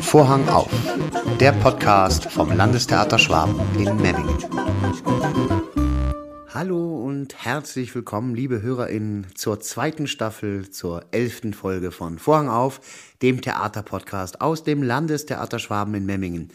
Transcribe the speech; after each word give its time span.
Vorhang 0.00 0.48
auf, 0.48 0.68
der 1.38 1.52
Podcast 1.52 2.24
vom 2.32 2.50
Landestheater 2.56 3.16
Schwaben 3.16 3.60
in 3.78 3.96
Memmingen. 3.96 4.36
Hallo 6.52 7.04
und 7.04 7.44
herzlich 7.44 7.94
willkommen, 7.94 8.34
liebe 8.34 8.60
HörerInnen, 8.60 9.28
zur 9.36 9.60
zweiten 9.60 10.08
Staffel, 10.08 10.68
zur 10.70 11.04
elften 11.12 11.54
Folge 11.54 11.92
von 11.92 12.18
Vorhang 12.18 12.48
auf, 12.48 12.80
dem 13.22 13.40
Theaterpodcast 13.40 14.40
aus 14.40 14.64
dem 14.64 14.82
Landestheater 14.82 15.60
Schwaben 15.60 15.94
in 15.94 16.04
Memmingen. 16.04 16.50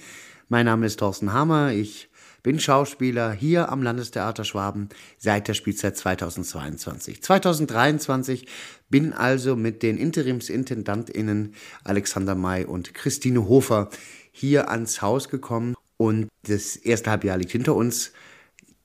Mein 0.49 0.65
Name 0.65 0.85
ist 0.85 0.99
Thorsten 0.99 1.31
Hammer, 1.31 1.71
ich 1.71 2.08
bin 2.43 2.59
Schauspieler 2.59 3.31
hier 3.31 3.69
am 3.69 3.83
Landestheater 3.83 4.43
Schwaben 4.43 4.89
seit 5.17 5.47
der 5.47 5.53
Spielzeit 5.53 5.97
2022. 5.97 7.21
2023 7.21 8.47
bin 8.89 9.13
also 9.13 9.55
mit 9.55 9.83
den 9.83 9.97
Interimsintendantinnen 9.97 11.53
Alexander 11.83 12.35
May 12.35 12.65
und 12.65 12.93
Christine 12.93 13.47
Hofer 13.47 13.89
hier 14.31 14.69
ans 14.69 15.01
Haus 15.01 15.29
gekommen 15.29 15.75
und 15.97 16.29
das 16.43 16.75
erste 16.75 17.11
Halbjahr 17.11 17.37
liegt 17.37 17.51
hinter 17.51 17.75
uns. 17.75 18.13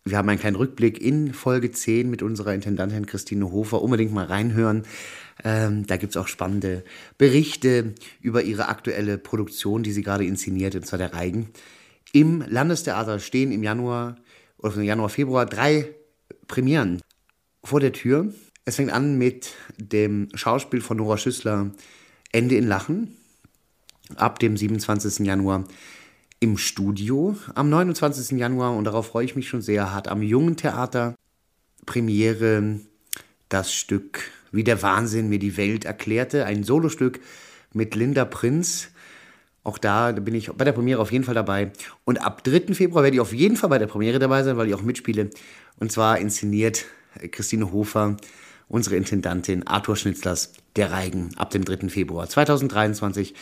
Wir 0.07 0.19
haben 0.19 0.29
einen 0.29 0.41
kleinen 0.41 0.57
Rückblick 0.57 1.01
in 1.01 1.33
Folge 1.33 1.71
10 1.71 2.11
mit 2.11 2.23
unserer 2.23 2.53
Intendantin 2.53 3.07
Christine 3.07 3.51
Hofer. 3.51 3.81
Unbedingt 3.81 4.13
mal 4.13 4.27
reinhören. 4.27 4.83
Ähm, 5.43 5.87
da 5.87 5.97
gibt 5.97 6.15
es 6.15 6.17
auch 6.19 6.29
spannende 6.29 6.85
Berichte 7.17 7.95
über 8.21 8.43
ihre 8.43 8.69
aktuelle 8.69 9.17
Produktion, 9.17 9.83
die 9.83 9.93
sie 9.93 10.03
gerade 10.03 10.27
inszeniert, 10.27 10.75
und 10.75 10.87
zwar 10.87 10.99
der 10.99 11.15
Reigen. 11.15 11.49
Im 12.15 12.45
Landestheater 12.47 13.19
stehen 13.19 13.51
im 13.51 13.65
Januar 13.65 14.15
oder 14.59 14.77
im 14.77 14.85
Januar, 14.85 15.09
Februar 15.09 15.47
drei 15.47 15.97
Premieren 16.47 17.03
vor 17.65 17.81
der 17.81 17.93
Tür. 17.93 18.33
Es 18.65 18.77
fängt 18.77 18.93
an 18.93 19.19
mit 19.19 19.53
dem 19.79 20.29
Schauspiel 20.33 20.81
von 20.81 20.97
Nora 20.97 21.19
Schüssler 21.19 21.73
Ende 22.31 22.55
in 22.55 22.69
Lachen 22.69 23.17
ab 24.15 24.39
dem 24.39 24.57
27. 24.57 25.27
Januar 25.27 25.65
im 26.39 26.57
Studio. 26.57 27.37
Am 27.57 27.69
29. 27.69 28.39
Januar, 28.39 28.77
und 28.77 28.85
darauf 28.85 29.09
freue 29.09 29.25
ich 29.25 29.35
mich 29.35 29.49
schon 29.49 29.61
sehr, 29.61 29.93
hat 29.93 30.07
am 30.07 30.23
Jungen 30.23 30.57
Theater 30.57 31.17
Premiere 31.85 32.79
das 33.49 33.75
Stück 33.75 34.31
Wie 34.53 34.63
der 34.63 34.83
Wahnsinn 34.83 35.31
mir 35.31 35.41
die 35.41 35.57
Welt 35.57 35.85
erklärte, 35.85 36.47
ein 36.47 36.63
Solostück 36.63 37.19
mit 37.73 37.97
Linda 37.97 38.25
Prinz. 38.25 38.91
Auch 39.65 39.79
da 39.79 40.13
bin 40.13 40.35
ich 40.35 40.53
bei 40.53 40.65
der 40.65 40.73
Premiere 40.73 41.01
auf 41.01 41.11
jeden 41.11 41.25
Fall 41.25 41.35
dabei. 41.35 41.73
Und 42.05 42.19
ab 42.25 42.45
3. 42.45 42.75
Februar 42.75 43.03
werde 43.03 43.17
ich 43.17 43.21
auf 43.21 43.33
jeden 43.33 43.57
Fall 43.57 43.71
bei 43.71 43.79
der 43.79 43.87
Premiere 43.87 44.19
dabei 44.19 44.43
sein, 44.43 44.59
weil 44.59 44.69
ich 44.69 44.75
auch 44.75 44.83
mitspiele. 44.83 45.31
Und 45.79 45.91
zwar 45.91 46.19
inszeniert 46.19 46.85
Christine 47.31 47.73
Hofer, 47.73 48.19
unsere 48.69 48.97
Intendantin 48.97 49.67
Arthur 49.67 49.97
Schnitzlers, 49.97 50.53
Der 50.77 50.91
Reigen, 50.91 51.31
ab 51.37 51.51
dem 51.51 51.65
3. 51.65 51.89
Februar 51.89 52.29
2023 52.29 53.35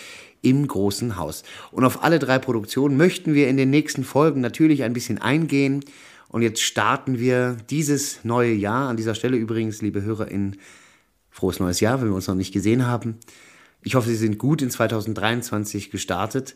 im 0.42 0.68
Großen 0.68 1.16
Haus. 1.16 1.42
Und 1.72 1.84
auf 1.84 2.04
alle 2.04 2.18
drei 2.18 2.38
Produktionen 2.38 2.96
möchten 2.96 3.34
wir 3.34 3.48
in 3.48 3.56
den 3.56 3.70
nächsten 3.70 4.04
Folgen 4.04 4.40
natürlich 4.40 4.84
ein 4.84 4.92
bisschen 4.92 5.18
eingehen. 5.18 5.84
Und 6.28 6.42
jetzt 6.42 6.62
starten 6.62 7.18
wir 7.18 7.56
dieses 7.68 8.24
neue 8.24 8.52
Jahr. 8.52 8.88
An 8.88 8.96
dieser 8.96 9.14
Stelle 9.14 9.36
übrigens, 9.36 9.82
liebe 9.82 10.02
HörerInnen, 10.02 10.56
frohes 11.30 11.58
neues 11.58 11.80
Jahr, 11.80 12.00
wenn 12.00 12.08
wir 12.08 12.14
uns 12.14 12.28
noch 12.28 12.34
nicht 12.34 12.52
gesehen 12.52 12.86
haben. 12.86 13.18
Ich 13.84 13.96
hoffe, 13.96 14.08
Sie 14.08 14.16
sind 14.16 14.38
gut 14.38 14.62
in 14.62 14.70
2023 14.70 15.90
gestartet 15.90 16.54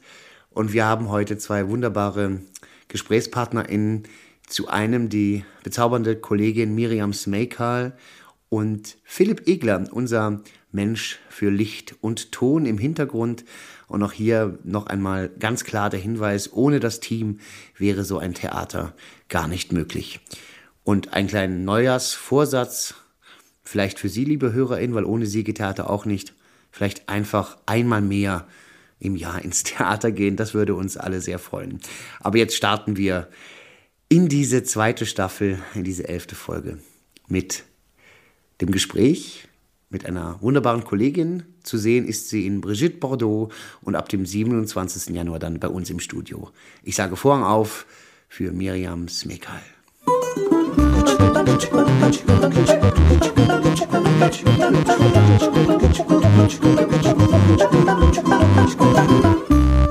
und 0.50 0.72
wir 0.72 0.84
haben 0.84 1.08
heute 1.08 1.36
zwei 1.38 1.68
wunderbare 1.68 2.40
GesprächspartnerInnen. 2.86 4.04
Zu 4.46 4.68
einem 4.68 5.08
die 5.08 5.44
bezaubernde 5.64 6.14
Kollegin 6.14 6.72
Miriam 6.76 7.12
Smekal 7.12 7.96
und 8.48 8.96
Philipp 9.02 9.48
Egler, 9.48 9.88
unser 9.90 10.40
Mensch 10.70 11.18
für 11.28 11.50
Licht 11.50 11.96
und 12.00 12.30
Ton 12.30 12.64
im 12.64 12.78
Hintergrund. 12.78 13.44
Und 13.88 14.04
auch 14.04 14.12
hier 14.12 14.60
noch 14.62 14.86
einmal 14.86 15.28
ganz 15.28 15.64
klar 15.64 15.90
der 15.90 15.98
Hinweis, 15.98 16.52
ohne 16.52 16.78
das 16.78 17.00
Team 17.00 17.40
wäre 17.76 18.04
so 18.04 18.18
ein 18.18 18.34
Theater 18.34 18.94
gar 19.28 19.48
nicht 19.48 19.72
möglich. 19.72 20.20
Und 20.84 21.12
einen 21.12 21.26
kleinen 21.26 21.64
Neujahrsvorsatz, 21.64 22.94
vielleicht 23.64 23.98
für 23.98 24.08
Sie, 24.08 24.24
liebe 24.24 24.52
HörerInnen, 24.52 24.94
weil 24.94 25.04
ohne 25.04 25.26
Sie 25.26 25.42
geht 25.42 25.56
Theater 25.56 25.90
auch 25.90 26.04
nicht 26.04 26.36
vielleicht 26.76 27.08
einfach 27.08 27.56
einmal 27.64 28.02
mehr 28.02 28.46
im 29.00 29.16
Jahr 29.16 29.42
ins 29.42 29.62
Theater 29.62 30.12
gehen. 30.12 30.36
Das 30.36 30.52
würde 30.52 30.74
uns 30.74 30.98
alle 30.98 31.22
sehr 31.22 31.38
freuen. 31.38 31.80
Aber 32.20 32.36
jetzt 32.36 32.54
starten 32.54 32.98
wir 32.98 33.28
in 34.10 34.28
diese 34.28 34.62
zweite 34.62 35.06
Staffel, 35.06 35.58
in 35.74 35.84
diese 35.84 36.06
elfte 36.06 36.34
Folge 36.34 36.78
mit 37.28 37.64
dem 38.60 38.70
Gespräch 38.70 39.48
mit 39.88 40.04
einer 40.04 40.36
wunderbaren 40.42 40.84
Kollegin. 40.84 41.44
Zu 41.62 41.78
sehen 41.78 42.06
ist 42.06 42.28
sie 42.28 42.46
in 42.46 42.60
Brigitte 42.60 42.98
Bordeaux 42.98 43.50
und 43.80 43.94
ab 43.94 44.10
dem 44.10 44.26
27. 44.26 45.14
Januar 45.14 45.38
dann 45.38 45.58
bei 45.58 45.68
uns 45.68 45.88
im 45.88 46.00
Studio. 46.00 46.50
Ich 46.82 46.94
sage 46.94 47.16
Vorhang 47.16 47.42
auf 47.42 47.86
für 48.28 48.52
Miriam 48.52 49.08
Smekal. 49.08 49.62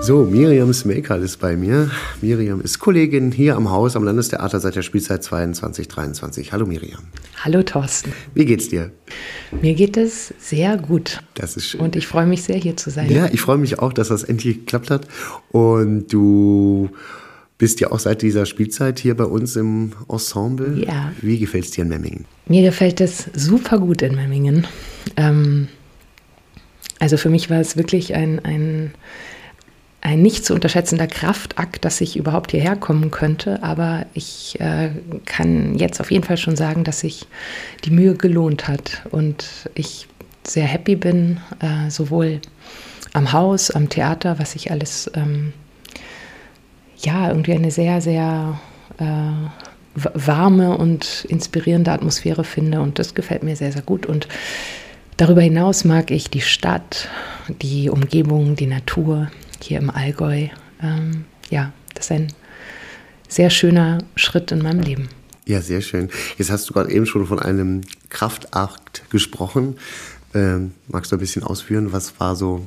So, 0.01 0.23
Miriam 0.23 0.73
Smekal 0.73 1.21
ist 1.21 1.37
bei 1.37 1.55
mir. 1.55 1.91
Miriam 2.21 2.59
ist 2.61 2.79
Kollegin 2.79 3.31
hier 3.31 3.55
am 3.55 3.69
Haus 3.69 3.95
am 3.95 4.03
Landestheater 4.03 4.59
seit 4.59 4.75
der 4.75 4.81
Spielzeit 4.81 5.21
22-23. 5.21 6.51
Hallo 6.51 6.65
Miriam. 6.65 7.01
Hallo 7.43 7.61
Thorsten. 7.61 8.13
Wie 8.33 8.45
geht's 8.45 8.69
dir? 8.69 8.91
Mir 9.61 9.75
geht 9.75 9.95
es 9.95 10.33
sehr 10.39 10.77
gut. 10.77 11.21
Das 11.35 11.55
ist 11.55 11.69
schön. 11.69 11.81
Und 11.81 11.95
ich 11.95 12.07
freue 12.07 12.25
mich 12.25 12.41
sehr, 12.41 12.57
hier 12.57 12.75
zu 12.77 12.89
sein. 12.89 13.11
Ja, 13.11 13.27
ich 13.31 13.41
freue 13.41 13.57
mich 13.57 13.77
auch, 13.77 13.93
dass 13.93 14.07
das 14.07 14.23
endlich 14.23 14.59
geklappt 14.59 14.89
hat. 14.89 15.07
Und 15.51 16.11
du 16.11 16.89
bist 17.57 17.79
ja 17.79 17.91
auch 17.91 17.99
seit 17.99 18.21
dieser 18.21 18.45
Spielzeit 18.45 18.99
hier 18.99 19.15
bei 19.15 19.23
uns 19.23 19.55
im 19.55 19.93
Ensemble. 20.09 20.83
Ja. 20.85 21.13
Wie 21.21 21.39
gefällt 21.39 21.65
es 21.65 21.71
dir 21.71 21.83
in 21.83 21.89
Memmingen? 21.89 22.25
Mir 22.47 22.63
gefällt 22.63 22.99
es 23.01 23.29
super 23.33 23.79
gut 23.79 24.01
in 24.01 24.15
Memmingen. 24.15 24.67
Ähm, 25.15 25.69
also 26.99 27.17
für 27.17 27.29
mich 27.29 27.49
war 27.49 27.59
es 27.59 27.77
wirklich 27.77 28.13
ein, 28.13 28.43
ein, 28.43 28.93
ein 30.01 30.21
nicht 30.21 30.45
zu 30.45 30.53
unterschätzender 30.53 31.07
Kraftakt, 31.07 31.85
dass 31.85 32.01
ich 32.01 32.17
überhaupt 32.17 32.51
hierher 32.51 32.75
kommen 32.75 33.09
könnte. 33.09 33.63
Aber 33.63 34.05
ich 34.13 34.59
äh, 34.59 34.89
kann 35.25 35.77
jetzt 35.77 36.01
auf 36.01 36.11
jeden 36.11 36.25
Fall 36.25 36.37
schon 36.37 36.57
sagen, 36.57 36.83
dass 36.83 36.99
sich 36.99 37.25
die 37.85 37.91
Mühe 37.91 38.15
gelohnt 38.15 38.67
hat 38.67 39.03
und 39.11 39.69
ich 39.75 40.07
sehr 40.45 40.65
happy 40.65 40.95
bin, 40.95 41.39
äh, 41.59 41.89
sowohl 41.89 42.41
am 43.13 43.31
Haus, 43.31 43.71
am 43.71 43.87
Theater, 43.87 44.39
was 44.39 44.55
ich 44.55 44.71
alles 44.71 45.09
ähm, 45.15 45.53
ja, 47.05 47.29
irgendwie 47.29 47.53
eine 47.53 47.71
sehr, 47.71 48.01
sehr 48.01 48.59
äh, 48.97 49.05
warme 49.95 50.77
und 50.77 51.25
inspirierende 51.29 51.91
Atmosphäre 51.91 52.43
finde. 52.43 52.81
Und 52.81 52.99
das 52.99 53.13
gefällt 53.13 53.43
mir 53.43 53.55
sehr, 53.55 53.71
sehr 53.71 53.81
gut. 53.81 54.05
Und 54.05 54.27
darüber 55.17 55.41
hinaus 55.41 55.85
mag 55.85 56.11
ich 56.11 56.29
die 56.29 56.41
Stadt, 56.41 57.07
die 57.61 57.89
Umgebung, 57.89 58.55
die 58.55 58.67
Natur 58.67 59.31
hier 59.61 59.79
im 59.79 59.89
Allgäu. 59.89 60.47
Ähm, 60.81 61.25
ja, 61.49 61.71
das 61.93 62.05
ist 62.05 62.11
ein 62.11 62.33
sehr 63.27 63.49
schöner 63.49 63.99
Schritt 64.15 64.51
in 64.51 64.61
meinem 64.61 64.81
Leben. 64.81 65.09
Ja, 65.45 65.61
sehr 65.61 65.81
schön. 65.81 66.09
Jetzt 66.37 66.49
hast 66.49 66.69
du 66.69 66.73
gerade 66.73 66.91
eben 66.91 67.05
schon 67.05 67.27
von 67.27 67.39
einem 67.39 67.81
Kraftakt 68.09 69.03
gesprochen. 69.11 69.77
Ähm, 70.33 70.71
magst 70.87 71.11
du 71.11 71.15
ein 71.15 71.19
bisschen 71.19 71.43
ausführen, 71.43 71.93
was 71.93 72.19
war 72.19 72.35
so, 72.35 72.65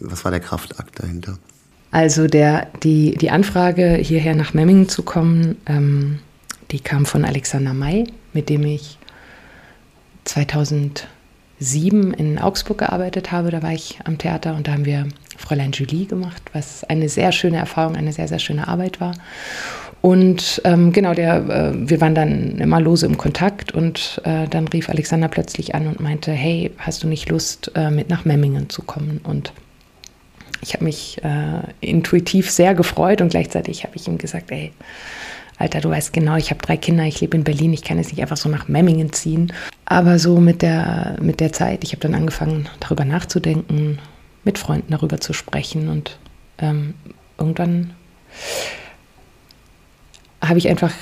was 0.00 0.24
war 0.24 0.30
der 0.30 0.40
Kraftakt 0.40 0.98
dahinter? 0.98 1.38
Also 1.90 2.26
der, 2.26 2.68
die, 2.82 3.16
die 3.16 3.30
Anfrage, 3.30 3.94
hierher 3.94 4.34
nach 4.34 4.54
Memmingen 4.54 4.88
zu 4.88 5.02
kommen, 5.02 5.56
ähm, 5.66 6.18
die 6.70 6.80
kam 6.80 7.06
von 7.06 7.24
Alexander 7.24 7.74
May, 7.74 8.04
mit 8.32 8.48
dem 8.48 8.64
ich 8.64 8.98
2007 10.24 12.12
in 12.14 12.38
Augsburg 12.38 12.78
gearbeitet 12.78 13.30
habe. 13.32 13.50
Da 13.50 13.62
war 13.62 13.72
ich 13.72 13.98
am 14.04 14.18
Theater 14.18 14.54
und 14.56 14.66
da 14.66 14.72
haben 14.72 14.84
wir 14.84 15.06
Fräulein 15.36 15.72
Julie 15.72 16.06
gemacht, 16.06 16.42
was 16.52 16.82
eine 16.84 17.08
sehr 17.08 17.30
schöne 17.32 17.58
Erfahrung, 17.58 17.96
eine 17.96 18.12
sehr, 18.12 18.28
sehr 18.28 18.40
schöne 18.40 18.66
Arbeit 18.66 19.00
war. 19.00 19.14
Und 20.02 20.60
ähm, 20.64 20.92
genau, 20.92 21.14
der, 21.14 21.36
äh, 21.48 21.88
wir 21.88 22.00
waren 22.00 22.14
dann 22.14 22.58
immer 22.58 22.80
lose 22.80 23.06
im 23.06 23.16
Kontakt 23.16 23.72
und 23.72 24.20
äh, 24.24 24.46
dann 24.48 24.68
rief 24.68 24.88
Alexander 24.88 25.28
plötzlich 25.28 25.74
an 25.74 25.86
und 25.86 26.00
meinte, 26.00 26.32
hey, 26.32 26.70
hast 26.78 27.02
du 27.02 27.08
nicht 27.08 27.28
Lust, 27.28 27.72
äh, 27.74 27.90
mit 27.90 28.08
nach 28.08 28.24
Memmingen 28.24 28.70
zu 28.70 28.82
kommen? 28.82 29.20
Und 29.24 29.52
ich 30.60 30.74
habe 30.74 30.84
mich 30.84 31.22
äh, 31.24 31.60
intuitiv 31.80 32.50
sehr 32.50 32.74
gefreut 32.74 33.20
und 33.20 33.30
gleichzeitig 33.30 33.84
habe 33.84 33.96
ich 33.96 34.06
ihm 34.06 34.18
gesagt, 34.18 34.50
ey, 34.50 34.72
Alter, 35.58 35.80
du 35.80 35.88
weißt 35.88 36.12
genau, 36.12 36.36
ich 36.36 36.50
habe 36.50 36.60
drei 36.60 36.76
Kinder, 36.76 37.04
ich 37.04 37.20
lebe 37.20 37.36
in 37.36 37.44
Berlin, 37.44 37.72
ich 37.72 37.82
kann 37.82 37.96
jetzt 37.96 38.10
nicht 38.10 38.20
einfach 38.20 38.36
so 38.36 38.48
nach 38.48 38.68
Memmingen 38.68 39.12
ziehen. 39.12 39.52
Aber 39.86 40.18
so 40.18 40.38
mit 40.38 40.60
der, 40.60 41.16
mit 41.20 41.40
der 41.40 41.52
Zeit, 41.52 41.82
ich 41.82 41.92
habe 41.92 42.00
dann 42.00 42.14
angefangen, 42.14 42.68
darüber 42.80 43.04
nachzudenken, 43.04 43.98
mit 44.44 44.58
Freunden 44.58 44.92
darüber 44.92 45.18
zu 45.18 45.32
sprechen 45.32 45.88
und 45.88 46.18
ähm, 46.58 46.94
irgendwann 47.38 47.94
habe 50.42 50.58
ich 50.58 50.68
einfach 50.68 50.92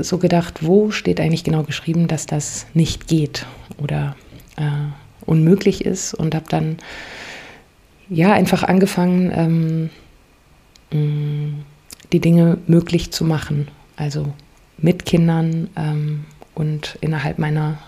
so 0.00 0.18
gedacht, 0.18 0.66
wo 0.66 0.90
steht 0.90 1.20
eigentlich 1.20 1.44
genau 1.44 1.62
geschrieben, 1.62 2.08
dass 2.08 2.26
das 2.26 2.66
nicht 2.74 3.06
geht 3.06 3.46
oder 3.78 4.16
äh, 4.56 4.62
unmöglich 5.26 5.84
ist 5.84 6.14
und 6.14 6.34
habe 6.34 6.46
dann 6.48 6.78
ja, 8.12 8.32
einfach 8.32 8.62
angefangen, 8.62 9.90
ähm, 10.92 11.64
die 12.12 12.20
Dinge 12.20 12.58
möglich 12.66 13.10
zu 13.10 13.24
machen. 13.24 13.68
Also 13.96 14.32
mit 14.76 15.06
Kindern 15.06 15.70
ähm, 15.76 16.24
und 16.54 16.98
innerhalb 17.00 17.38
meiner 17.38 17.78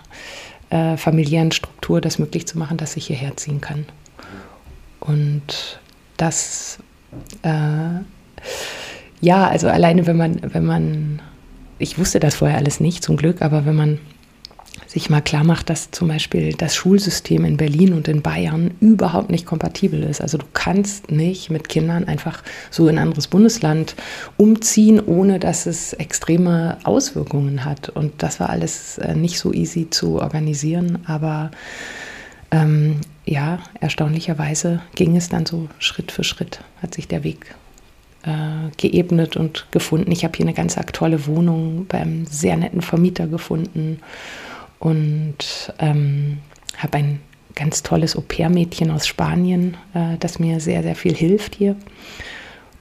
äh, 0.71 0.97
familiären 0.97 1.51
Struktur 1.51 2.01
das 2.01 2.17
möglich 2.17 2.47
zu 2.47 2.57
machen, 2.57 2.77
dass 2.77 2.97
ich 2.97 3.07
hierher 3.07 3.37
ziehen 3.37 3.61
kann. 3.61 3.85
Und 4.99 5.79
das, 6.17 6.79
äh, 7.43 7.99
ja, 9.21 9.47
also 9.47 9.67
alleine 9.67 10.07
wenn 10.07 10.17
man, 10.17 10.41
wenn 10.53 10.65
man, 10.65 11.21
ich 11.77 11.99
wusste 11.99 12.19
das 12.19 12.35
vorher 12.35 12.57
alles 12.57 12.79
nicht 12.79 13.03
zum 13.03 13.17
Glück, 13.17 13.41
aber 13.43 13.65
wenn 13.65 13.75
man 13.75 13.99
sich 14.87 15.09
mal 15.09 15.21
klar 15.21 15.43
macht, 15.43 15.69
dass 15.69 15.91
zum 15.91 16.07
Beispiel 16.07 16.53
das 16.53 16.75
Schulsystem 16.75 17.45
in 17.45 17.57
Berlin 17.57 17.93
und 17.93 18.07
in 18.07 18.21
Bayern 18.21 18.71
überhaupt 18.79 19.29
nicht 19.29 19.45
kompatibel 19.45 20.03
ist. 20.03 20.21
Also 20.21 20.37
du 20.37 20.45
kannst 20.53 21.11
nicht 21.11 21.49
mit 21.49 21.69
Kindern 21.69 22.05
einfach 22.05 22.43
so 22.71 22.87
in 22.87 22.97
ein 22.97 23.03
anderes 23.03 23.27
Bundesland 23.27 23.95
umziehen, 24.37 24.99
ohne 24.99 25.39
dass 25.39 25.65
es 25.65 25.93
extreme 25.93 26.77
Auswirkungen 26.83 27.65
hat. 27.65 27.89
Und 27.89 28.23
das 28.23 28.39
war 28.39 28.49
alles 28.49 28.97
äh, 28.97 29.15
nicht 29.15 29.39
so 29.39 29.53
easy 29.53 29.89
zu 29.89 30.21
organisieren, 30.21 30.99
aber 31.05 31.51
ähm, 32.51 33.01
ja, 33.25 33.59
erstaunlicherweise 33.79 34.81
ging 34.95 35.17
es 35.17 35.29
dann 35.29 35.45
so 35.45 35.67
Schritt 35.79 36.11
für 36.11 36.23
Schritt, 36.23 36.61
hat 36.81 36.93
sich 36.93 37.07
der 37.07 37.23
Weg 37.23 37.55
äh, 38.23 38.69
geebnet 38.77 39.35
und 39.35 39.65
gefunden. 39.71 40.11
Ich 40.11 40.23
habe 40.23 40.35
hier 40.37 40.45
eine 40.45 40.53
ganz 40.53 40.77
tolle 40.93 41.25
Wohnung 41.25 41.85
beim 41.87 42.25
sehr 42.27 42.55
netten 42.55 42.81
Vermieter 42.81 43.27
gefunden 43.27 43.99
und 44.85 45.73
ähm, 45.79 46.37
habe 46.77 46.97
ein 46.97 47.19
ganz 47.55 47.81
tolles 47.81 48.15
Au-pair-Mädchen 48.15 48.91
aus 48.91 49.07
Spanien, 49.07 49.77
äh, 49.95 50.17
das 50.19 50.37
mir 50.37 50.59
sehr, 50.59 50.83
sehr 50.83 50.95
viel 50.95 51.15
hilft 51.15 51.55
hier. 51.55 51.75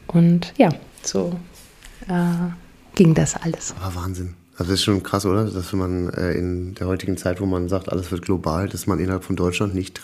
Und 0.06 0.52
ja, 0.58 0.68
so 1.02 1.32
äh, 2.06 2.50
ging 2.94 3.14
das 3.14 3.36
alles. 3.36 3.74
Aber 3.80 3.94
Wahnsinn. 3.94 4.34
Also 4.58 4.64
das 4.70 4.80
ist 4.80 4.84
schon 4.84 5.02
krass, 5.02 5.24
oder? 5.24 5.46
Dass 5.46 5.72
man 5.72 6.10
äh, 6.10 6.32
in 6.32 6.74
der 6.74 6.88
heutigen 6.88 7.16
Zeit, 7.16 7.40
wo 7.40 7.46
man 7.46 7.70
sagt, 7.70 7.90
alles 7.90 8.12
wird 8.12 8.20
global, 8.20 8.68
dass 8.68 8.86
man 8.86 8.98
innerhalb 9.00 9.24
von 9.24 9.36
Deutschland 9.36 9.74
nicht 9.74 10.02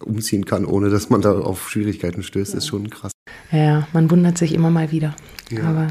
umziehen 0.00 0.46
kann, 0.46 0.64
ohne 0.64 0.90
dass 0.90 1.10
man 1.10 1.22
da 1.22 1.32
auf 1.32 1.70
Schwierigkeiten 1.70 2.24
stößt, 2.24 2.54
ja. 2.54 2.58
ist 2.58 2.66
schon 2.66 2.90
krass. 2.90 3.12
Ja, 3.52 3.86
man 3.92 4.10
wundert 4.10 4.36
sich 4.36 4.52
immer 4.52 4.70
mal 4.70 4.90
wieder. 4.90 5.14
Ja. 5.48 5.62
Aber 5.62 5.88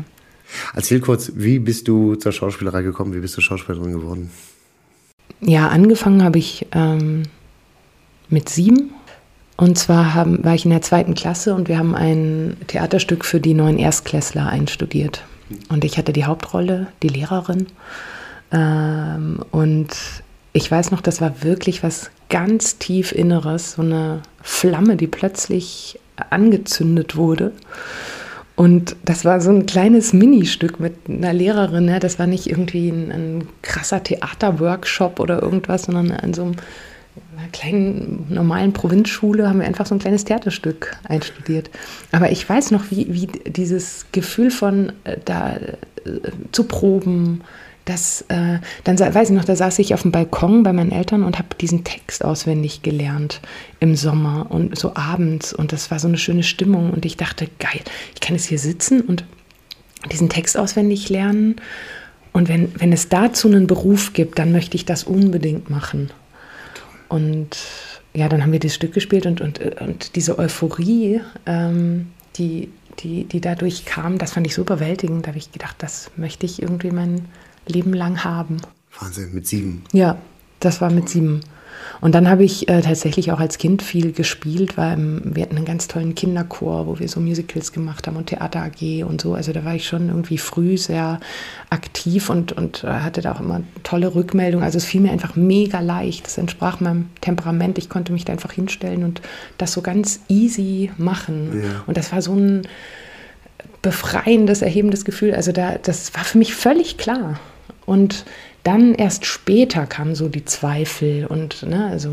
Erzähl 0.73 0.99
kurz, 0.99 1.31
wie 1.35 1.59
bist 1.59 1.87
du 1.87 2.15
zur 2.15 2.33
Schauspielerei 2.33 2.81
gekommen? 2.81 3.13
Wie 3.13 3.21
bist 3.21 3.37
du 3.37 3.41
Schauspielerin 3.41 3.93
geworden? 3.93 4.29
Ja, 5.41 5.69
angefangen 5.69 6.23
habe 6.23 6.39
ich 6.39 6.67
ähm, 6.71 7.23
mit 8.29 8.49
sieben. 8.49 8.91
Und 9.57 9.77
zwar 9.77 10.13
haben, 10.13 10.43
war 10.43 10.55
ich 10.55 10.65
in 10.65 10.71
der 10.71 10.81
zweiten 10.81 11.13
Klasse 11.13 11.53
und 11.53 11.67
wir 11.67 11.77
haben 11.77 11.93
ein 11.93 12.57
Theaterstück 12.67 13.25
für 13.25 13.39
die 13.39 13.53
neuen 13.53 13.77
Erstklässler 13.77 14.47
einstudiert. 14.47 15.23
Und 15.69 15.83
ich 15.83 15.97
hatte 15.97 16.13
die 16.13 16.25
Hauptrolle, 16.25 16.87
die 17.03 17.09
Lehrerin. 17.09 17.67
Ähm, 18.51 19.39
und 19.51 19.89
ich 20.53 20.69
weiß 20.69 20.91
noch, 20.91 21.01
das 21.01 21.21
war 21.21 21.43
wirklich 21.43 21.83
was 21.83 22.09
ganz 22.29 22.77
tief 22.77 23.11
Inneres, 23.11 23.73
so 23.73 23.81
eine 23.81 24.21
Flamme, 24.41 24.95
die 24.95 25.07
plötzlich 25.07 25.99
angezündet 26.29 27.15
wurde. 27.15 27.51
Und 28.61 28.95
das 29.05 29.25
war 29.25 29.41
so 29.41 29.49
ein 29.49 29.65
kleines 29.65 30.13
Ministück 30.13 30.79
mit 30.79 30.93
einer 31.09 31.33
Lehrerin. 31.33 31.85
Ne? 31.85 31.99
Das 31.99 32.19
war 32.19 32.27
nicht 32.27 32.45
irgendwie 32.45 32.89
ein, 32.89 33.11
ein 33.11 33.47
krasser 33.63 34.03
Theaterworkshop 34.03 35.19
oder 35.19 35.41
irgendwas, 35.41 35.85
sondern 35.85 36.11
an 36.11 36.35
so 36.35 36.43
einer 36.43 37.47
kleinen 37.51 38.27
normalen 38.29 38.71
Provinzschule 38.71 39.49
haben 39.49 39.61
wir 39.61 39.65
einfach 39.65 39.87
so 39.87 39.95
ein 39.95 39.99
kleines 39.99 40.25
Theaterstück 40.25 40.95
einstudiert. 41.05 41.71
Aber 42.11 42.31
ich 42.31 42.47
weiß 42.47 42.69
noch, 42.69 42.91
wie, 42.91 43.07
wie 43.11 43.25
dieses 43.49 44.05
Gefühl 44.11 44.51
von 44.51 44.93
äh, 45.05 45.17
da 45.25 45.55
äh, 45.55 45.71
zu 46.51 46.65
proben, 46.65 47.41
das, 47.91 48.21
äh, 48.29 48.59
dann 48.83 48.99
weiß 48.99 49.29
ich 49.29 49.35
noch, 49.35 49.45
da 49.45 49.55
saß 49.55 49.79
ich 49.79 49.93
auf 49.93 50.03
dem 50.03 50.11
Balkon 50.11 50.63
bei 50.63 50.73
meinen 50.73 50.91
Eltern 50.91 51.23
und 51.23 51.37
habe 51.37 51.49
diesen 51.59 51.83
Text 51.83 52.23
auswendig 52.23 52.81
gelernt 52.81 53.41
im 53.79 53.95
Sommer 53.95 54.47
und 54.49 54.77
so 54.77 54.95
abends 54.95 55.53
und 55.53 55.73
das 55.73 55.91
war 55.91 55.99
so 55.99 56.07
eine 56.07 56.17
schöne 56.17 56.43
Stimmung 56.43 56.91
und 56.91 57.05
ich 57.05 57.17
dachte, 57.17 57.47
geil, 57.59 57.81
ich 58.13 58.21
kann 58.21 58.35
jetzt 58.35 58.45
hier 58.45 58.59
sitzen 58.59 59.01
und 59.01 59.25
diesen 60.11 60.29
Text 60.29 60.57
auswendig 60.57 61.09
lernen 61.09 61.57
und 62.33 62.47
wenn, 62.47 62.71
wenn 62.79 62.93
es 62.93 63.09
dazu 63.09 63.47
einen 63.47 63.67
Beruf 63.67 64.13
gibt, 64.13 64.39
dann 64.39 64.51
möchte 64.51 64.75
ich 64.75 64.85
das 64.85 65.03
unbedingt 65.03 65.69
machen. 65.69 66.11
Und 67.09 67.57
ja, 68.13 68.29
dann 68.29 68.41
haben 68.41 68.53
wir 68.53 68.59
das 68.59 68.73
Stück 68.73 68.93
gespielt 68.93 69.25
und, 69.25 69.41
und, 69.41 69.59
und 69.81 70.15
diese 70.15 70.39
Euphorie, 70.39 71.21
ähm, 71.45 72.07
die, 72.37 72.69
die, 72.99 73.25
die 73.25 73.41
dadurch 73.41 73.83
kam, 73.85 74.17
das 74.17 74.31
fand 74.31 74.47
ich 74.47 74.55
so 74.55 74.61
überwältigend. 74.61 75.25
Da 75.25 75.29
habe 75.29 75.37
ich 75.37 75.51
gedacht, 75.51 75.75
das 75.79 76.09
möchte 76.15 76.45
ich 76.45 76.61
irgendwie 76.61 76.91
mein 76.91 77.25
Leben 77.67 77.93
lang 77.93 78.23
haben. 78.23 78.57
Wahnsinn, 78.99 79.33
mit 79.33 79.47
sieben. 79.47 79.83
Ja, 79.91 80.17
das 80.59 80.81
war 80.81 80.91
mit 80.91 81.09
sieben. 81.09 81.41
Und 81.99 82.15
dann 82.15 82.29
habe 82.29 82.43
ich 82.43 82.67
äh, 82.69 82.81
tatsächlich 82.81 83.31
auch 83.31 83.39
als 83.39 83.57
Kind 83.57 83.81
viel 83.81 84.11
gespielt, 84.11 84.77
weil 84.77 84.93
ähm, 84.93 85.21
wir 85.23 85.43
hatten 85.43 85.55
einen 85.55 85.65
ganz 85.65 85.87
tollen 85.87 86.15
Kinderchor, 86.15 86.87
wo 86.87 86.99
wir 86.99 87.07
so 87.07 87.19
Musicals 87.19 87.71
gemacht 87.71 88.07
haben 88.07 88.17
und 88.17 88.27
Theater 88.27 88.63
AG 88.63 89.03
und 89.03 89.21
so. 89.21 89.33
Also 89.33 89.53
da 89.53 89.65
war 89.65 89.75
ich 89.75 89.87
schon 89.87 90.09
irgendwie 90.09 90.37
früh 90.37 90.77
sehr 90.77 91.19
aktiv 91.69 92.29
und, 92.29 92.51
und 92.53 92.83
äh, 92.83 92.87
hatte 92.87 93.21
da 93.21 93.33
auch 93.33 93.39
immer 93.39 93.61
tolle 93.83 94.13
Rückmeldungen. 94.15 94.63
Also 94.63 94.77
es 94.77 94.85
fiel 94.85 95.01
mir 95.01 95.11
einfach 95.11 95.35
mega 95.35 95.79
leicht. 95.79 96.25
Das 96.25 96.37
entsprach 96.37 96.79
meinem 96.79 97.09
Temperament. 97.21 97.77
Ich 97.77 97.89
konnte 97.89 98.13
mich 98.13 98.25
da 98.25 98.33
einfach 98.33 98.51
hinstellen 98.51 99.03
und 99.03 99.21
das 99.57 99.73
so 99.73 99.81
ganz 99.81 100.21
easy 100.27 100.91
machen. 100.97 101.61
Ja. 101.63 101.83
Und 101.87 101.97
das 101.97 102.11
war 102.11 102.21
so 102.21 102.33
ein 102.33 102.63
befreiendes, 103.81 104.61
erhebendes 104.61 105.05
Gefühl. 105.05 105.33
Also 105.33 105.51
da, 105.51 105.77
das 105.77 106.13
war 106.13 106.23
für 106.23 106.37
mich 106.37 106.53
völlig 106.53 106.97
klar. 106.97 107.39
Und 107.85 108.25
dann 108.63 108.93
erst 108.93 109.25
später 109.25 109.87
kamen 109.87 110.13
so 110.13 110.29
die 110.29 110.45
Zweifel 110.45 111.25
und 111.25 111.63
ne, 111.63 111.87
also 111.87 112.11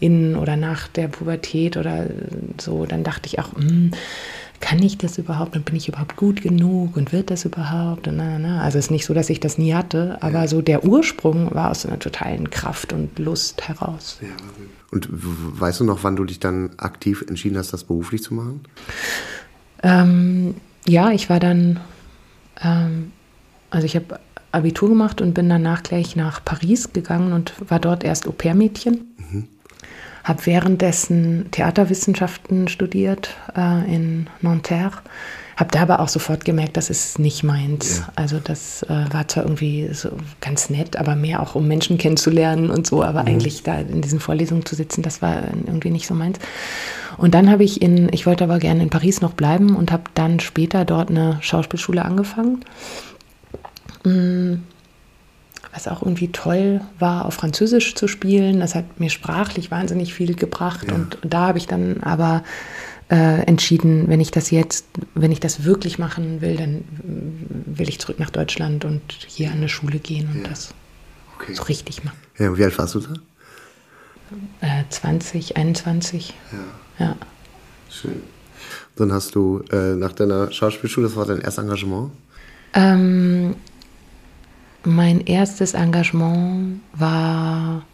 in 0.00 0.34
oder 0.34 0.56
nach 0.56 0.88
der 0.88 1.06
Pubertät 1.06 1.76
oder 1.76 2.06
so, 2.60 2.84
dann 2.84 3.04
dachte 3.04 3.28
ich 3.28 3.38
auch, 3.38 3.54
hm, 3.54 3.92
kann 4.60 4.82
ich 4.82 4.98
das 4.98 5.18
überhaupt 5.18 5.56
und 5.56 5.66
bin 5.66 5.76
ich 5.76 5.88
überhaupt 5.88 6.16
gut 6.16 6.42
genug 6.42 6.96
und 6.96 7.12
wird 7.12 7.30
das 7.30 7.44
überhaupt? 7.44 8.08
Und 8.08 8.16
na, 8.16 8.38
na. 8.38 8.62
Also 8.62 8.78
es 8.78 8.86
ist 8.86 8.90
nicht 8.90 9.04
so, 9.04 9.14
dass 9.14 9.30
ich 9.30 9.38
das 9.38 9.58
nie 9.58 9.74
hatte, 9.74 10.18
aber 10.20 10.40
ja. 10.40 10.48
so 10.48 10.62
der 10.62 10.84
Ursprung 10.84 11.54
war 11.54 11.70
aus 11.70 11.86
einer 11.86 11.98
totalen 11.98 12.50
Kraft 12.50 12.92
und 12.92 13.18
Lust 13.18 13.68
heraus. 13.68 14.18
Ja. 14.20 14.28
Und 14.90 15.08
weißt 15.10 15.80
du 15.80 15.84
noch, 15.84 16.02
wann 16.02 16.16
du 16.16 16.24
dich 16.24 16.40
dann 16.40 16.70
aktiv 16.78 17.24
entschieden 17.28 17.58
hast, 17.58 17.72
das 17.72 17.84
beruflich 17.84 18.22
zu 18.22 18.34
machen? 18.34 18.60
Ähm, 19.82 20.54
ja, 20.86 21.10
ich 21.10 21.30
war 21.30 21.40
dann, 21.40 21.80
ähm, 22.62 23.12
also 23.70 23.86
ich 23.86 23.96
habe 23.96 24.20
Abitur 24.52 24.88
gemacht 24.88 25.20
und 25.20 25.34
bin 25.34 25.48
danach 25.48 25.82
gleich 25.82 26.16
nach 26.16 26.44
Paris 26.44 26.92
gegangen 26.92 27.32
und 27.32 27.54
war 27.68 27.80
dort 27.80 28.04
erst 28.04 28.28
Au-pair-Mädchen. 28.28 29.14
Mhm. 29.18 29.48
Habe 30.22 30.46
währenddessen 30.46 31.50
Theaterwissenschaften 31.50 32.68
studiert 32.68 33.36
äh, 33.56 33.94
in 33.94 34.28
Nanterre. 34.40 35.02
Habe 35.56 35.70
da 35.70 35.82
aber 35.82 36.00
auch 36.00 36.08
sofort 36.08 36.44
gemerkt, 36.44 36.76
das 36.76 36.90
ist 36.90 37.18
nicht 37.18 37.44
meins. 37.44 37.98
Ja. 37.98 38.12
Also 38.16 38.40
das 38.42 38.82
äh, 38.84 39.06
war 39.12 39.28
zwar 39.28 39.44
irgendwie 39.44 39.88
so 39.92 40.10
ganz 40.40 40.70
nett, 40.70 40.96
aber 40.96 41.14
mehr 41.14 41.40
auch 41.40 41.54
um 41.54 41.68
Menschen 41.68 41.98
kennenzulernen 41.98 42.70
und 42.70 42.86
so, 42.86 43.04
aber 43.04 43.22
mhm. 43.22 43.28
eigentlich 43.28 43.62
da 43.62 43.78
in 43.78 44.00
diesen 44.00 44.18
Vorlesungen 44.18 44.64
zu 44.64 44.74
sitzen, 44.74 45.02
das 45.02 45.22
war 45.22 45.42
irgendwie 45.44 45.90
nicht 45.90 46.06
so 46.06 46.14
meins. 46.14 46.38
Und 47.16 47.34
dann 47.34 47.50
habe 47.50 47.64
ich 47.64 47.82
in, 47.82 48.08
ich 48.12 48.26
wollte 48.26 48.44
aber 48.44 48.58
gerne 48.58 48.82
in 48.82 48.90
Paris 48.90 49.20
noch 49.20 49.32
bleiben 49.32 49.76
und 49.76 49.92
habe 49.92 50.04
dann 50.14 50.40
später 50.40 50.84
dort 50.84 51.10
eine 51.10 51.38
Schauspielschule 51.40 52.04
angefangen. 52.04 52.64
Mm, 54.04 54.54
was 55.72 55.88
auch 55.88 56.02
irgendwie 56.02 56.28
toll 56.28 56.80
war, 56.98 57.24
auf 57.24 57.34
Französisch 57.34 57.94
zu 57.94 58.06
spielen. 58.06 58.60
Das 58.60 58.74
hat 58.74 59.00
mir 59.00 59.10
sprachlich 59.10 59.70
wahnsinnig 59.70 60.14
viel 60.14 60.34
gebracht. 60.34 60.86
Ja. 60.88 60.94
Und 60.94 61.18
da 61.22 61.48
habe 61.48 61.58
ich 61.58 61.66
dann 61.66 62.02
aber 62.02 62.44
äh, 63.10 63.42
entschieden, 63.46 64.08
wenn 64.08 64.20
ich 64.20 64.30
das 64.30 64.50
jetzt, 64.50 64.86
wenn 65.14 65.32
ich 65.32 65.40
das 65.40 65.64
wirklich 65.64 65.98
machen 65.98 66.40
will, 66.40 66.56
dann 66.56 66.84
will 67.66 67.88
ich 67.88 67.98
zurück 67.98 68.20
nach 68.20 68.30
Deutschland 68.30 68.84
und 68.84 69.02
hier 69.26 69.50
an 69.50 69.58
eine 69.58 69.68
Schule 69.68 69.98
gehen 69.98 70.28
und 70.32 70.42
ja. 70.42 70.48
das 70.48 70.74
okay. 71.36 71.54
so 71.54 71.64
richtig 71.64 72.04
machen. 72.04 72.18
Ja, 72.38 72.50
und 72.50 72.58
wie 72.58 72.64
alt 72.64 72.78
warst 72.78 72.94
du 72.94 73.00
da? 73.00 73.14
Äh, 74.60 74.84
20, 74.88 75.56
21. 75.56 76.34
Ja. 76.52 76.58
Ja. 76.98 77.16
Schön. 77.90 78.22
Dann 78.96 79.12
hast 79.12 79.34
du 79.34 79.62
äh, 79.72 79.94
nach 79.94 80.12
deiner 80.12 80.52
Schauspielschule, 80.52 81.08
das 81.08 81.16
war 81.16 81.26
dein 81.26 81.40
erstes 81.40 81.62
Engagement? 81.62 82.12
Ähm, 82.74 83.56
mein 84.84 85.20
erstes 85.20 85.74
Engagement 85.74 86.80
war, 86.92 87.84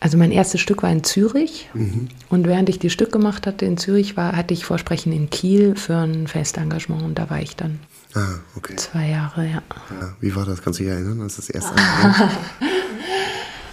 also 0.00 0.16
mein 0.16 0.32
erstes 0.32 0.60
Stück 0.60 0.82
war 0.82 0.90
in 0.90 1.04
Zürich. 1.04 1.68
Mhm. 1.74 2.08
Und 2.30 2.46
während 2.46 2.68
ich 2.68 2.78
die 2.78 2.90
Stück 2.90 3.12
gemacht 3.12 3.46
hatte 3.46 3.66
in 3.66 3.76
Zürich, 3.76 4.16
war, 4.16 4.36
hatte 4.36 4.54
ich 4.54 4.64
Vorsprechen 4.64 5.12
in 5.12 5.30
Kiel 5.30 5.76
für 5.76 5.96
ein 5.96 6.26
Festengagement 6.26 7.02
und 7.02 7.18
da 7.18 7.28
war 7.28 7.40
ich 7.40 7.56
dann. 7.56 7.80
Ah, 8.14 8.40
okay. 8.56 8.76
Zwei 8.76 9.08
Jahre, 9.08 9.44
ja. 9.44 9.62
ja. 10.00 10.16
Wie 10.20 10.34
war 10.36 10.44
das? 10.44 10.62
Kannst 10.62 10.80
du 10.80 10.84
dich 10.84 10.92
erinnern, 10.92 11.20
als 11.22 11.36
das 11.36 11.50
erste 11.50 11.74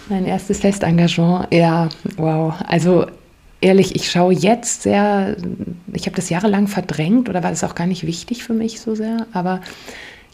Mein 0.08 0.24
erstes 0.24 0.58
Festengagement, 0.58 1.52
ja, 1.52 1.88
wow. 2.16 2.54
Also 2.66 3.06
ehrlich, 3.60 3.94
ich 3.94 4.10
schaue 4.10 4.32
jetzt 4.32 4.82
sehr, 4.82 5.36
ich 5.92 6.06
habe 6.06 6.16
das 6.16 6.30
jahrelang 6.30 6.66
verdrängt 6.66 7.28
oder 7.28 7.42
war 7.42 7.50
das 7.50 7.64
auch 7.64 7.74
gar 7.74 7.86
nicht 7.86 8.06
wichtig 8.06 8.44
für 8.44 8.54
mich 8.54 8.80
so 8.80 8.94
sehr, 8.94 9.26
aber 9.32 9.60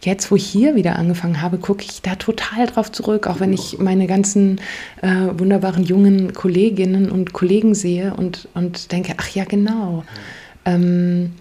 jetzt, 0.03 0.31
wo 0.31 0.37
ich 0.37 0.47
hier 0.47 0.75
wieder 0.75 0.97
angefangen 0.97 1.43
habe, 1.43 1.59
gucke 1.59 1.85
ich 1.85 2.03
da 2.03 2.15
total 2.17 2.67
drauf 2.67 2.93
zurück, 2.93 3.27
auch 3.27 3.41
wenn 3.41 3.53
ich 3.53 3.79
meine 3.79 4.07
ganzen 4.07 4.61
äh, 5.03 5.09
wunderbaren 5.37 5.85
jungen 5.85 6.33
Kolleginnen 6.33 7.11
und 7.11 7.33
Kollegen 7.33 7.75
sehe 7.75 8.15
und, 8.15 8.49
und 8.55 8.93
denke, 8.93 9.15
ach 9.17 9.29
ja, 9.31 9.45
genau. 9.45 10.05
Ähm, 10.65 11.33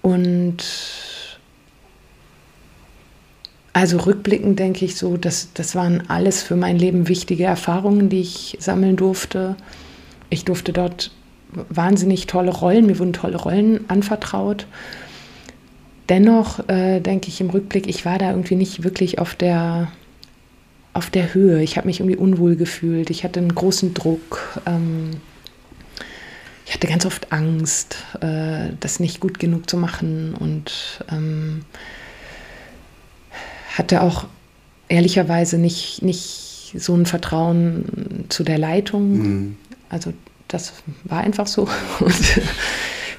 und 0.00 0.56
also 3.72 3.98
rückblickend 3.98 4.58
denke 4.58 4.84
ich 4.84 4.96
so, 4.96 5.16
dass 5.16 5.52
das 5.52 5.74
waren 5.74 6.04
alles 6.08 6.42
für 6.42 6.56
mein 6.56 6.78
Leben 6.78 7.08
wichtige 7.08 7.44
Erfahrungen, 7.44 8.08
die 8.08 8.20
ich 8.20 8.56
sammeln 8.60 8.96
durfte. 8.96 9.56
Ich 10.34 10.44
durfte 10.44 10.72
dort 10.72 11.12
wahnsinnig 11.52 12.26
tolle 12.26 12.50
Rollen, 12.50 12.86
mir 12.86 12.98
wurden 12.98 13.12
tolle 13.12 13.36
Rollen 13.36 13.88
anvertraut. 13.88 14.66
Dennoch 16.08 16.68
äh, 16.68 17.00
denke 17.00 17.28
ich 17.28 17.40
im 17.40 17.50
Rückblick, 17.50 17.86
ich 17.86 18.04
war 18.04 18.18
da 18.18 18.30
irgendwie 18.30 18.56
nicht 18.56 18.82
wirklich 18.82 19.20
auf 19.20 19.36
der, 19.36 19.92
auf 20.92 21.08
der 21.08 21.32
Höhe. 21.34 21.62
Ich 21.62 21.76
habe 21.76 21.86
mich 21.86 22.00
irgendwie 22.00 22.16
unwohl 22.16 22.56
gefühlt. 22.56 23.10
Ich 23.10 23.22
hatte 23.22 23.38
einen 23.38 23.54
großen 23.54 23.94
Druck. 23.94 24.60
Ähm, 24.66 25.12
ich 26.66 26.74
hatte 26.74 26.88
ganz 26.88 27.06
oft 27.06 27.32
Angst, 27.32 27.96
äh, 28.20 28.70
das 28.80 28.98
nicht 28.98 29.20
gut 29.20 29.38
genug 29.38 29.70
zu 29.70 29.76
machen 29.76 30.34
und 30.34 31.04
ähm, 31.10 31.64
hatte 33.76 34.02
auch 34.02 34.26
ehrlicherweise 34.88 35.58
nicht, 35.58 36.02
nicht 36.02 36.74
so 36.76 36.94
ein 36.94 37.06
Vertrauen 37.06 38.24
zu 38.30 38.42
der 38.42 38.58
Leitung. 38.58 39.12
Mhm. 39.12 39.56
Also 39.88 40.12
das 40.54 40.72
war 41.04 41.20
einfach 41.20 41.46
so. 41.46 41.68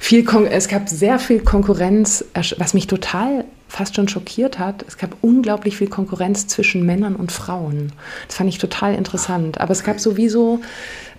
viel 0.00 0.26
es 0.50 0.68
gab 0.68 0.88
sehr 0.88 1.18
viel 1.18 1.40
Konkurrenz, 1.40 2.24
was 2.58 2.74
mich 2.74 2.86
total 2.86 3.44
fast 3.68 3.96
schon 3.96 4.08
schockiert 4.08 4.58
hat. 4.58 4.84
Es 4.86 4.96
gab 4.96 5.16
unglaublich 5.20 5.76
viel 5.76 5.88
Konkurrenz 5.88 6.46
zwischen 6.46 6.86
Männern 6.86 7.16
und 7.16 7.32
Frauen. 7.32 7.92
Das 8.26 8.36
fand 8.36 8.48
ich 8.48 8.58
total 8.58 8.94
interessant. 8.94 9.60
Aber 9.60 9.72
es 9.72 9.82
gab 9.82 10.00
sowieso 10.00 10.60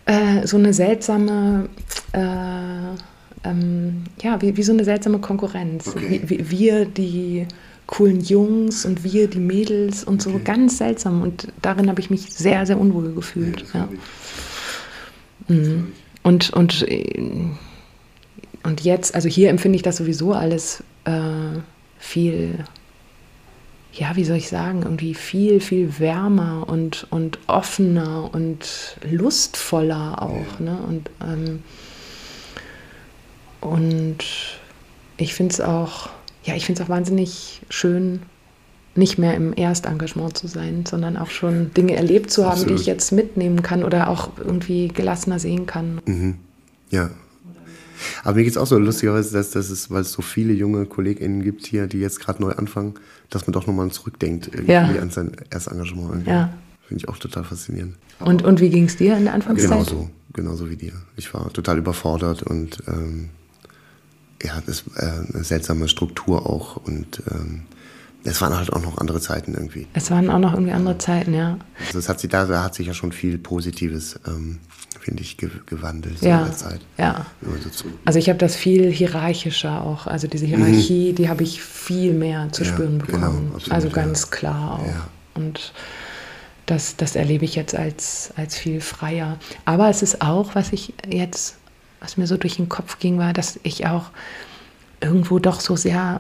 äh, 0.05 0.47
so 0.47 0.57
eine 0.57 0.73
seltsame, 0.73 1.69
äh, 2.13 2.19
ähm, 3.43 4.05
ja, 4.21 4.41
wie, 4.41 4.55
wie, 4.55 4.63
so 4.63 4.71
eine 4.71 4.85
seltsame 4.85 5.19
Konkurrenz. 5.19 5.89
Okay. 5.89 6.21
Wie, 6.23 6.29
wie, 6.29 6.49
wir, 6.49 6.85
die 6.85 7.45
coolen 7.87 8.21
Jungs 8.21 8.85
und 8.85 9.03
wir, 9.03 9.27
die 9.27 9.39
Mädels 9.39 10.03
und 10.03 10.25
okay. 10.25 10.37
so, 10.37 10.43
ganz 10.43 10.77
seltsam. 10.77 11.21
Und 11.21 11.47
darin 11.61 11.89
habe 11.89 11.99
ich 11.99 12.09
mich 12.09 12.33
sehr, 12.33 12.65
sehr 12.65 12.79
unwohl 12.79 13.13
gefühlt. 13.13 13.65
Ja, 13.73 13.89
ja. 15.49 15.57
Und, 16.27 16.49
und 16.49 16.85
und 18.63 18.81
jetzt, 18.81 19.15
also 19.15 19.29
hier 19.29 19.49
empfinde 19.49 19.77
ich 19.77 19.81
das 19.81 19.95
sowieso 19.95 20.33
alles 20.33 20.83
äh, 21.05 21.59
viel, 21.99 22.65
ja, 23.93 24.13
wie 24.17 24.25
soll 24.25 24.35
ich 24.35 24.49
sagen, 24.49 24.81
irgendwie 24.83 25.13
viel, 25.13 25.61
viel 25.61 25.99
wärmer 25.99 26.67
und, 26.67 27.07
und 27.09 27.39
offener 27.47 28.29
und 28.33 28.97
lustvoller 29.09 30.21
auch. 30.21 30.59
Ne? 30.59 30.77
Und, 30.85 31.09
ähm, 31.21 31.63
und 33.61 34.17
ich 35.15 35.33
finde 35.33 35.53
es 35.53 35.61
auch, 35.61 36.09
ja, 36.43 36.53
ich 36.55 36.65
finde 36.65 36.81
es 36.81 36.85
auch 36.85 36.91
wahnsinnig 36.91 37.61
schön, 37.69 38.21
nicht 38.97 39.17
mehr 39.17 39.35
im 39.35 39.53
Erstengagement 39.53 40.37
zu 40.37 40.47
sein, 40.47 40.85
sondern 40.87 41.17
auch 41.17 41.29
schon 41.29 41.73
Dinge 41.73 41.95
erlebt 41.95 42.31
zu 42.31 42.43
haben, 42.43 42.53
Absolut. 42.53 42.71
die 42.71 42.81
ich 42.81 42.87
jetzt 42.87 43.11
mitnehmen 43.11 43.61
kann 43.61 43.83
oder 43.83 44.09
auch 44.09 44.31
irgendwie 44.37 44.87
gelassener 44.87 45.39
sehen 45.39 45.65
kann. 45.65 46.01
Mhm. 46.05 46.35
Ja, 46.89 47.11
aber 48.23 48.35
mir 48.35 48.43
geht 48.43 48.51
es 48.51 48.57
auch 48.57 48.67
so 48.67 48.77
lustigerweise, 48.77 49.33
dass, 49.33 49.51
dass 49.51 49.69
es, 49.69 49.89
weil 49.89 50.01
es 50.01 50.11
so 50.11 50.21
viele 50.21 50.53
junge 50.53 50.85
KollegInnen 50.85 51.43
gibt 51.43 51.65
hier, 51.65 51.87
die 51.87 51.99
jetzt 51.99 52.19
gerade 52.19 52.41
neu 52.41 52.51
anfangen, 52.51 52.95
dass 53.29 53.47
man 53.47 53.53
doch 53.53 53.67
nochmal 53.67 53.89
zurückdenkt 53.91 54.47
irgendwie 54.47 54.71
ja. 54.71 54.83
an 54.83 55.09
sein 55.09 55.31
erstes 55.49 55.71
Engagement. 55.71 56.09
Irgendwie. 56.11 56.29
Ja. 56.29 56.53
Finde 56.87 57.03
ich 57.03 57.09
auch 57.09 57.17
total 57.17 57.43
faszinierend. 57.43 57.95
Und, 58.19 58.43
und 58.43 58.61
wie 58.61 58.69
ging 58.69 58.85
es 58.85 58.95
dir 58.95 59.17
in 59.17 59.25
der 59.25 59.33
Anfangszeit? 59.33 59.69
Genauso, 59.69 60.09
genauso 60.33 60.69
wie 60.69 60.77
dir. 60.77 60.93
Ich 61.17 61.33
war 61.33 61.51
total 61.51 61.77
überfordert 61.77 62.43
und 62.43 62.81
ähm, 62.87 63.29
ja, 64.41 64.61
das 64.65 64.83
äh, 64.95 65.33
eine 65.33 65.43
seltsame 65.43 65.87
Struktur 65.87 66.45
auch 66.45 66.77
und 66.77 67.21
ähm, 67.31 67.63
es 68.23 68.41
waren 68.41 68.55
halt 68.55 68.73
auch 68.73 68.81
noch 68.81 68.97
andere 68.97 69.21
Zeiten 69.21 69.53
irgendwie. 69.53 69.87
Es 69.93 70.11
waren 70.11 70.29
auch 70.29 70.39
noch 70.39 70.53
irgendwie 70.53 70.73
andere 70.73 70.97
Zeiten, 70.97 71.33
ja. 71.33 71.57
Also 71.85 71.99
es 71.99 72.09
hat 72.09 72.19
sich, 72.19 72.29
da, 72.29 72.45
da 72.45 72.63
hat 72.63 72.75
sich 72.75 72.87
ja 72.87 72.93
schon 72.93 73.11
viel 73.11 73.37
Positives 73.37 74.19
ähm, 74.27 74.59
finde 75.07 75.23
ich, 75.23 75.37
gewandelt 75.37 76.21
ja, 76.21 76.39
in 76.39 76.45
der 76.47 76.57
Zeit. 76.57 76.81
Ja. 76.97 77.25
So 77.71 77.85
also 78.03 78.19
ich 78.19 78.27
habe 78.27 78.37
das 78.37 78.57
viel 78.57 78.91
hierarchischer 78.91 79.81
auch. 79.81 80.05
Also 80.05 80.27
diese 80.27 80.45
Hierarchie, 80.45 81.11
mhm. 81.11 81.15
die 81.15 81.29
habe 81.29 81.43
ich 81.43 81.63
viel 81.63 82.11
mehr 82.11 82.51
zu 82.51 82.65
ja, 82.65 82.69
spüren 82.73 82.99
genau, 82.99 83.05
bekommen. 83.05 83.37
Genau, 83.45 83.55
absolut, 83.55 83.73
also 83.73 83.89
ganz 83.89 84.23
ja. 84.23 84.27
klar 84.31 84.79
auch. 84.81 85.39
Und 85.39 85.71
das, 86.65 86.97
das 86.97 87.15
erlebe 87.15 87.45
ich 87.45 87.55
jetzt 87.55 87.73
als, 87.73 88.33
als 88.35 88.57
viel 88.57 88.81
freier. 88.81 89.37
Aber 89.63 89.89
es 89.89 90.01
ist 90.01 90.21
auch, 90.21 90.55
was 90.55 90.73
ich 90.73 90.93
jetzt, 91.09 91.55
was 92.01 92.17
mir 92.17 92.27
so 92.27 92.35
durch 92.35 92.57
den 92.57 92.67
Kopf 92.67 92.99
ging, 92.99 93.17
war, 93.17 93.31
dass 93.31 93.61
ich 93.63 93.87
auch 93.87 94.11
irgendwo 94.99 95.39
doch 95.39 95.61
so 95.61 95.77
sehr 95.77 96.19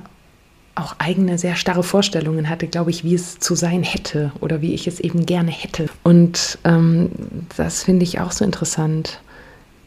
auch 0.77 0.95
eigene, 0.99 1.37
sehr 1.37 1.55
starre 1.55 1.83
Vorstellungen 1.83 2.49
hatte, 2.49 2.67
glaube 2.67 2.91
ich, 2.91 3.03
wie 3.03 3.15
es 3.15 3.39
zu 3.39 3.55
sein 3.55 3.83
hätte 3.83 4.31
oder 4.41 4.61
wie 4.61 4.73
ich 4.73 4.87
es 4.87 4.99
eben 4.99 5.25
gerne 5.25 5.51
hätte. 5.51 5.87
Und 6.03 6.59
ähm, 6.63 7.09
das 7.55 7.83
finde 7.83 8.03
ich 8.03 8.19
auch 8.19 8.31
so 8.31 8.45
interessant. 8.45 9.21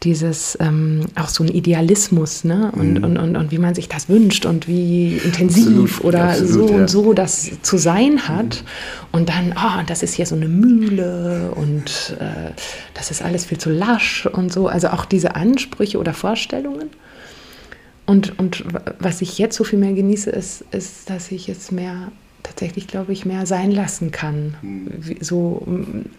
Dieses, 0.03 0.57
ähm, 0.59 1.05
auch 1.13 1.29
so 1.29 1.43
ein 1.43 1.49
Idealismus, 1.49 2.43
ne? 2.43 2.71
Und, 2.75 2.95
mhm. 2.95 3.03
und, 3.03 3.17
und, 3.17 3.37
und, 3.37 3.51
wie 3.51 3.59
man 3.59 3.75
sich 3.75 3.87
das 3.87 4.09
wünscht 4.09 4.47
und 4.47 4.67
wie 4.67 5.17
intensiv 5.17 5.97
absolut, 5.97 6.03
oder 6.03 6.23
absolut, 6.29 6.51
so 6.51 6.67
ja. 6.67 6.75
und 6.75 6.89
so 6.89 7.13
das 7.13 7.61
zu 7.61 7.77
sein 7.77 8.27
hat. 8.27 8.63
Mhm. 8.63 9.07
Und 9.11 9.29
dann, 9.29 9.53
oh, 9.55 9.83
das 9.85 10.01
ist 10.01 10.15
hier 10.15 10.25
so 10.25 10.33
eine 10.33 10.47
Mühle 10.47 11.51
und 11.53 12.17
äh, 12.19 12.51
das 12.95 13.11
ist 13.11 13.21
alles 13.21 13.45
viel 13.45 13.59
zu 13.59 13.69
lasch 13.69 14.25
und 14.25 14.51
so. 14.51 14.67
Also 14.67 14.87
auch 14.87 15.05
diese 15.05 15.35
Ansprüche 15.35 15.99
oder 15.99 16.15
Vorstellungen. 16.15 16.89
Und, 18.05 18.37
und 18.39 18.65
was 18.99 19.21
ich 19.21 19.37
jetzt 19.37 19.55
so 19.55 19.63
viel 19.63 19.79
mehr 19.79 19.93
genieße, 19.93 20.29
ist, 20.29 20.65
ist, 20.71 21.09
dass 21.09 21.31
ich 21.31 21.49
es 21.49 21.71
mehr, 21.71 22.11
tatsächlich 22.43 22.87
glaube 22.87 23.13
ich, 23.13 23.25
mehr 23.25 23.45
sein 23.45 23.71
lassen 23.71 24.11
kann. 24.11 24.55
Mhm. 24.61 25.15
So 25.19 25.65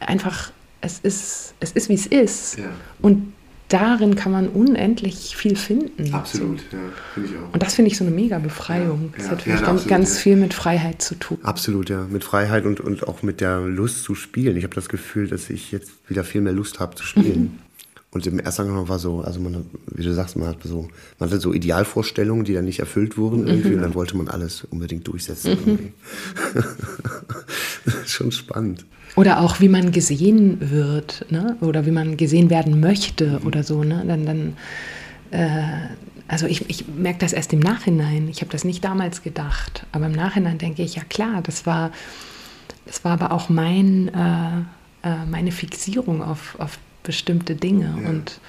einfach, 0.00 0.52
es 0.80 1.00
ist, 1.00 1.54
es 1.60 1.72
ist, 1.72 1.88
wie 1.88 1.94
es 1.94 2.06
ist. 2.06 2.58
Ja. 2.58 2.64
Und 3.00 3.32
darin 3.72 4.16
kann 4.16 4.32
man 4.32 4.48
unendlich 4.48 5.36
viel 5.36 5.56
finden. 5.56 6.12
Absolut, 6.12 6.60
so. 6.70 6.76
ja, 6.76 6.82
finde 7.14 7.28
ich 7.30 7.36
auch. 7.36 7.52
Und 7.52 7.62
das 7.62 7.74
finde 7.74 7.90
ich 7.90 7.96
so 7.96 8.04
eine 8.04 8.14
mega 8.14 8.38
Befreiung. 8.38 9.12
Ja, 9.16 9.16
das 9.16 9.26
ja, 9.26 9.30
hat 9.32 9.46
ja, 9.46 9.66
ganz, 9.66 9.86
ganz 9.86 10.18
viel 10.18 10.36
mit 10.36 10.54
Freiheit 10.54 11.00
zu 11.00 11.14
tun. 11.14 11.38
Absolut, 11.42 11.88
ja. 11.88 12.06
Mit 12.10 12.22
Freiheit 12.22 12.64
und, 12.64 12.80
und 12.80 13.08
auch 13.08 13.22
mit 13.22 13.40
der 13.40 13.60
Lust 13.60 14.04
zu 14.04 14.14
spielen. 14.14 14.56
Ich 14.56 14.64
habe 14.64 14.74
das 14.74 14.88
Gefühl, 14.88 15.28
dass 15.28 15.48
ich 15.48 15.72
jetzt 15.72 15.92
wieder 16.08 16.24
viel 16.24 16.42
mehr 16.42 16.52
Lust 16.52 16.80
habe 16.80 16.94
zu 16.96 17.04
spielen. 17.04 17.58
Mhm. 18.12 18.16
Und 18.16 18.26
im 18.26 18.38
ersten 18.38 18.62
Angebot 18.62 18.88
war 18.88 18.99
so, 18.99 19.21
also 19.21 19.40
man, 19.40 19.66
wie 19.87 20.02
du 20.02 20.12
sagst, 20.12 20.37
man 20.37 20.49
hat 20.49 20.59
so, 20.62 20.88
man 21.19 21.31
hatte 21.31 21.40
so 21.40 21.52
Idealvorstellungen, 21.52 22.45
die 22.45 22.54
dann 22.54 22.66
nicht 22.66 22.81
erfüllt 22.81 23.16
wurden 23.16 23.47
irgendwie, 23.47 23.71
mhm. 23.71 23.76
und 23.76 23.83
dann 23.83 23.95
wollte 23.95 24.16
man 24.16 24.28
alles 24.28 24.64
unbedingt 24.64 25.09
durchsetzen. 25.09 25.57
Mhm. 25.64 25.92
schon 28.07 28.33
spannend. 28.33 28.85
Oder 29.16 29.40
auch, 29.40 29.61
wie 29.61 29.69
man 29.69 29.92
gesehen 29.92 30.59
wird, 30.71 31.26
ne? 31.31 31.57
Oder 31.61 31.85
wie 31.85 31.90
man 31.90 32.16
gesehen 32.16 32.49
werden 32.50 32.81
möchte 32.81 33.40
mhm. 33.40 33.47
oder 33.47 33.62
so, 33.62 33.85
ne? 33.85 34.04
Dann, 34.07 34.25
dann 34.26 34.57
äh, 35.31 35.88
also 36.28 36.47
ich, 36.47 36.69
ich 36.71 36.88
merke 36.88 37.19
das 37.19 37.33
erst 37.33 37.52
im 37.52 37.61
Nachhinein. 37.61 38.28
Ich 38.28 38.40
habe 38.40 38.50
das 38.50 38.64
nicht 38.64 38.83
damals 38.85 39.23
gedacht, 39.23 39.87
aber 39.92 40.07
im 40.07 40.12
Nachhinein 40.12 40.59
denke 40.59 40.83
ich, 40.83 40.95
ja 40.95 41.02
klar, 41.04 41.42
das 41.42 41.66
war, 41.66 41.92
das 42.87 43.04
war 43.04 43.12
aber 43.12 43.33
auch 43.33 43.50
mein, 43.50 44.09
äh, 44.09 45.09
äh, 45.09 45.26
meine 45.31 45.52
Fixierung 45.52 46.23
auf, 46.23 46.57
auf 46.59 46.78
bestimmte 47.02 47.54
Dinge. 47.54 47.97
Ja. 48.02 48.09
Und, 48.09 48.40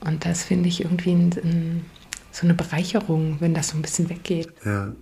und 0.00 0.24
das 0.24 0.44
finde 0.44 0.68
ich 0.68 0.82
irgendwie 0.82 1.12
ein, 1.12 1.30
ein, 1.42 1.84
so 2.32 2.46
eine 2.46 2.54
Bereicherung, 2.54 3.36
wenn 3.40 3.54
das 3.54 3.68
so 3.68 3.76
ein 3.76 3.82
bisschen 3.82 4.08
weggeht. 4.08 4.48
Ja, 4.64 4.92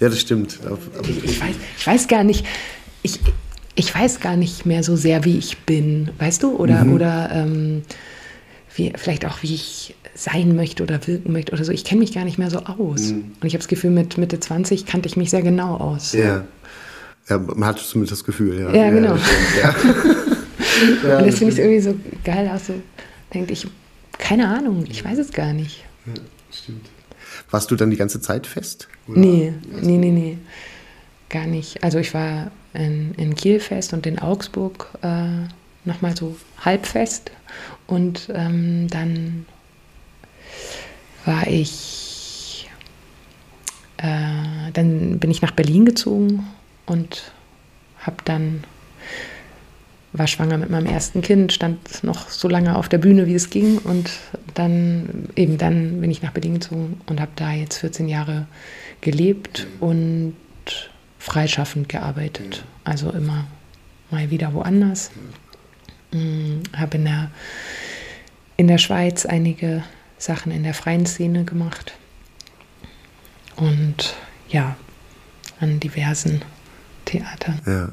ja 0.00 0.08
das 0.08 0.20
stimmt. 0.20 0.58
Ich, 1.02 1.24
ich, 1.24 1.40
weiß, 1.40 1.54
ich 1.78 1.86
weiß 1.86 2.08
gar 2.08 2.24
nicht, 2.24 2.46
ich, 3.02 3.20
ich 3.74 3.94
weiß 3.94 4.20
gar 4.20 4.36
nicht 4.36 4.66
mehr 4.66 4.82
so 4.82 4.96
sehr, 4.96 5.24
wie 5.24 5.38
ich 5.38 5.58
bin, 5.58 6.10
weißt 6.18 6.42
du? 6.42 6.56
Oder, 6.56 6.84
mhm. 6.84 6.92
oder 6.92 7.30
ähm, 7.32 7.82
wie, 8.74 8.92
vielleicht 8.96 9.24
auch, 9.26 9.42
wie 9.42 9.54
ich 9.54 9.94
sein 10.14 10.56
möchte 10.56 10.82
oder 10.82 11.06
wirken 11.06 11.32
möchte 11.32 11.52
oder 11.52 11.64
so. 11.64 11.72
Ich 11.72 11.84
kenne 11.84 12.00
mich 12.00 12.12
gar 12.12 12.24
nicht 12.24 12.38
mehr 12.38 12.50
so 12.50 12.60
aus. 12.60 13.12
Mhm. 13.12 13.32
Und 13.40 13.46
ich 13.46 13.52
habe 13.52 13.58
das 13.58 13.68
Gefühl, 13.68 13.90
mit 13.90 14.16
Mitte 14.18 14.40
20 14.40 14.86
kannte 14.86 15.08
ich 15.08 15.16
mich 15.16 15.30
sehr 15.30 15.42
genau 15.42 15.76
aus. 15.76 16.12
Ja. 16.12 16.44
ja 17.28 17.38
man 17.38 17.64
hat 17.64 17.78
zumindest 17.78 18.12
das 18.12 18.24
Gefühl, 18.24 18.60
ja. 18.60 18.74
Ja, 18.74 18.90
genau. 18.90 19.16
Ja, 19.62 19.74
ja, 21.04 21.18
und 21.18 21.26
das 21.26 21.38
finde 21.38 21.52
ich 21.52 21.58
irgendwie 21.58 21.80
so 21.80 21.94
geil, 22.24 22.50
auch 22.54 22.60
so 22.60 22.74
denkt, 23.32 23.50
ich, 23.50 23.66
keine 24.18 24.48
Ahnung, 24.48 24.84
ich 24.88 25.04
weiß 25.04 25.18
es 25.18 25.32
gar 25.32 25.52
nicht. 25.52 25.84
Ja, 26.06 26.14
stimmt. 26.52 26.86
Warst 27.50 27.70
du 27.70 27.76
dann 27.76 27.90
die 27.90 27.96
ganze 27.96 28.20
Zeit 28.20 28.46
fest? 28.46 28.88
Oder? 29.08 29.18
Nee, 29.18 29.52
nee, 29.82 29.96
nee, 29.96 30.10
nee. 30.10 30.38
Gar 31.28 31.46
nicht. 31.46 31.82
Also 31.82 31.98
ich 31.98 32.14
war 32.14 32.50
in, 32.72 33.14
in 33.14 33.34
Kiel 33.34 33.60
fest 33.60 33.92
und 33.92 34.06
in 34.06 34.18
Augsburg 34.18 34.88
äh, 35.02 35.48
nochmal 35.84 36.16
so 36.16 36.36
halbfest. 36.64 37.30
Und 37.86 38.28
ähm, 38.34 38.88
dann 38.88 39.46
war 41.24 41.46
ich, 41.46 42.68
äh, 43.98 44.72
dann 44.72 45.18
bin 45.18 45.30
ich 45.30 45.42
nach 45.42 45.52
Berlin 45.52 45.84
gezogen 45.84 46.46
und 46.86 47.32
habe 47.98 48.16
dann 48.24 48.64
war 50.18 50.26
schwanger 50.26 50.58
mit 50.58 50.70
meinem 50.70 50.86
ersten 50.86 51.22
Kind, 51.22 51.52
stand 51.52 52.02
noch 52.02 52.28
so 52.28 52.48
lange 52.48 52.76
auf 52.76 52.88
der 52.88 52.98
Bühne, 52.98 53.26
wie 53.26 53.34
es 53.34 53.50
ging. 53.50 53.78
Und 53.78 54.10
dann, 54.54 55.28
eben 55.36 55.58
dann 55.58 56.00
bin 56.00 56.10
ich 56.10 56.22
nach 56.22 56.32
Berlin 56.32 56.54
gezogen 56.54 57.00
und 57.06 57.20
habe 57.20 57.32
da 57.36 57.52
jetzt 57.52 57.78
14 57.78 58.08
Jahre 58.08 58.46
gelebt 59.00 59.66
und 59.80 60.34
freischaffend 61.18 61.88
gearbeitet. 61.88 62.64
Also 62.84 63.10
immer 63.10 63.46
mal 64.10 64.30
wieder 64.30 64.54
woanders. 64.54 65.10
Hm, 66.12 66.62
habe 66.74 66.96
in 66.96 67.04
der, 67.04 67.30
in 68.56 68.68
der 68.68 68.78
Schweiz 68.78 69.26
einige 69.26 69.82
Sachen 70.18 70.52
in 70.52 70.62
der 70.62 70.74
freien 70.74 71.06
Szene 71.06 71.44
gemacht. 71.44 71.94
Und 73.56 74.14
ja, 74.48 74.76
an 75.60 75.80
diversen 75.80 76.42
Theatern. 77.04 77.60
Ja. 77.66 77.88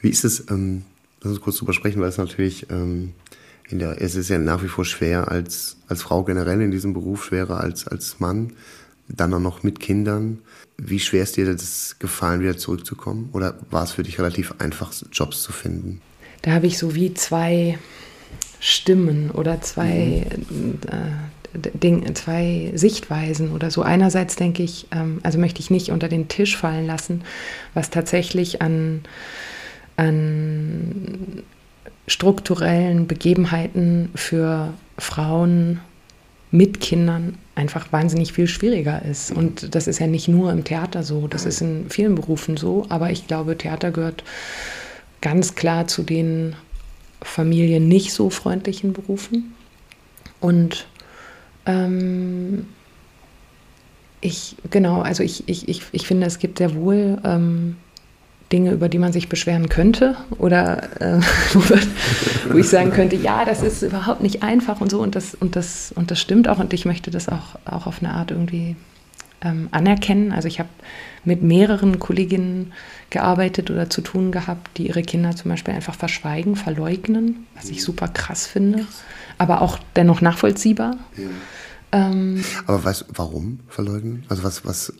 Wie 0.00 0.08
ist 0.08 0.24
es, 0.24 0.50
ähm, 0.50 0.84
lass 1.22 1.32
uns 1.32 1.40
kurz 1.40 1.56
drüber 1.56 1.72
sprechen, 1.72 2.00
weil 2.00 2.08
es 2.08 2.18
natürlich, 2.18 2.68
ähm, 2.70 3.12
in 3.68 3.78
der, 3.78 4.00
es 4.02 4.14
ist 4.14 4.28
ja 4.28 4.38
nach 4.38 4.62
wie 4.62 4.68
vor 4.68 4.84
schwer 4.84 5.30
als, 5.30 5.76
als 5.88 6.02
Frau 6.02 6.24
generell 6.24 6.60
in 6.60 6.70
diesem 6.70 6.92
Beruf, 6.92 7.24
schwerer 7.24 7.60
als 7.60 7.86
als 7.86 8.20
Mann, 8.20 8.52
dann 9.08 9.32
auch 9.34 9.40
noch 9.40 9.62
mit 9.62 9.80
Kindern. 9.80 10.38
Wie 10.76 11.00
schwer 11.00 11.22
ist 11.22 11.36
dir 11.36 11.50
das 11.50 11.96
gefallen, 11.98 12.40
wieder 12.40 12.56
zurückzukommen? 12.56 13.30
Oder 13.32 13.54
war 13.70 13.84
es 13.84 13.92
für 13.92 14.02
dich 14.02 14.18
relativ 14.18 14.54
einfach, 14.58 14.92
Jobs 15.12 15.42
zu 15.42 15.52
finden? 15.52 16.00
Da 16.42 16.52
habe 16.52 16.66
ich 16.66 16.76
so 16.76 16.94
wie 16.94 17.14
zwei 17.14 17.78
Stimmen 18.58 19.30
oder 19.30 19.60
zwei, 19.60 20.26
mhm. 20.50 20.78
äh, 20.88 21.58
Ding, 21.74 22.14
zwei 22.14 22.72
Sichtweisen 22.74 23.52
oder 23.52 23.70
so. 23.70 23.82
Einerseits 23.82 24.36
denke 24.36 24.62
ich, 24.62 24.86
ähm, 24.90 25.20
also 25.22 25.38
möchte 25.38 25.60
ich 25.60 25.70
nicht 25.70 25.90
unter 25.90 26.08
den 26.08 26.28
Tisch 26.28 26.56
fallen 26.56 26.86
lassen, 26.86 27.22
was 27.74 27.90
tatsächlich 27.90 28.62
an 28.62 29.02
an 29.96 30.51
strukturellen 32.12 33.06
Begebenheiten 33.06 34.10
für 34.14 34.74
Frauen 34.98 35.80
mit 36.50 36.80
Kindern 36.80 37.38
einfach 37.54 37.90
wahnsinnig 37.90 38.34
viel 38.34 38.46
schwieriger 38.46 39.02
ist. 39.02 39.32
Und 39.32 39.74
das 39.74 39.86
ist 39.88 39.98
ja 39.98 40.06
nicht 40.06 40.28
nur 40.28 40.52
im 40.52 40.62
Theater 40.62 41.02
so, 41.02 41.26
das 41.26 41.46
ist 41.46 41.62
in 41.62 41.86
vielen 41.88 42.14
Berufen 42.14 42.58
so, 42.58 42.84
aber 42.90 43.10
ich 43.10 43.26
glaube, 43.26 43.56
Theater 43.56 43.90
gehört 43.90 44.24
ganz 45.22 45.54
klar 45.54 45.86
zu 45.86 46.02
den 46.02 46.54
Familien 47.22 47.88
nicht 47.88 48.12
so 48.12 48.28
freundlichen 48.28 48.92
Berufen. 48.92 49.54
Und 50.38 50.86
ähm, 51.64 52.66
ich, 54.20 54.56
genau, 54.70 55.00
also 55.00 55.22
ich, 55.22 55.48
ich, 55.48 55.66
ich, 55.66 55.82
ich 55.92 56.06
finde, 56.06 56.26
es 56.26 56.38
gibt 56.38 56.58
sehr 56.58 56.74
wohl 56.74 57.18
ähm, 57.24 57.76
Dinge, 58.52 58.72
über 58.72 58.88
die 58.88 58.98
man 58.98 59.12
sich 59.12 59.28
beschweren 59.28 59.68
könnte 59.68 60.16
oder 60.38 61.00
äh, 61.00 61.20
wo 62.50 62.58
ich 62.58 62.68
sagen 62.68 62.90
könnte, 62.92 63.16
ja, 63.16 63.44
das 63.44 63.62
ist 63.62 63.82
überhaupt 63.82 64.22
nicht 64.22 64.42
einfach 64.42 64.80
und 64.80 64.90
so 64.90 65.00
und 65.00 65.14
das, 65.14 65.34
und 65.34 65.56
das, 65.56 65.92
und 65.92 66.10
das 66.10 66.20
stimmt 66.20 66.48
auch 66.48 66.58
und 66.58 66.72
ich 66.72 66.84
möchte 66.84 67.10
das 67.10 67.28
auch, 67.28 67.56
auch 67.64 67.86
auf 67.86 68.00
eine 68.00 68.12
Art 68.12 68.30
irgendwie 68.30 68.76
ähm, 69.42 69.68
anerkennen. 69.72 70.32
Also 70.32 70.48
ich 70.48 70.58
habe 70.58 70.68
mit 71.24 71.42
mehreren 71.42 71.98
Kolleginnen 71.98 72.72
gearbeitet 73.10 73.70
oder 73.70 73.90
zu 73.90 74.00
tun 74.00 74.32
gehabt, 74.32 74.76
die 74.76 74.88
ihre 74.88 75.02
Kinder 75.02 75.34
zum 75.36 75.50
Beispiel 75.50 75.74
einfach 75.74 75.94
verschweigen, 75.94 76.56
verleugnen, 76.56 77.46
was 77.54 77.70
ich 77.70 77.82
super 77.82 78.08
krass 78.08 78.46
finde, 78.46 78.86
aber 79.38 79.62
auch 79.62 79.78
dennoch 79.96 80.20
nachvollziehbar. 80.20 80.96
Ja. 81.16 81.28
Ähm, 81.92 82.44
aber 82.66 82.84
du, 82.92 83.04
warum 83.14 83.60
verleugnen? 83.68 84.24
Also 84.28 84.44
was, 84.44 84.64
was? 84.64 84.92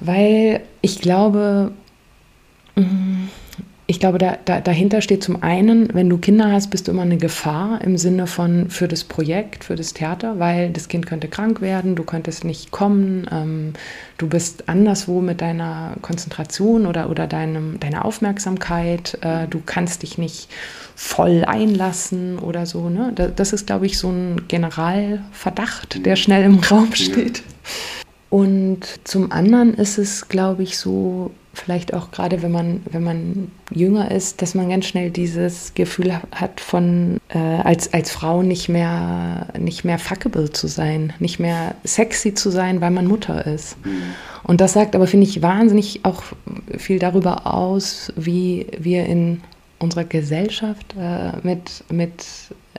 Weil 0.00 0.62
ich 0.80 1.00
glaube, 1.00 1.72
ich 3.90 4.00
glaube, 4.00 4.18
da, 4.18 4.36
da, 4.44 4.60
dahinter 4.60 5.00
steht 5.00 5.24
zum 5.24 5.42
einen, 5.42 5.88
wenn 5.94 6.10
du 6.10 6.18
Kinder 6.18 6.52
hast, 6.52 6.68
bist 6.68 6.86
du 6.86 6.92
immer 6.92 7.02
eine 7.02 7.16
Gefahr 7.16 7.80
im 7.80 7.96
Sinne 7.96 8.26
von 8.26 8.68
für 8.68 8.86
das 8.86 9.02
Projekt, 9.02 9.64
für 9.64 9.76
das 9.76 9.94
Theater, 9.94 10.38
weil 10.38 10.68
das 10.68 10.88
Kind 10.88 11.06
könnte 11.06 11.26
krank 11.26 11.62
werden, 11.62 11.96
du 11.96 12.04
könntest 12.04 12.44
nicht 12.44 12.70
kommen, 12.70 13.26
ähm, 13.32 13.72
du 14.18 14.28
bist 14.28 14.68
anderswo 14.68 15.22
mit 15.22 15.40
deiner 15.40 15.94
Konzentration 16.02 16.84
oder, 16.84 17.08
oder 17.08 17.26
deinem, 17.26 17.80
deiner 17.80 18.04
Aufmerksamkeit, 18.04 19.16
äh, 19.22 19.48
du 19.48 19.62
kannst 19.64 20.02
dich 20.02 20.18
nicht 20.18 20.50
voll 20.94 21.46
einlassen 21.46 22.38
oder 22.38 22.66
so. 22.66 22.90
Ne? 22.90 23.14
Das 23.14 23.54
ist, 23.54 23.66
glaube 23.66 23.86
ich, 23.86 23.96
so 23.96 24.10
ein 24.10 24.48
Generalverdacht, 24.48 26.04
der 26.04 26.16
schnell 26.16 26.44
im 26.44 26.58
Raum 26.58 26.94
steht. 26.94 27.42
Und 28.28 28.80
zum 29.04 29.32
anderen 29.32 29.72
ist 29.72 29.96
es, 29.96 30.28
glaube 30.28 30.62
ich, 30.62 30.76
so, 30.76 31.30
vielleicht 31.60 31.94
auch 31.94 32.10
gerade 32.10 32.42
wenn 32.42 32.52
man, 32.52 32.80
wenn 32.90 33.02
man 33.02 33.50
jünger 33.70 34.10
ist, 34.10 34.42
dass 34.42 34.54
man 34.54 34.68
ganz 34.68 34.86
schnell 34.86 35.10
dieses 35.10 35.74
Gefühl 35.74 36.14
hat 36.32 36.60
von 36.60 37.18
äh, 37.28 37.38
als, 37.38 37.92
als 37.92 38.10
Frau 38.10 38.42
nicht 38.42 38.68
mehr, 38.68 39.48
nicht 39.58 39.84
mehr 39.84 39.98
fuckable 39.98 40.50
zu 40.50 40.66
sein, 40.66 41.12
nicht 41.18 41.38
mehr 41.38 41.74
sexy 41.84 42.34
zu 42.34 42.50
sein, 42.50 42.80
weil 42.80 42.90
man 42.90 43.06
Mutter 43.06 43.46
ist. 43.46 43.76
Mhm. 43.84 44.02
Und 44.44 44.60
das 44.60 44.72
sagt 44.72 44.94
aber, 44.94 45.06
finde 45.06 45.26
ich, 45.26 45.42
wahnsinnig 45.42 46.00
auch 46.04 46.22
viel 46.76 46.98
darüber 46.98 47.46
aus, 47.46 48.12
wie 48.16 48.66
wir 48.78 49.04
in 49.06 49.42
unserer 49.78 50.04
Gesellschaft 50.04 50.94
äh, 50.98 51.32
mit, 51.42 51.84
mit 51.90 52.24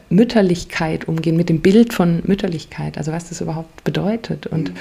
Mütterlichkeit 0.10 1.08
umgehen, 1.08 1.38
mit 1.38 1.50
dem 1.50 1.62
Bild 1.62 1.94
von 1.94 2.22
Mütterlichkeit, 2.26 2.98
also 2.98 3.12
was 3.12 3.30
das 3.30 3.42
überhaupt 3.42 3.84
bedeutet. 3.84 4.48
Und 4.48 4.70
mhm. 4.70 4.78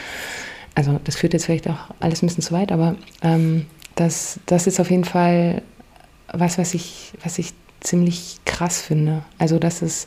also 0.75 0.99
das 1.05 1.17
führt 1.17 1.33
jetzt 1.35 1.47
vielleicht 1.47 1.69
auch 1.69 1.91
alles 2.01 2.23
ein 2.23 2.27
bisschen 2.27 2.43
zu 2.43 2.53
weit, 2.53 2.73
aber 2.73 2.97
ähm, 3.23 3.67
das, 3.99 4.39
das 4.47 4.67
ist 4.67 4.81
auf 4.81 4.91
jeden 4.91 5.05
Fall 5.05 5.63
was, 6.33 6.59
was 6.59 6.75
ich, 6.75 7.13
was 7.23 7.39
ich 7.39 7.53
ziemlich 7.81 8.37
krass 8.45 8.81
finde. 8.81 9.23
Also, 9.39 9.59
dass 9.59 9.83
es, 9.83 10.07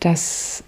dass 0.00 0.62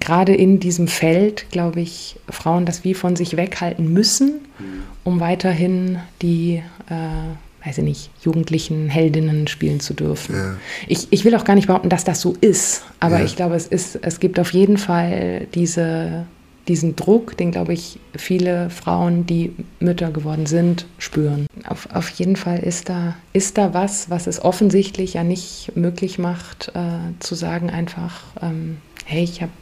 gerade 0.00 0.34
in 0.34 0.60
diesem 0.60 0.88
Feld, 0.88 1.46
glaube 1.50 1.80
ich, 1.80 2.16
Frauen 2.28 2.66
das 2.66 2.84
wie 2.84 2.94
von 2.94 3.16
sich 3.16 3.36
weghalten 3.36 3.92
müssen, 3.92 4.40
mhm. 4.58 4.82
um 5.02 5.20
weiterhin 5.20 5.98
die, 6.22 6.62
äh, 6.88 7.66
weiß 7.66 7.78
ich 7.78 7.84
nicht, 7.84 8.10
jugendlichen 8.22 8.88
Heldinnen 8.88 9.48
spielen 9.48 9.80
zu 9.80 9.94
dürfen. 9.94 10.34
Ja. 10.34 10.56
Ich, 10.88 11.08
ich 11.10 11.24
will 11.24 11.34
auch 11.34 11.44
gar 11.44 11.54
nicht 11.54 11.66
behaupten, 11.66 11.88
dass 11.88 12.04
das 12.04 12.20
so 12.20 12.34
ist, 12.40 12.82
aber 13.00 13.18
ja. 13.18 13.24
ich 13.24 13.36
glaube, 13.36 13.54
es, 13.54 13.66
ist, 13.66 13.98
es 14.02 14.20
gibt 14.20 14.38
auf 14.38 14.52
jeden 14.52 14.76
Fall 14.76 15.46
diese 15.54 16.26
diesen 16.68 16.96
Druck, 16.96 17.36
den, 17.36 17.50
glaube 17.50 17.74
ich, 17.74 17.98
viele 18.16 18.70
Frauen, 18.70 19.26
die 19.26 19.54
Mütter 19.80 20.10
geworden 20.10 20.46
sind, 20.46 20.86
spüren. 20.98 21.46
Auf, 21.68 21.88
auf 21.92 22.08
jeden 22.10 22.36
Fall 22.36 22.58
ist 22.58 22.88
da, 22.88 23.16
ist 23.32 23.58
da 23.58 23.74
was, 23.74 24.08
was 24.08 24.26
es 24.26 24.42
offensichtlich 24.42 25.14
ja 25.14 25.24
nicht 25.24 25.72
möglich 25.74 26.18
macht, 26.18 26.72
äh, 26.74 27.18
zu 27.20 27.34
sagen 27.34 27.70
einfach, 27.70 28.22
ähm, 28.40 28.78
hey, 29.04 29.24
ich 29.24 29.42
habe, 29.42 29.52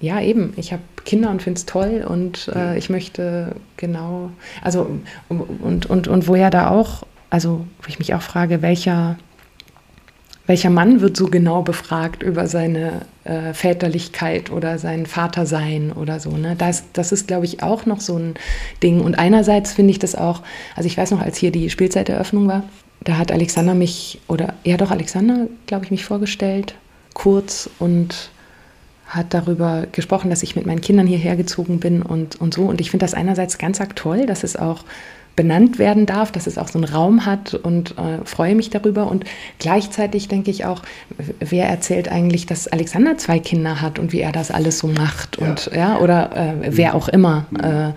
ja 0.00 0.20
eben, 0.20 0.52
ich 0.56 0.72
habe 0.72 0.82
Kinder 1.04 1.30
und 1.30 1.42
finde 1.42 1.58
es 1.58 1.66
toll 1.66 2.04
und 2.08 2.48
äh, 2.54 2.78
ich 2.78 2.90
möchte 2.90 3.56
genau, 3.76 4.30
also 4.62 4.88
und, 5.28 5.86
und, 5.86 6.06
und 6.06 6.28
wo 6.28 6.36
ja 6.36 6.50
da 6.50 6.70
auch, 6.70 7.04
also 7.30 7.66
wo 7.82 7.88
ich 7.88 7.98
mich 7.98 8.14
auch 8.14 8.22
frage, 8.22 8.62
welcher 8.62 9.16
welcher 10.48 10.70
Mann 10.70 11.02
wird 11.02 11.14
so 11.14 11.26
genau 11.26 11.62
befragt 11.62 12.22
über 12.22 12.46
seine 12.46 13.02
äh, 13.24 13.52
Väterlichkeit 13.52 14.50
oder 14.50 14.78
sein 14.78 15.04
Vatersein 15.04 15.92
oder 15.92 16.20
so. 16.20 16.30
Ne? 16.30 16.56
Das, 16.56 16.84
das 16.94 17.12
ist, 17.12 17.28
glaube 17.28 17.44
ich, 17.44 17.62
auch 17.62 17.84
noch 17.84 18.00
so 18.00 18.16
ein 18.16 18.34
Ding. 18.82 19.02
Und 19.02 19.18
einerseits 19.18 19.74
finde 19.74 19.90
ich 19.90 19.98
das 19.98 20.14
auch, 20.14 20.40
also 20.74 20.86
ich 20.86 20.96
weiß 20.96 21.10
noch, 21.10 21.20
als 21.20 21.36
hier 21.36 21.52
die 21.52 21.68
Spielzeiteröffnung 21.68 22.48
war, 22.48 22.62
da 23.04 23.18
hat 23.18 23.30
Alexander 23.30 23.74
mich, 23.74 24.20
oder 24.26 24.54
ja 24.64 24.78
doch, 24.78 24.90
Alexander, 24.90 25.48
glaube 25.66 25.84
ich, 25.84 25.90
mich 25.90 26.06
vorgestellt, 26.06 26.74
kurz 27.12 27.68
und 27.78 28.30
hat 29.06 29.34
darüber 29.34 29.86
gesprochen, 29.92 30.30
dass 30.30 30.42
ich 30.42 30.56
mit 30.56 30.64
meinen 30.64 30.80
Kindern 30.80 31.06
hierher 31.06 31.36
gezogen 31.36 31.78
bin 31.78 32.00
und, 32.00 32.40
und 32.40 32.54
so. 32.54 32.62
Und 32.62 32.80
ich 32.80 32.90
finde 32.90 33.04
das 33.04 33.12
einerseits 33.12 33.58
ganz 33.58 33.82
arg 33.82 33.96
toll, 33.96 34.24
dass 34.24 34.44
es 34.44 34.56
auch 34.56 34.84
benannt 35.38 35.78
werden 35.78 36.04
darf, 36.04 36.32
dass 36.32 36.48
es 36.48 36.58
auch 36.58 36.66
so 36.66 36.80
einen 36.80 36.92
Raum 36.92 37.24
hat 37.24 37.54
und 37.54 37.92
äh, 37.92 38.24
freue 38.24 38.56
mich 38.56 38.70
darüber. 38.70 39.08
Und 39.08 39.24
gleichzeitig 39.60 40.26
denke 40.26 40.50
ich 40.50 40.64
auch, 40.64 40.82
wer 41.38 41.68
erzählt 41.68 42.10
eigentlich, 42.10 42.46
dass 42.46 42.66
Alexander 42.66 43.18
zwei 43.18 43.38
Kinder 43.38 43.80
hat 43.80 44.00
und 44.00 44.12
wie 44.12 44.20
er 44.20 44.32
das 44.32 44.50
alles 44.50 44.80
so 44.80 44.88
macht 44.88 45.38
ja. 45.40 45.46
und 45.46 45.70
ja, 45.72 45.98
oder 46.00 46.36
äh, 46.36 46.76
wer 46.76 46.96
auch 46.96 47.08
immer, 47.08 47.46
mhm. 47.50 47.60
äh, 47.60 47.92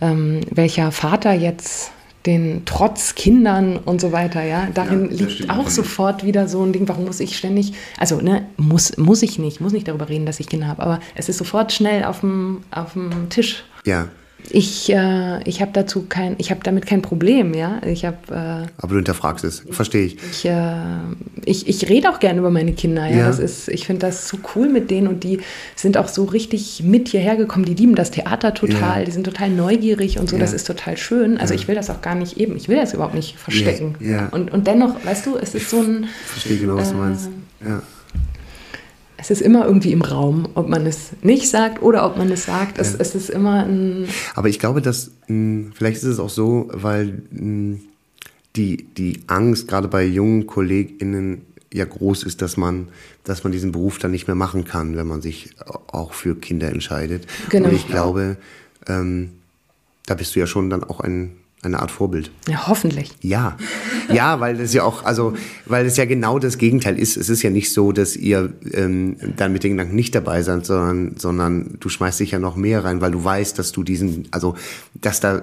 ähm, 0.00 0.40
welcher 0.50 0.90
Vater 0.90 1.34
jetzt 1.34 1.90
den 2.24 2.62
Trotz 2.64 3.14
Kindern 3.14 3.76
und 3.76 4.00
so 4.00 4.10
weiter, 4.10 4.42
ja, 4.42 4.68
darin 4.72 5.10
ja, 5.10 5.26
liegt 5.26 5.50
auch 5.50 5.68
sofort 5.68 6.24
wieder 6.24 6.48
so 6.48 6.64
ein 6.64 6.72
Ding, 6.72 6.88
warum 6.88 7.04
muss 7.04 7.20
ich 7.20 7.36
ständig, 7.36 7.74
also 7.98 8.22
ne, 8.22 8.46
muss, 8.56 8.96
muss 8.96 9.22
ich 9.22 9.38
nicht, 9.38 9.60
muss 9.60 9.74
nicht 9.74 9.88
darüber 9.88 10.08
reden, 10.08 10.24
dass 10.24 10.40
ich 10.40 10.48
Kinder 10.48 10.68
habe, 10.68 10.82
aber 10.82 11.00
es 11.14 11.28
ist 11.28 11.36
sofort 11.36 11.70
schnell 11.70 12.04
auf 12.04 12.20
dem, 12.20 12.62
auf 12.70 12.94
dem 12.94 13.28
Tisch. 13.28 13.64
Ja, 13.84 14.08
Ich, 14.50 14.90
äh, 14.90 15.42
ich 15.42 15.60
habe 15.60 15.72
dazu 15.74 16.06
kein, 16.08 16.36
ich 16.38 16.50
habe 16.50 16.60
damit 16.62 16.86
kein 16.86 17.02
Problem, 17.02 17.54
ja. 17.54 17.80
Ich 17.84 18.04
habe. 18.04 18.16
Äh, 18.28 18.68
Aber 18.78 18.88
du 18.88 18.96
hinterfragst 18.96 19.44
es, 19.44 19.64
verstehe 19.70 20.06
ich. 20.06 20.16
Ich, 20.30 20.44
äh, 20.44 20.74
ich, 21.44 21.68
ich 21.68 21.88
rede 21.88 22.08
auch 22.10 22.18
gerne 22.18 22.38
über 22.38 22.50
meine 22.50 22.72
Kinder, 22.72 23.06
ja. 23.06 23.18
ja. 23.18 23.26
Das 23.26 23.38
ist, 23.38 23.68
ich 23.68 23.86
finde 23.86 24.06
das 24.06 24.28
so 24.28 24.38
cool 24.54 24.68
mit 24.68 24.90
denen 24.90 25.06
und 25.08 25.24
die 25.24 25.40
sind 25.76 25.96
auch 25.96 26.08
so 26.08 26.24
richtig 26.24 26.82
mit 26.82 27.08
hierher 27.08 27.36
gekommen. 27.36 27.64
Die 27.64 27.74
lieben 27.74 27.94
das 27.94 28.10
Theater 28.10 28.54
total, 28.54 29.00
ja. 29.00 29.04
die 29.04 29.10
sind 29.10 29.24
total 29.24 29.50
neugierig 29.50 30.18
und 30.18 30.28
so. 30.30 30.36
Ja. 30.36 30.40
Das 30.40 30.52
ist 30.52 30.66
total 30.66 30.96
schön. 30.96 31.38
Also 31.38 31.54
ich 31.54 31.68
will 31.68 31.74
das 31.74 31.90
auch 31.90 32.00
gar 32.00 32.14
nicht 32.14 32.38
eben, 32.38 32.56
ich 32.56 32.68
will 32.68 32.76
das 32.76 32.94
überhaupt 32.94 33.14
nicht 33.14 33.36
verstecken. 33.36 33.96
Und, 34.30 34.50
und 34.50 34.66
dennoch, 34.66 35.04
weißt 35.04 35.26
du, 35.26 35.36
es 35.36 35.54
ist 35.54 35.68
so 35.68 35.80
ein. 35.80 36.04
Ich 36.04 36.30
verstehe 36.30 36.58
genau, 36.58 36.76
was 36.76 36.90
du 36.90 36.96
meinst. 36.96 37.28
Äh, 37.60 37.68
ja 37.68 37.82
es 39.20 39.30
ist 39.30 39.42
immer 39.42 39.66
irgendwie 39.66 39.92
im 39.92 40.02
Raum, 40.02 40.48
ob 40.54 40.68
man 40.68 40.86
es 40.86 41.10
nicht 41.22 41.50
sagt 41.50 41.82
oder 41.82 42.06
ob 42.06 42.16
man 42.16 42.30
es 42.30 42.44
sagt. 42.44 42.78
Es, 42.78 42.92
ja. 42.92 42.98
es 43.00 43.14
ist 43.16 43.30
immer 43.30 43.64
ein. 43.64 44.08
Aber 44.34 44.48
ich 44.48 44.60
glaube, 44.60 44.80
dass 44.80 45.10
hm, 45.26 45.72
vielleicht 45.74 45.98
ist 45.98 46.04
es 46.04 46.20
auch 46.20 46.30
so, 46.30 46.68
weil 46.72 47.22
hm, 47.30 47.80
die, 48.54 48.84
die 48.96 49.20
Angst 49.26 49.66
gerade 49.66 49.88
bei 49.88 50.04
jungen 50.04 50.46
KollegInnen 50.46 51.42
ja 51.72 51.84
groß 51.84 52.22
ist, 52.22 52.40
dass 52.42 52.56
man, 52.56 52.88
dass 53.24 53.42
man 53.42 53.52
diesen 53.52 53.72
Beruf 53.72 53.98
dann 53.98 54.12
nicht 54.12 54.28
mehr 54.28 54.36
machen 54.36 54.64
kann, 54.64 54.96
wenn 54.96 55.06
man 55.06 55.20
sich 55.20 55.50
auch 55.88 56.12
für 56.12 56.36
Kinder 56.36 56.68
entscheidet. 56.68 57.26
Genau. 57.50 57.68
Und 57.68 57.74
ich 57.74 57.88
glaube, 57.88 58.36
ähm, 58.86 59.30
da 60.06 60.14
bist 60.14 60.34
du 60.34 60.40
ja 60.40 60.46
schon 60.46 60.70
dann 60.70 60.84
auch 60.84 61.00
ein 61.00 61.32
eine 61.62 61.80
Art 61.80 61.90
Vorbild. 61.90 62.30
Ja, 62.48 62.68
hoffentlich. 62.68 63.10
Ja, 63.20 63.56
ja, 64.12 64.38
weil 64.38 64.56
das 64.56 64.72
ja 64.72 64.84
auch, 64.84 65.04
also, 65.04 65.34
weil 65.66 65.86
es 65.86 65.96
ja 65.96 66.04
genau 66.04 66.38
das 66.38 66.56
Gegenteil 66.56 66.98
ist. 66.98 67.16
Es 67.16 67.28
ist 67.28 67.42
ja 67.42 67.50
nicht 67.50 67.72
so, 67.72 67.90
dass 67.90 68.16
ihr 68.16 68.52
ähm, 68.72 69.16
dann 69.36 69.52
mit 69.52 69.64
den 69.64 69.72
Gedanken 69.72 69.96
nicht 69.96 70.14
dabei 70.14 70.42
seid, 70.42 70.66
sondern, 70.66 71.16
sondern 71.18 71.76
du 71.80 71.88
schmeißt 71.88 72.20
dich 72.20 72.30
ja 72.30 72.38
noch 72.38 72.54
mehr 72.54 72.84
rein, 72.84 73.00
weil 73.00 73.10
du 73.10 73.24
weißt, 73.24 73.58
dass 73.58 73.72
du 73.72 73.82
diesen, 73.82 74.28
also, 74.30 74.54
dass 74.94 75.20
da, 75.20 75.42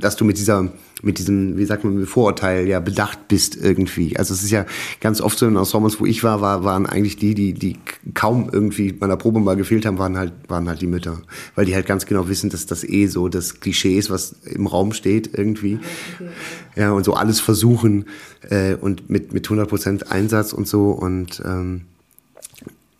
dass 0.00 0.16
du 0.16 0.24
mit 0.24 0.38
dieser, 0.38 0.72
mit 1.02 1.18
diesem, 1.18 1.56
wie 1.56 1.64
sagt 1.64 1.84
man, 1.84 2.04
Vorurteil 2.06 2.66
ja 2.66 2.80
bedacht 2.80 3.28
bist 3.28 3.56
irgendwie. 3.56 4.16
Also 4.16 4.34
es 4.34 4.42
ist 4.42 4.50
ja 4.50 4.66
ganz 5.00 5.20
oft 5.20 5.38
so 5.38 5.46
in 5.46 5.54
Ensembles, 5.54 6.00
wo 6.00 6.06
ich 6.06 6.24
war, 6.24 6.40
war 6.40 6.64
waren 6.64 6.86
eigentlich 6.86 7.16
die, 7.16 7.34
die, 7.34 7.54
die 7.54 7.76
kaum 8.14 8.50
irgendwie 8.52 8.92
meiner 8.98 9.16
Probe 9.16 9.38
mal 9.38 9.54
gefehlt 9.54 9.86
haben, 9.86 9.98
waren 9.98 10.18
halt, 10.18 10.32
waren 10.48 10.68
halt 10.68 10.80
die 10.80 10.88
Mütter, 10.88 11.20
weil 11.54 11.66
die 11.66 11.74
halt 11.74 11.86
ganz 11.86 12.06
genau 12.06 12.28
wissen, 12.28 12.50
dass 12.50 12.66
das 12.66 12.82
eh 12.82 13.06
so 13.06 13.28
das 13.28 13.60
Klischee 13.60 13.96
ist, 13.96 14.10
was 14.10 14.32
im 14.44 14.66
Raum 14.66 14.92
steht 14.92 15.27
irgendwie. 15.32 15.80
Ja, 16.76 16.92
und 16.92 17.04
so 17.04 17.14
alles 17.14 17.40
versuchen 17.40 18.06
äh, 18.48 18.74
und 18.74 19.10
mit, 19.10 19.32
mit 19.32 19.46
100% 19.46 20.08
Einsatz 20.08 20.52
und 20.52 20.68
so. 20.68 20.90
Und, 20.90 21.42
ähm, 21.44 21.82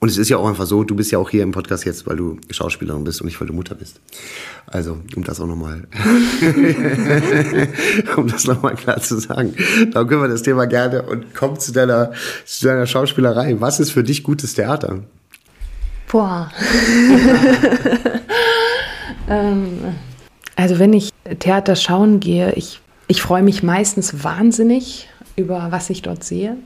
und 0.00 0.08
es 0.08 0.18
ist 0.18 0.28
ja 0.28 0.36
auch 0.36 0.48
einfach 0.48 0.66
so, 0.66 0.84
du 0.84 0.94
bist 0.94 1.10
ja 1.10 1.18
auch 1.18 1.30
hier 1.30 1.42
im 1.42 1.52
Podcast 1.52 1.84
jetzt, 1.84 2.06
weil 2.06 2.16
du 2.16 2.38
Schauspielerin 2.50 3.04
bist 3.04 3.20
und 3.20 3.26
nicht, 3.26 3.40
weil 3.40 3.48
du 3.48 3.54
Mutter 3.54 3.74
bist. 3.74 4.00
Also, 4.66 4.98
um 5.16 5.24
das 5.24 5.40
auch 5.40 5.46
nochmal, 5.46 5.86
um 8.16 8.28
das 8.28 8.46
nochmal 8.46 8.76
klar 8.76 9.00
zu 9.00 9.18
sagen. 9.18 9.54
Darum 9.92 10.08
können 10.08 10.22
wir 10.22 10.28
das 10.28 10.42
Thema 10.42 10.66
gerne 10.66 11.02
und 11.02 11.34
kommen 11.34 11.58
zu 11.58 11.72
deiner, 11.72 12.12
zu 12.44 12.66
deiner 12.66 12.86
Schauspielerei. 12.86 13.60
Was 13.60 13.80
ist 13.80 13.90
für 13.90 14.04
dich 14.04 14.22
gutes 14.22 14.54
Theater? 14.54 15.02
Boah. 16.08 16.50
ähm, 19.28 19.94
also 20.58 20.80
wenn 20.80 20.92
ich 20.92 21.10
Theater 21.38 21.76
schauen 21.76 22.18
gehe, 22.18 22.52
ich, 22.54 22.80
ich 23.06 23.22
freue 23.22 23.42
mich 23.44 23.62
meistens 23.62 24.24
wahnsinnig 24.24 25.08
über 25.36 25.68
was 25.70 25.88
ich 25.88 26.02
dort 26.02 26.24
sehe. 26.24 26.56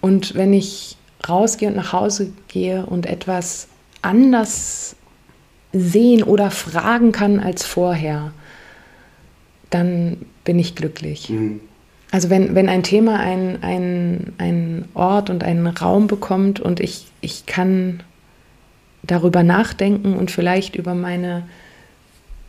Und 0.00 0.34
wenn 0.34 0.52
ich 0.52 0.96
rausgehe 1.28 1.68
und 1.68 1.76
nach 1.76 1.92
Hause 1.92 2.32
gehe 2.48 2.84
und 2.84 3.06
etwas 3.06 3.68
anders 4.02 4.96
sehen 5.72 6.24
oder 6.24 6.50
fragen 6.50 7.12
kann 7.12 7.38
als 7.38 7.64
vorher, 7.64 8.32
dann 9.70 10.16
bin 10.42 10.58
ich 10.58 10.74
glücklich. 10.74 11.30
Mhm. 11.30 11.60
Also 12.10 12.30
wenn, 12.30 12.56
wenn 12.56 12.68
ein 12.68 12.82
Thema 12.82 13.20
einen 13.20 14.32
ein 14.38 14.88
Ort 14.94 15.30
und 15.30 15.44
einen 15.44 15.66
Raum 15.68 16.08
bekommt 16.08 16.58
und 16.58 16.80
ich, 16.80 17.06
ich 17.20 17.46
kann 17.46 18.02
darüber 19.04 19.44
nachdenken 19.44 20.14
und 20.16 20.32
vielleicht 20.32 20.74
über 20.74 20.94
meine 20.94 21.44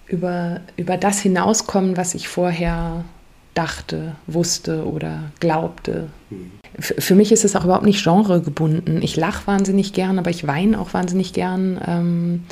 über, 0.09 0.61
über 0.75 0.97
das 0.97 1.19
hinauskommen, 1.19 1.95
was 1.95 2.15
ich 2.15 2.27
vorher 2.27 3.05
dachte, 3.53 4.15
wusste 4.27 4.85
oder 4.85 5.31
glaubte. 5.39 6.07
Mhm. 6.29 6.51
Für 6.79 7.15
mich 7.15 7.31
ist 7.31 7.45
es 7.45 7.55
auch 7.55 7.63
überhaupt 7.63 7.85
nicht 7.85 8.03
genregebunden. 8.03 9.01
Ich 9.01 9.15
lache 9.15 9.47
wahnsinnig 9.47 9.93
gern, 9.93 10.19
aber 10.19 10.29
ich 10.29 10.47
weine 10.47 10.79
auch 10.79 10.93
wahnsinnig 10.93 11.33
gern. 11.33 11.79
Ähm, 11.85 12.43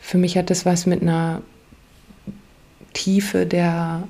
für 0.00 0.18
mich 0.18 0.36
hat 0.38 0.50
das 0.50 0.64
was 0.64 0.86
mit 0.86 1.02
einer 1.02 1.42
Tiefe 2.92 3.44
der, 3.44 4.04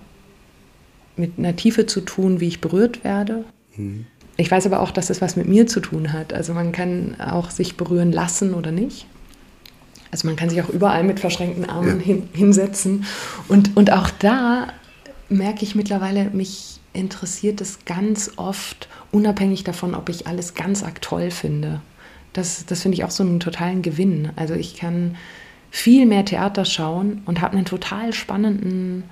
mit 1.16 1.38
einer 1.38 1.56
Tiefe 1.56 1.86
zu 1.86 2.02
tun, 2.02 2.40
wie 2.40 2.48
ich 2.48 2.60
berührt 2.60 3.02
werde. 3.02 3.44
Mhm. 3.76 4.06
Ich 4.36 4.50
weiß 4.50 4.66
aber 4.66 4.80
auch, 4.80 4.90
dass 4.90 5.06
das 5.06 5.22
was 5.22 5.36
mit 5.36 5.48
mir 5.48 5.66
zu 5.66 5.80
tun 5.80 6.12
hat. 6.12 6.34
Also 6.34 6.52
man 6.52 6.72
kann 6.72 7.16
auch 7.18 7.50
sich 7.50 7.76
berühren 7.76 8.12
lassen 8.12 8.52
oder 8.52 8.70
nicht. 8.70 9.06
Also 10.10 10.26
man 10.26 10.36
kann 10.36 10.50
sich 10.50 10.62
auch 10.62 10.68
überall 10.68 11.04
mit 11.04 11.20
verschränkten 11.20 11.68
Armen 11.68 12.00
ja. 12.00 12.06
hin, 12.06 12.28
hinsetzen. 12.32 13.04
Und, 13.48 13.76
und 13.76 13.92
auch 13.92 14.10
da 14.10 14.68
merke 15.28 15.64
ich 15.64 15.74
mittlerweile, 15.74 16.30
mich 16.30 16.80
interessiert 16.92 17.60
es 17.60 17.84
ganz 17.84 18.32
oft, 18.36 18.88
unabhängig 19.12 19.64
davon, 19.64 19.94
ob 19.94 20.08
ich 20.08 20.26
alles 20.26 20.54
ganz 20.54 20.82
arg 20.82 21.02
toll 21.02 21.30
finde. 21.30 21.80
Das, 22.32 22.66
das 22.66 22.82
finde 22.82 22.96
ich 22.96 23.04
auch 23.04 23.10
so 23.10 23.22
einen 23.22 23.40
totalen 23.40 23.82
Gewinn. 23.82 24.30
Also 24.36 24.54
ich 24.54 24.76
kann 24.76 25.16
viel 25.70 26.06
mehr 26.06 26.24
Theater 26.24 26.64
schauen 26.64 27.22
und 27.26 27.40
habe 27.40 27.56
einen 27.56 27.66
total 27.66 28.12
spannenden 28.12 29.04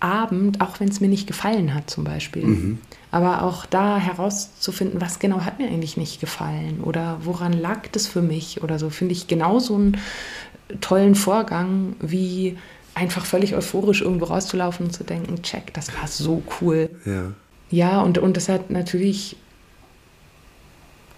Abend, 0.00 0.60
auch 0.60 0.80
wenn 0.80 0.88
es 0.88 1.00
mir 1.00 1.08
nicht 1.08 1.26
gefallen 1.26 1.74
hat 1.74 1.90
zum 1.90 2.04
Beispiel. 2.04 2.44
Mhm. 2.44 2.78
Aber 3.10 3.42
auch 3.42 3.66
da 3.66 3.98
herauszufinden, 3.98 5.00
was 5.00 5.18
genau 5.18 5.42
hat 5.42 5.58
mir 5.58 5.66
eigentlich 5.66 5.96
nicht 5.96 6.20
gefallen 6.20 6.80
oder 6.82 7.18
woran 7.22 7.52
lag 7.52 7.88
das 7.92 8.06
für 8.06 8.22
mich 8.22 8.62
oder 8.62 8.78
so, 8.78 8.88
finde 8.90 9.12
ich 9.12 9.26
genauso 9.26 9.76
einen 9.76 9.98
tollen 10.80 11.14
Vorgang 11.14 11.96
wie 12.00 12.56
einfach 12.94 13.26
völlig 13.26 13.54
euphorisch 13.54 14.02
irgendwo 14.02 14.26
rauszulaufen 14.26 14.86
und 14.86 14.92
zu 14.92 15.04
denken, 15.04 15.42
check, 15.42 15.72
das 15.74 15.94
war 15.98 16.08
so 16.08 16.42
cool. 16.60 16.90
Ja, 17.04 17.32
ja 17.70 18.00
und, 18.00 18.18
und 18.18 18.36
das 18.36 18.48
hat 18.48 18.70
natürlich, 18.70 19.36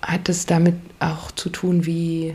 hat 0.01 0.29
es 0.29 0.47
damit 0.47 0.75
auch 1.01 1.31
zu 1.31 1.51
tun, 1.51 1.87
wie, 1.87 2.35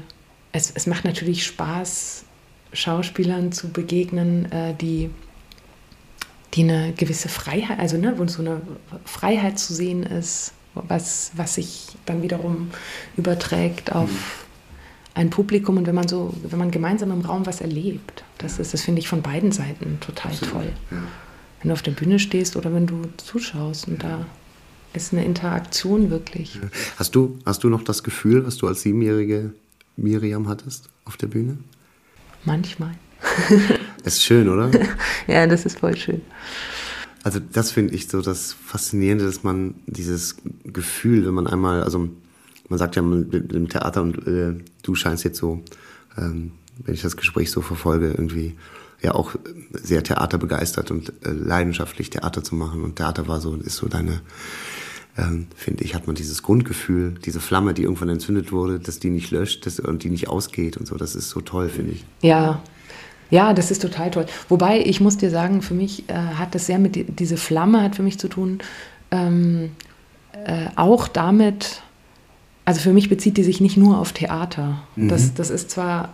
es, 0.51 0.71
es 0.73 0.87
macht 0.87 1.05
natürlich 1.05 1.45
Spaß, 1.45 2.25
Schauspielern 2.73 3.51
zu 3.51 3.69
begegnen, 3.69 4.51
äh, 4.51 4.73
die 4.75 5.09
die 6.53 6.63
eine 6.63 6.93
gewisse 6.93 7.29
Freiheit, 7.29 7.79
also 7.79 7.97
ne, 7.97 8.13
wo 8.17 8.27
so 8.27 8.41
eine 8.41 8.61
Freiheit 9.05 9.59
zu 9.59 9.73
sehen 9.73 10.03
ist, 10.03 10.53
was, 10.73 11.31
was 11.35 11.55
sich 11.55 11.87
dann 12.05 12.21
wiederum 12.21 12.69
überträgt 13.17 13.93
auf 13.93 14.09
mhm. 14.09 14.17
ein 15.15 15.29
Publikum 15.29 15.77
und 15.77 15.87
wenn 15.87 15.95
man 15.95 16.07
so, 16.07 16.33
wenn 16.43 16.59
man 16.59 16.71
gemeinsam 16.71 17.11
im 17.11 17.21
Raum 17.21 17.45
was 17.45 17.61
erlebt, 17.61 18.23
das 18.37 18.59
ist, 18.59 18.73
das 18.73 18.81
finde 18.81 18.99
ich 18.99 19.07
von 19.07 19.21
beiden 19.21 19.51
Seiten 19.51 19.99
total 19.99 20.31
Absolut. 20.31 20.53
toll. 20.53 20.73
Ja. 20.91 20.97
Wenn 21.61 21.69
du 21.69 21.73
auf 21.73 21.81
der 21.81 21.91
Bühne 21.91 22.19
stehst 22.19 22.55
oder 22.55 22.73
wenn 22.73 22.85
du 22.85 23.01
zuschaust 23.17 23.87
und 23.87 24.03
ja. 24.03 24.09
da 24.09 24.25
ist 24.93 25.13
eine 25.13 25.25
Interaktion 25.25 26.09
wirklich. 26.09 26.59
Hast 26.97 27.15
du, 27.15 27.39
hast 27.45 27.63
du 27.63 27.69
noch 27.69 27.83
das 27.83 28.03
Gefühl, 28.03 28.45
was 28.45 28.57
du 28.57 28.67
als 28.67 28.81
siebenjährige 28.81 29.53
Miriam 29.95 30.47
hattest 30.47 30.89
auf 31.05 31.17
der 31.17 31.27
Bühne? 31.27 31.57
Manchmal. 32.45 32.95
ist 34.03 34.23
schön, 34.23 34.49
oder? 34.49 34.71
ja, 35.27 35.47
das 35.47 35.65
ist 35.65 35.79
voll 35.79 35.95
schön. 35.95 36.21
Also 37.23 37.39
das 37.39 37.71
finde 37.71 37.93
ich 37.93 38.07
so 38.07 38.21
das 38.21 38.53
Faszinierende, 38.53 39.25
dass 39.25 39.43
man 39.43 39.75
dieses 39.85 40.37
Gefühl, 40.63 41.25
wenn 41.25 41.33
man 41.33 41.47
einmal, 41.47 41.83
also 41.83 42.09
man 42.69 42.79
sagt 42.79 42.95
ja 42.95 43.01
im 43.01 43.69
Theater 43.69 44.01
und 44.01 44.27
äh, 44.27 44.53
du 44.83 44.95
scheinst 44.95 45.23
jetzt 45.23 45.37
so, 45.37 45.61
ähm, 46.17 46.51
wenn 46.83 46.93
ich 46.93 47.01
das 47.01 47.17
Gespräch 47.17 47.51
so 47.51 47.61
verfolge, 47.61 48.11
irgendwie 48.11 48.55
ja 49.01 49.13
auch 49.13 49.35
sehr 49.71 50.03
theaterbegeistert 50.03 50.91
und 50.91 51.09
äh, 51.25 51.31
leidenschaftlich 51.31 52.09
Theater 52.09 52.43
zu 52.43 52.55
machen. 52.55 52.83
Und 52.83 52.95
Theater 52.95 53.27
war 53.27 53.41
so, 53.41 53.55
ist 53.55 53.75
so 53.75 53.87
deine, 53.87 54.21
ähm, 55.17 55.47
finde 55.55 55.83
ich, 55.83 55.95
hat 55.95 56.07
man 56.07 56.15
dieses 56.15 56.43
Grundgefühl, 56.43 57.15
diese 57.25 57.39
Flamme, 57.39 57.73
die 57.73 57.83
irgendwann 57.83 58.09
entzündet 58.09 58.51
wurde, 58.51 58.79
dass 58.79 58.99
die 58.99 59.09
nicht 59.09 59.31
löscht 59.31 59.65
dass, 59.65 59.79
und 59.79 60.03
die 60.03 60.09
nicht 60.09 60.29
ausgeht 60.29 60.77
und 60.77 60.87
so. 60.87 60.95
Das 60.95 61.15
ist 61.15 61.29
so 61.29 61.41
toll, 61.41 61.69
finde 61.69 61.93
ich. 61.93 62.05
Ja, 62.21 62.61
ja, 63.29 63.53
das 63.53 63.71
ist 63.71 63.81
total 63.81 64.11
toll. 64.11 64.25
Wobei, 64.49 64.81
ich 64.81 65.01
muss 65.01 65.17
dir 65.17 65.29
sagen, 65.29 65.61
für 65.61 65.73
mich 65.73 66.09
äh, 66.09 66.13
hat 66.13 66.55
das 66.55 66.65
sehr 66.65 66.79
mit, 66.79 67.19
diese 67.19 67.37
Flamme 67.37 67.81
hat 67.81 67.95
für 67.95 68.03
mich 68.03 68.19
zu 68.19 68.27
tun, 68.27 68.59
ähm, 69.11 69.71
äh, 70.45 70.67
auch 70.75 71.07
damit, 71.07 71.81
also 72.65 72.79
für 72.79 72.93
mich 72.93 73.09
bezieht 73.09 73.37
die 73.37 73.43
sich 73.43 73.61
nicht 73.61 73.77
nur 73.77 73.99
auf 73.99 74.13
Theater. 74.13 74.83
Mhm. 74.95 75.09
Das, 75.09 75.33
das 75.33 75.49
ist 75.49 75.69
zwar 75.71 76.13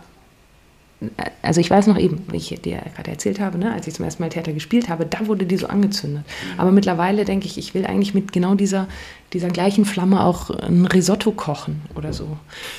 also 1.42 1.60
ich 1.60 1.70
weiß 1.70 1.86
noch 1.86 1.98
eben, 1.98 2.22
wie 2.30 2.36
ich 2.36 2.48
dir 2.62 2.82
gerade 2.96 3.10
erzählt 3.10 3.40
habe, 3.40 3.58
ne, 3.58 3.72
als 3.72 3.86
ich 3.86 3.94
zum 3.94 4.04
ersten 4.04 4.22
Mal 4.22 4.28
Theater 4.28 4.52
gespielt 4.52 4.88
habe, 4.88 5.06
da 5.06 5.26
wurde 5.26 5.46
die 5.46 5.56
so 5.56 5.66
angezündet. 5.66 6.24
Aber 6.56 6.72
mittlerweile 6.72 7.24
denke 7.24 7.46
ich, 7.46 7.58
ich 7.58 7.74
will 7.74 7.86
eigentlich 7.86 8.14
mit 8.14 8.32
genau 8.32 8.54
dieser, 8.54 8.88
dieser 9.32 9.48
gleichen 9.48 9.84
Flamme 9.84 10.24
auch 10.24 10.50
ein 10.50 10.86
Risotto 10.86 11.32
kochen 11.32 11.82
oder 11.94 12.12
so. 12.12 12.36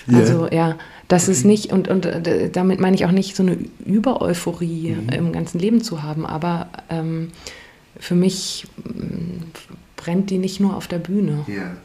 Ja. 0.08 0.20
Also 0.20 0.48
ja, 0.52 0.76
das 1.08 1.28
ist 1.28 1.46
nicht, 1.46 1.72
und, 1.72 1.88
und 1.88 2.06
äh, 2.06 2.50
damit 2.50 2.80
meine 2.80 2.96
ich 2.96 3.06
auch 3.06 3.12
nicht 3.12 3.36
so 3.36 3.44
eine 3.44 3.58
Übereuphorie 3.86 4.96
im 5.12 5.32
ganzen 5.32 5.60
Leben 5.60 5.82
zu 5.82 6.04
haben, 6.04 6.26
aber 6.26 6.70
ähm, 6.90 7.32
für 8.00 8.16
mich 8.16 8.68
mm, 8.84 9.44
brennt 9.96 10.30
die 10.30 10.38
nicht 10.38 10.60
nur 10.60 10.76
auf 10.76 10.88
der 10.88 11.00
Bühne. 11.00 11.46
Ja. 11.48 11.76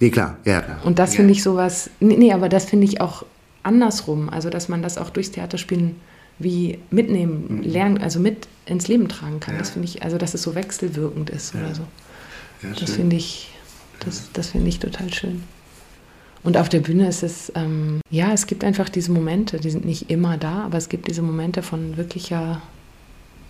Nee, 0.00 0.10
klar, 0.10 0.36
ja, 0.44 0.60
klar. 0.60 0.80
Und 0.84 0.98
das 0.98 1.12
ja. 1.12 1.18
finde 1.18 1.32
ich 1.32 1.42
sowas, 1.42 1.90
nee, 2.00 2.16
nee, 2.16 2.32
aber 2.32 2.48
das 2.48 2.64
finde 2.64 2.86
ich 2.86 3.00
auch 3.00 3.24
andersrum, 3.68 4.28
also 4.28 4.50
dass 4.50 4.68
man 4.68 4.82
das 4.82 4.98
auch 4.98 5.10
durchs 5.10 5.30
Theaterspielen 5.30 5.96
wie 6.40 6.78
mitnehmen, 6.90 7.62
lernen, 7.62 7.98
also 7.98 8.18
mit 8.20 8.46
ins 8.66 8.86
Leben 8.88 9.08
tragen 9.08 9.40
kann. 9.40 9.54
Mhm. 9.54 9.58
Ja. 9.58 9.62
Das 9.62 9.70
finde 9.70 9.86
ich, 9.88 10.02
also 10.02 10.18
dass 10.18 10.34
es 10.34 10.42
so 10.42 10.54
wechselwirkend 10.54 11.30
ist 11.30 11.54
Ja. 11.54 11.60
oder 11.60 11.74
so. 11.74 11.82
Ja, 12.62 12.68
Das 12.78 12.90
finde 12.92 13.16
ich, 13.16 13.50
das, 14.00 14.30
das 14.32 14.48
finde 14.50 14.68
ich 14.68 14.78
total 14.78 15.12
schön. 15.12 15.42
Und 16.44 16.56
auf 16.56 16.68
der 16.68 16.80
Bühne 16.80 17.08
ist 17.08 17.22
es, 17.24 17.52
ähm, 17.56 18.00
ja, 18.10 18.32
es 18.32 18.46
gibt 18.46 18.62
einfach 18.64 18.88
diese 18.88 19.10
Momente, 19.12 19.58
die 19.58 19.70
sind 19.70 19.84
nicht 19.84 20.10
immer 20.10 20.38
da, 20.38 20.62
aber 20.64 20.78
es 20.78 20.88
gibt 20.88 21.08
diese 21.08 21.22
Momente 21.22 21.62
von 21.62 21.96
wirklicher 21.96 22.62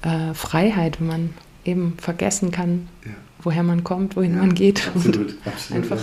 äh, 0.02 0.33
Freiheit, 0.35 0.98
wenn 1.00 1.07
man 1.07 1.31
eben 1.64 1.94
vergessen 1.98 2.50
kann, 2.50 2.88
Ja. 3.04 3.11
woher 3.42 3.62
man 3.62 3.85
kommt, 3.85 4.16
wohin 4.16 4.33
Ja, 4.35 4.38
man 4.40 4.54
geht 4.54 4.88
absolut, 4.88 5.16
und 5.16 5.37
absolut, 5.46 5.83
einfach 5.83 6.00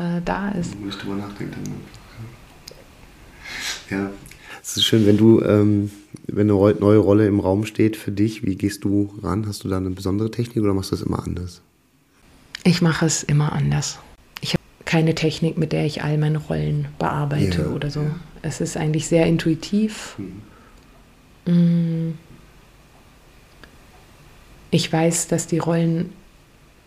äh, 0.00 0.20
da 0.24 0.48
ist. 0.50 0.74
Wo 0.82 0.88
ich 0.88 0.96
drüber 0.96 1.14
nachdenke. 1.16 1.52
Dann 1.54 1.74
ja. 3.90 4.10
Es 4.62 4.76
ist 4.78 4.84
schön, 4.84 5.04
wenn 5.06 5.18
du, 5.18 5.42
ähm, 5.42 5.90
wenn 6.26 6.50
eine 6.50 6.74
neue 6.80 6.98
Rolle 6.98 7.26
im 7.26 7.38
Raum 7.40 7.66
steht 7.66 7.96
für 7.96 8.10
dich, 8.12 8.44
wie 8.46 8.56
gehst 8.56 8.84
du 8.84 9.12
ran? 9.22 9.46
Hast 9.46 9.62
du 9.64 9.68
da 9.68 9.76
eine 9.76 9.90
besondere 9.90 10.30
Technik 10.30 10.64
oder 10.64 10.72
machst 10.72 10.90
du 10.90 10.96
das 10.96 11.04
immer 11.04 11.22
anders? 11.22 11.60
Ich 12.62 12.80
mache 12.80 13.04
es 13.04 13.22
immer 13.22 13.52
anders. 13.52 13.98
Ich 14.40 14.54
habe 14.54 14.62
keine 14.86 15.14
Technik, 15.14 15.58
mit 15.58 15.72
der 15.72 15.84
ich 15.84 16.02
all 16.02 16.16
meine 16.16 16.38
Rollen 16.38 16.88
bearbeite 16.98 17.62
Ja, 17.62 17.68
oder 17.68 17.90
so. 17.90 18.00
ja. 18.00 18.14
Es 18.40 18.62
ist 18.62 18.76
eigentlich 18.78 19.06
sehr 19.06 19.26
intuitiv. 19.26 20.16
Mhm. 21.46 21.52
Mm. 21.52 22.14
Ich 24.70 24.90
weiß, 24.90 25.28
dass 25.28 25.46
die 25.46 25.58
Rollen 25.58 26.10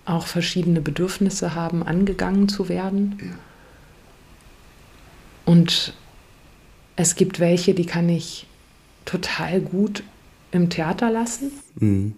auch 0.05 0.25
verschiedene 0.25 0.81
Bedürfnisse 0.81 1.53
haben, 1.53 1.83
angegangen 1.83 2.49
zu 2.49 2.69
werden. 2.69 3.17
Ja. 3.21 3.31
Und 5.45 5.93
es 6.97 7.15
gibt 7.15 7.39
welche, 7.39 7.73
die 7.73 7.85
kann 7.85 8.09
ich 8.09 8.47
total 9.05 9.61
gut 9.61 10.03
im 10.51 10.69
Theater 10.69 11.09
lassen. 11.09 11.51
Mhm. 11.79 12.13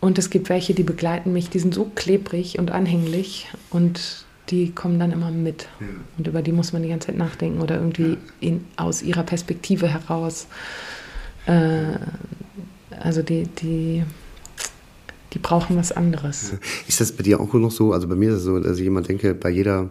Und 0.00 0.18
es 0.18 0.30
gibt 0.30 0.48
welche, 0.48 0.72
die 0.74 0.82
begleiten 0.82 1.32
mich, 1.32 1.50
die 1.50 1.58
sind 1.58 1.74
so 1.74 1.90
klebrig 1.94 2.58
und 2.58 2.70
anhänglich 2.70 3.48
und 3.70 4.24
die 4.50 4.70
kommen 4.70 4.98
dann 4.98 5.12
immer 5.12 5.30
mit. 5.30 5.68
Ja. 5.80 5.86
Und 6.18 6.28
über 6.28 6.42
die 6.42 6.52
muss 6.52 6.72
man 6.72 6.82
die 6.82 6.90
ganze 6.90 7.08
Zeit 7.08 7.16
nachdenken 7.16 7.60
oder 7.60 7.76
irgendwie 7.76 8.18
in, 8.40 8.64
aus 8.76 9.02
ihrer 9.02 9.22
Perspektive 9.22 9.88
heraus. 9.88 10.46
Äh, 11.46 11.98
also 13.00 13.22
die, 13.22 13.44
die, 13.44 14.04
die 15.32 15.38
brauchen 15.38 15.76
was 15.76 15.90
anderes. 15.90 16.52
Ist 16.86 17.00
das 17.00 17.10
bei 17.12 17.22
dir 17.22 17.40
auch 17.40 17.52
noch 17.54 17.70
so? 17.70 17.92
Also 17.92 18.06
bei 18.06 18.14
mir 18.14 18.30
ist 18.30 18.36
es 18.36 18.44
so, 18.44 18.60
dass 18.60 18.78
ich 18.78 18.86
immer 18.86 19.02
denke, 19.02 19.34
bei 19.34 19.48
jeder 19.48 19.88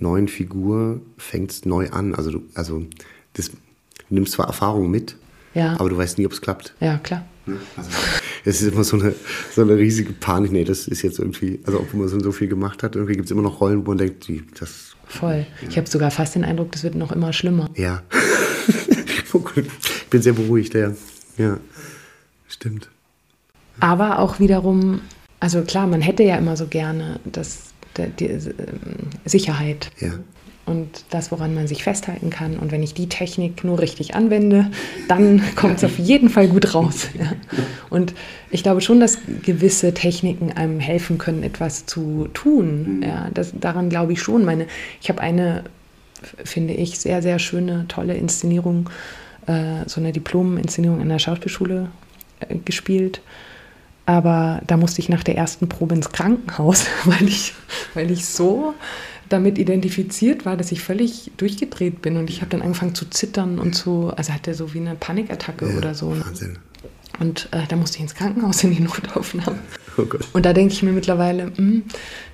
neuen 0.00 0.28
Figur 0.28 1.00
fängt 1.18 1.50
es 1.50 1.64
neu 1.64 1.90
an. 1.90 2.14
Also 2.14 2.30
du, 2.30 2.42
also 2.54 2.84
das, 3.34 3.50
du 3.50 3.56
nimmst 4.08 4.32
zwar 4.32 4.46
Erfahrung 4.46 4.90
mit, 4.90 5.16
Ja, 5.54 5.78
aber 5.78 5.88
du 5.88 5.96
weißt 5.96 6.18
nie, 6.18 6.26
ob 6.26 6.32
es 6.32 6.40
klappt. 6.40 6.74
ja 6.80 6.98
klar. 6.98 7.24
Ne? 7.46 7.56
Also, 7.76 7.90
es 8.44 8.62
ist 8.62 8.72
immer 8.72 8.84
so 8.84 8.98
eine, 8.98 9.14
so 9.54 9.62
eine 9.62 9.76
riesige 9.76 10.12
Panik. 10.12 10.52
Nee, 10.52 10.64
das 10.64 10.86
ist 10.88 11.02
jetzt 11.02 11.18
irgendwie, 11.18 11.60
also 11.64 11.80
obwohl 11.80 12.00
man 12.00 12.08
so 12.20 12.32
viel 12.32 12.48
gemacht 12.48 12.82
hat, 12.82 12.96
irgendwie 12.96 13.14
gibt 13.14 13.26
es 13.26 13.30
immer 13.30 13.42
noch 13.42 13.60
Rollen, 13.60 13.84
wo 13.86 13.90
man 13.90 13.98
denkt, 13.98 14.28
die, 14.28 14.42
das, 14.58 14.94
Voll. 15.06 15.44
Ich 15.68 15.76
habe 15.76 15.88
sogar 15.90 16.12
fast 16.12 16.36
den 16.36 16.44
Eindruck, 16.44 16.70
das 16.70 16.84
wird 16.84 16.94
noch 16.94 17.10
immer 17.12 17.32
schlimmer. 17.32 17.68
ja. 17.76 18.02
Oh 19.32 19.44
ich 19.54 20.06
bin 20.10 20.22
sehr 20.22 20.32
beruhigt, 20.32 20.74
ja. 20.74 20.92
Ja, 21.38 21.58
stimmt. 22.48 22.88
Aber 23.78 24.18
auch 24.18 24.40
wiederum, 24.40 25.00
also 25.38 25.62
klar, 25.62 25.86
man 25.86 26.00
hätte 26.00 26.24
ja 26.24 26.36
immer 26.36 26.56
so 26.56 26.66
gerne 26.66 27.20
das, 27.24 27.69
die, 27.96 28.26
ähm, 28.26 28.50
Sicherheit 29.24 29.90
Ja. 30.00 30.10
und 30.66 31.04
das, 31.10 31.30
woran 31.32 31.54
man 31.54 31.66
sich 31.66 31.82
festhalten 31.82 32.30
kann. 32.30 32.58
Und 32.58 32.70
wenn 32.72 32.82
ich 32.82 32.94
die 32.94 33.08
Technik 33.08 33.64
nur 33.64 33.78
richtig 33.80 34.14
anwende, 34.14 34.70
dann 35.08 35.42
kommt 35.56 35.78
es 35.78 35.84
auf 35.84 35.98
jeden 35.98 36.28
Fall 36.28 36.48
gut 36.48 36.74
raus. 36.74 37.08
Ja. 37.18 37.32
Und 37.90 38.14
ich 38.50 38.62
glaube 38.62 38.80
schon, 38.80 39.00
dass 39.00 39.18
gewisse 39.42 39.92
Techniken 39.94 40.52
einem 40.52 40.78
helfen 40.80 41.18
können, 41.18 41.42
etwas 41.42 41.86
zu 41.86 42.28
tun. 42.34 43.02
Ja, 43.04 43.28
das, 43.34 43.52
daran 43.58 43.90
glaube 43.90 44.12
ich 44.12 44.22
schon. 44.22 44.44
Meine, 44.44 44.66
ich 45.02 45.08
habe 45.08 45.20
eine, 45.20 45.64
finde 46.44 46.74
ich, 46.74 46.98
sehr, 47.00 47.20
sehr 47.22 47.38
schöne, 47.38 47.86
tolle 47.88 48.14
Inszenierung, 48.14 48.88
äh, 49.46 49.86
so 49.86 50.00
eine 50.00 50.12
Diplom-Inszenierung 50.12 51.00
an 51.00 51.08
der 51.08 51.18
Schauspielschule 51.18 51.88
äh, 52.40 52.56
gespielt. 52.64 53.20
Aber 54.06 54.60
da 54.66 54.76
musste 54.76 55.00
ich 55.00 55.08
nach 55.08 55.22
der 55.22 55.36
ersten 55.36 55.68
Probe 55.68 55.94
ins 55.94 56.10
Krankenhaus, 56.10 56.86
weil 57.04 57.28
ich, 57.28 57.54
weil 57.94 58.10
ich 58.10 58.26
so 58.26 58.74
damit 59.28 59.58
identifiziert 59.58 60.44
war, 60.44 60.56
dass 60.56 60.72
ich 60.72 60.82
völlig 60.82 61.30
durchgedreht 61.36 62.02
bin. 62.02 62.16
Und 62.16 62.28
ich 62.28 62.40
habe 62.40 62.50
dann 62.50 62.62
angefangen 62.62 62.94
zu 62.94 63.08
zittern 63.08 63.58
und 63.58 63.74
zu, 63.74 64.12
also 64.16 64.32
hatte 64.32 64.54
so 64.54 64.74
wie 64.74 64.80
eine 64.80 64.96
Panikattacke 64.96 65.70
ja. 65.70 65.76
oder 65.76 65.94
so. 65.94 66.10
Wahnsinn. 66.10 66.58
Und 67.20 67.48
äh, 67.52 67.66
da 67.68 67.76
musste 67.76 67.98
ich 67.98 68.02
ins 68.02 68.14
Krankenhaus 68.14 68.64
in 68.64 68.74
die 68.74 68.80
Notaufnahme. 68.82 69.58
Oh. 69.98 70.04
Und 70.32 70.46
da 70.46 70.52
denke 70.52 70.72
ich 70.72 70.82
mir 70.82 70.92
mittlerweile, 70.92 71.52
hm, 71.54 71.84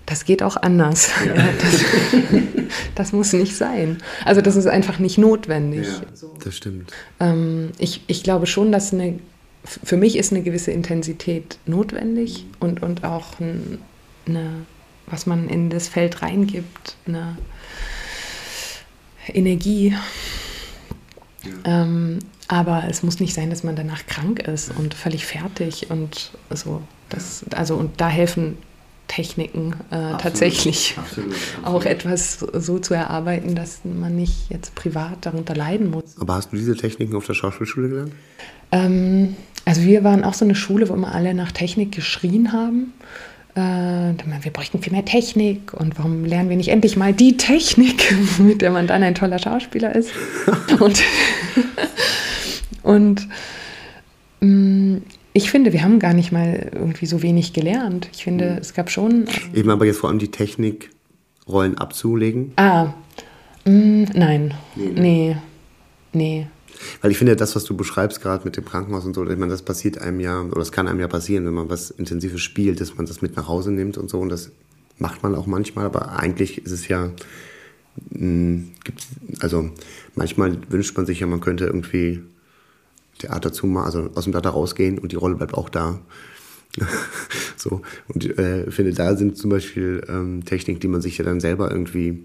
das 0.06 0.24
geht 0.24 0.42
auch 0.42 0.56
anders. 0.56 1.10
Ja, 1.26 1.34
das, 1.60 1.84
das 2.94 3.12
muss 3.12 3.32
nicht 3.32 3.56
sein. 3.56 3.98
Also 4.24 4.40
das 4.40 4.54
ist 4.56 4.66
einfach 4.66 4.98
nicht 4.98 5.18
notwendig. 5.18 5.86
Ja, 5.86 6.28
das 6.42 6.56
stimmt. 6.56 6.92
Ähm, 7.18 7.72
ich, 7.78 8.02
ich 8.06 8.22
glaube 8.22 8.46
schon, 8.46 8.70
dass 8.70 8.92
eine, 8.92 9.18
für 9.66 9.96
mich 9.96 10.16
ist 10.16 10.32
eine 10.32 10.42
gewisse 10.42 10.70
Intensität 10.70 11.58
notwendig 11.66 12.46
und, 12.60 12.82
und 12.82 13.04
auch 13.04 13.40
ein, 13.40 13.78
eine, 14.26 14.66
was 15.06 15.26
man 15.26 15.48
in 15.48 15.70
das 15.70 15.88
Feld 15.88 16.22
reingibt, 16.22 16.96
eine 17.06 17.36
Energie. 19.28 19.94
Ähm, 21.64 22.20
aber 22.48 22.84
es 22.88 23.02
muss 23.02 23.20
nicht 23.20 23.34
sein, 23.34 23.50
dass 23.50 23.64
man 23.64 23.76
danach 23.76 24.06
krank 24.06 24.40
ist 24.40 24.72
und 24.76 24.94
völlig 24.94 25.26
fertig 25.26 25.90
und 25.90 26.32
so. 26.50 26.82
Das, 27.08 27.44
also, 27.54 27.76
und 27.76 28.00
da 28.00 28.08
helfen 28.08 28.58
Techniken 29.08 29.74
äh, 29.90 30.16
tatsächlich 30.18 30.94
Absolut, 30.96 31.34
auch 31.62 31.84
etwas 31.84 32.40
so 32.40 32.78
zu 32.78 32.94
erarbeiten, 32.94 33.54
dass 33.54 33.80
man 33.84 34.16
nicht 34.16 34.50
jetzt 34.50 34.74
privat 34.74 35.24
darunter 35.26 35.54
leiden 35.54 35.90
muss. 35.90 36.18
Aber 36.18 36.34
hast 36.34 36.52
du 36.52 36.56
diese 36.56 36.74
Techniken 36.74 37.14
auf 37.14 37.26
der 37.26 37.34
Schauspielschule 37.34 37.88
gelernt? 37.88 38.12
Ähm, 38.72 39.36
also 39.64 39.82
wir 39.82 40.04
waren 40.04 40.24
auch 40.24 40.34
so 40.34 40.44
eine 40.44 40.54
Schule, 40.54 40.88
wo 40.88 40.94
immer 40.94 41.14
alle 41.14 41.34
nach 41.34 41.52
Technik 41.52 41.92
geschrien 41.92 42.52
haben. 42.52 42.92
Äh, 43.54 43.60
wir 44.42 44.52
bräuchten 44.52 44.82
viel 44.82 44.92
mehr 44.92 45.04
Technik 45.04 45.72
und 45.72 45.98
warum 45.98 46.24
lernen 46.24 46.50
wir 46.50 46.56
nicht 46.56 46.68
endlich 46.68 46.96
mal 46.96 47.12
die 47.12 47.36
Technik, 47.36 48.14
mit 48.38 48.62
der 48.62 48.70
man 48.70 48.86
dann 48.86 49.02
ein 49.02 49.14
toller 49.14 49.38
Schauspieler 49.38 49.94
ist. 49.94 50.10
und 50.80 51.02
und 52.82 53.28
mh, 54.40 55.00
ich 55.32 55.50
finde, 55.50 55.72
wir 55.72 55.82
haben 55.82 55.98
gar 55.98 56.14
nicht 56.14 56.32
mal 56.32 56.70
irgendwie 56.72 57.06
so 57.06 57.22
wenig 57.22 57.52
gelernt. 57.52 58.08
Ich 58.14 58.24
finde, 58.24 58.58
es 58.60 58.72
gab 58.72 58.90
schon. 58.90 59.26
Eben 59.54 59.70
aber 59.70 59.84
jetzt 59.84 59.98
vor 59.98 60.08
allem 60.10 60.18
die 60.18 60.30
Technik, 60.30 60.90
Rollen 61.48 61.76
abzulegen. 61.78 62.52
Ah, 62.56 62.94
mh, 63.64 64.10
nein, 64.14 64.54
Nee, 64.76 64.86
ne? 64.86 65.00
nee, 65.00 65.36
nee. 66.12 66.46
Weil 67.00 67.10
ich 67.10 67.18
finde, 67.18 67.36
das, 67.36 67.56
was 67.56 67.64
du 67.64 67.76
beschreibst, 67.76 68.20
gerade 68.20 68.44
mit 68.44 68.56
dem 68.56 68.64
Krankenhaus 68.64 69.04
und 69.04 69.14
so, 69.14 69.28
ich 69.28 69.38
meine, 69.38 69.52
das 69.52 69.62
passiert 69.62 69.98
einem 69.98 70.20
ja, 70.20 70.42
oder 70.42 70.58
das 70.58 70.72
kann 70.72 70.88
einem 70.88 71.00
ja 71.00 71.08
passieren, 71.08 71.46
wenn 71.46 71.54
man 71.54 71.70
was 71.70 71.90
Intensives 71.90 72.40
spielt, 72.40 72.80
dass 72.80 72.96
man 72.96 73.06
das 73.06 73.22
mit 73.22 73.36
nach 73.36 73.48
Hause 73.48 73.72
nimmt 73.72 73.98
und 73.98 74.10
so. 74.10 74.20
Und 74.20 74.28
das 74.28 74.50
macht 74.98 75.22
man 75.22 75.34
auch 75.34 75.46
manchmal, 75.46 75.86
aber 75.86 76.18
eigentlich 76.18 76.64
ist 76.64 76.72
es 76.72 76.88
ja, 76.88 77.10
gibt's, 78.10 79.06
also 79.40 79.70
manchmal 80.14 80.58
wünscht 80.68 80.96
man 80.96 81.06
sich 81.06 81.20
ja, 81.20 81.26
man 81.26 81.40
könnte 81.40 81.66
irgendwie 81.66 82.22
Theater 83.18 83.52
zumachen, 83.52 83.86
also 83.86 84.10
aus 84.14 84.24
dem 84.24 84.32
Theater 84.32 84.50
rausgehen 84.50 84.98
und 84.98 85.12
die 85.12 85.16
Rolle 85.16 85.36
bleibt 85.36 85.54
auch 85.54 85.68
da. 85.68 86.00
so, 87.56 87.80
und 88.08 88.38
äh, 88.38 88.70
finde, 88.70 88.92
da 88.92 89.16
sind 89.16 89.38
zum 89.38 89.50
Beispiel 89.50 90.04
ähm, 90.08 90.44
Techniken, 90.44 90.80
die 90.80 90.88
man 90.88 91.00
sich 91.00 91.16
ja 91.16 91.24
dann 91.24 91.40
selber 91.40 91.70
irgendwie 91.70 92.24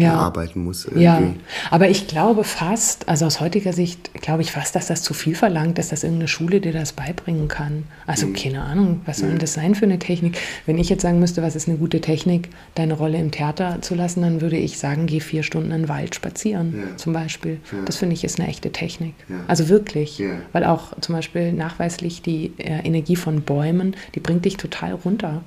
ja. 0.00 0.12
erarbeiten 0.12 0.64
muss. 0.64 0.84
Irgendwie. 0.84 1.02
Ja, 1.02 1.22
aber 1.70 1.88
ich 1.88 2.06
glaube 2.06 2.44
fast, 2.44 3.08
also 3.08 3.26
aus 3.26 3.40
heutiger 3.40 3.72
Sicht 3.72 4.12
glaube 4.14 4.42
ich 4.42 4.52
fast, 4.52 4.74
dass 4.74 4.86
das 4.86 5.02
zu 5.02 5.14
viel 5.14 5.34
verlangt, 5.34 5.78
dass 5.78 5.88
das 5.88 6.04
irgendeine 6.04 6.28
Schule 6.28 6.60
dir 6.60 6.72
das 6.72 6.92
beibringen 6.92 7.48
kann. 7.48 7.84
Also 8.06 8.26
mhm. 8.26 8.34
keine 8.34 8.62
Ahnung, 8.62 9.00
was 9.06 9.18
soll 9.18 9.30
denn 9.30 9.38
das 9.38 9.54
sein 9.54 9.74
für 9.74 9.84
eine 9.84 9.98
Technik? 9.98 10.38
Wenn 10.66 10.78
ich 10.78 10.88
jetzt 10.88 11.02
sagen 11.02 11.18
müsste, 11.18 11.42
was 11.42 11.56
ist 11.56 11.68
eine 11.68 11.78
gute 11.78 12.00
Technik, 12.00 12.48
deine 12.74 12.94
Rolle 12.94 13.18
im 13.18 13.30
Theater 13.30 13.78
zu 13.80 13.94
lassen, 13.94 14.22
dann 14.22 14.40
würde 14.40 14.56
ich 14.56 14.78
sagen, 14.78 15.06
geh 15.06 15.20
vier 15.20 15.42
Stunden 15.42 15.70
in 15.72 15.82
den 15.82 15.88
Wald 15.88 16.14
spazieren 16.14 16.74
ja. 16.76 16.96
zum 16.96 17.12
Beispiel. 17.12 17.60
Ja. 17.72 17.78
Das 17.84 17.96
finde 17.96 18.14
ich 18.14 18.24
ist 18.24 18.38
eine 18.38 18.48
echte 18.48 18.72
Technik. 18.72 19.14
Also 19.48 19.68
wirklich, 19.68 20.22
weil 20.52 20.64
auch 20.64 20.98
zum 21.00 21.14
Beispiel 21.14 21.52
nachweislich 21.52 22.22
die 22.22 22.52
äh, 22.58 22.80
Energie 22.84 23.16
von 23.16 23.42
Bäumen, 23.42 23.96
die 24.14 24.20
bringt 24.20 24.44
dich 24.44 24.56
total 24.56 24.92
runter. 24.92 25.42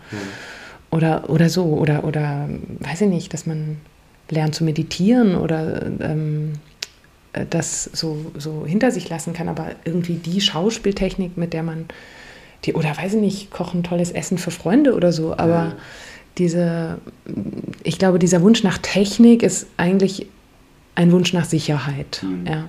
Oder, 0.91 1.29
oder 1.29 1.49
so, 1.49 1.65
oder, 1.65 2.03
oder 2.03 2.49
weiß 2.79 3.01
ich 3.01 3.09
nicht, 3.09 3.33
dass 3.33 3.45
man 3.45 3.77
lernt 4.29 4.55
zu 4.55 4.63
meditieren 4.63 5.35
oder 5.35 5.85
ähm, 5.99 6.53
äh, 7.33 7.45
das 7.49 7.83
so, 7.83 8.31
so 8.37 8.65
hinter 8.65 8.91
sich 8.91 9.09
lassen 9.09 9.33
kann, 9.33 9.49
aber 9.49 9.67
irgendwie 9.85 10.15
die 10.15 10.41
Schauspieltechnik, 10.41 11.37
mit 11.37 11.53
der 11.53 11.63
man 11.63 11.85
die, 12.65 12.73
oder 12.73 12.95
weiß 12.97 13.13
ich 13.13 13.21
nicht, 13.21 13.51
kochen 13.51 13.83
tolles 13.83 14.11
Essen 14.11 14.37
für 14.37 14.51
Freunde 14.51 14.93
oder 14.93 15.13
so, 15.13 15.33
aber 15.33 15.49
ja. 15.49 15.75
diese, 16.37 16.97
ich 17.83 17.97
glaube, 17.97 18.19
dieser 18.19 18.41
Wunsch 18.41 18.63
nach 18.63 18.77
Technik 18.77 19.43
ist 19.43 19.67
eigentlich 19.77 20.27
ein 20.95 21.11
Wunsch 21.11 21.31
nach 21.33 21.45
Sicherheit. 21.45 22.21
Mhm. 22.23 22.45
Ja. 22.45 22.65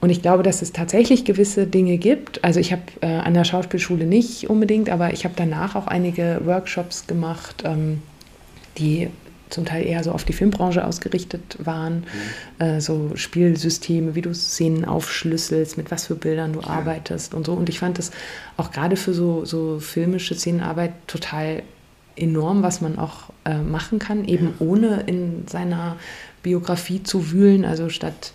Und 0.00 0.10
ich 0.10 0.20
glaube, 0.20 0.42
dass 0.42 0.62
es 0.62 0.72
tatsächlich 0.72 1.24
gewisse 1.24 1.66
Dinge 1.66 1.96
gibt. 1.96 2.44
Also 2.44 2.60
ich 2.60 2.72
habe 2.72 2.82
äh, 3.00 3.06
an 3.06 3.34
der 3.34 3.44
Schauspielschule 3.44 4.04
nicht 4.04 4.50
unbedingt, 4.50 4.90
aber 4.90 5.12
ich 5.12 5.24
habe 5.24 5.34
danach 5.36 5.74
auch 5.74 5.86
einige 5.86 6.42
Workshops 6.44 7.06
gemacht, 7.06 7.62
ähm, 7.64 8.02
die 8.76 9.08
zum 9.50 9.64
Teil 9.64 9.86
eher 9.86 10.02
so 10.02 10.12
auf 10.12 10.24
die 10.24 10.32
Filmbranche 10.32 10.84
ausgerichtet 10.84 11.56
waren. 11.58 12.04
Mhm. 12.58 12.64
Äh, 12.64 12.80
so 12.80 13.12
Spielsysteme, 13.14 14.14
wie 14.14 14.22
du 14.22 14.34
Szenen 14.34 14.84
aufschlüsselst, 14.84 15.76
mit 15.76 15.90
was 15.90 16.06
für 16.06 16.14
Bildern 16.14 16.52
du 16.52 16.60
ja. 16.60 16.68
arbeitest 16.68 17.34
und 17.34 17.46
so. 17.46 17.52
Und 17.52 17.68
ich 17.68 17.78
fand 17.78 17.98
das 17.98 18.10
auch 18.56 18.70
gerade 18.70 18.96
für 18.96 19.14
so, 19.14 19.44
so 19.44 19.78
filmische 19.80 20.34
Szenenarbeit 20.34 20.92
total 21.06 21.62
enorm, 22.16 22.62
was 22.62 22.80
man 22.80 22.98
auch 22.98 23.30
äh, 23.44 23.58
machen 23.58 23.98
kann, 23.98 24.24
eben 24.24 24.46
ja. 24.46 24.66
ohne 24.66 25.00
in 25.06 25.46
seiner 25.48 25.96
Biografie 26.42 27.02
zu 27.02 27.32
wühlen. 27.32 27.64
Also 27.64 27.88
statt 27.88 28.32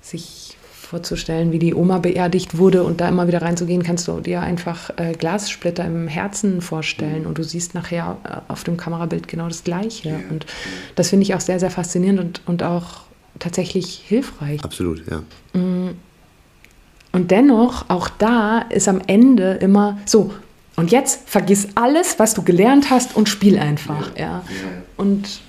sich 0.00 0.47
vorzustellen, 0.88 1.52
wie 1.52 1.58
die 1.58 1.74
Oma 1.74 1.98
beerdigt 1.98 2.56
wurde 2.56 2.82
und 2.82 3.00
da 3.02 3.08
immer 3.08 3.28
wieder 3.28 3.42
reinzugehen, 3.42 3.82
kannst 3.82 4.08
du 4.08 4.20
dir 4.20 4.40
einfach 4.40 4.90
äh, 4.96 5.12
Glassplitter 5.12 5.84
im 5.84 6.08
Herzen 6.08 6.62
vorstellen 6.62 7.22
mhm. 7.22 7.26
und 7.26 7.38
du 7.38 7.44
siehst 7.44 7.74
nachher 7.74 8.16
äh, 8.24 8.50
auf 8.50 8.64
dem 8.64 8.78
Kamerabild 8.78 9.28
genau 9.28 9.48
das 9.48 9.64
Gleiche. 9.64 10.08
Ja. 10.08 10.20
Und 10.30 10.46
das 10.94 11.10
finde 11.10 11.24
ich 11.24 11.34
auch 11.34 11.40
sehr, 11.40 11.60
sehr 11.60 11.70
faszinierend 11.70 12.20
und, 12.20 12.42
und 12.46 12.62
auch 12.62 13.02
tatsächlich 13.38 14.02
hilfreich. 14.06 14.64
Absolut, 14.64 15.02
ja. 15.10 15.22
Mm. 15.60 15.94
Und 17.12 17.30
dennoch, 17.30 17.84
auch 17.88 18.08
da 18.08 18.60
ist 18.70 18.88
am 18.88 19.02
Ende 19.06 19.54
immer 19.54 19.98
so, 20.06 20.32
und 20.76 20.90
jetzt 20.90 21.28
vergiss 21.28 21.68
alles, 21.74 22.18
was 22.18 22.32
du 22.32 22.42
gelernt 22.42 22.88
hast 22.88 23.14
und 23.14 23.28
spiel 23.28 23.58
einfach. 23.58 24.16
Ja. 24.16 24.24
ja. 24.24 24.42
Und 24.96 25.40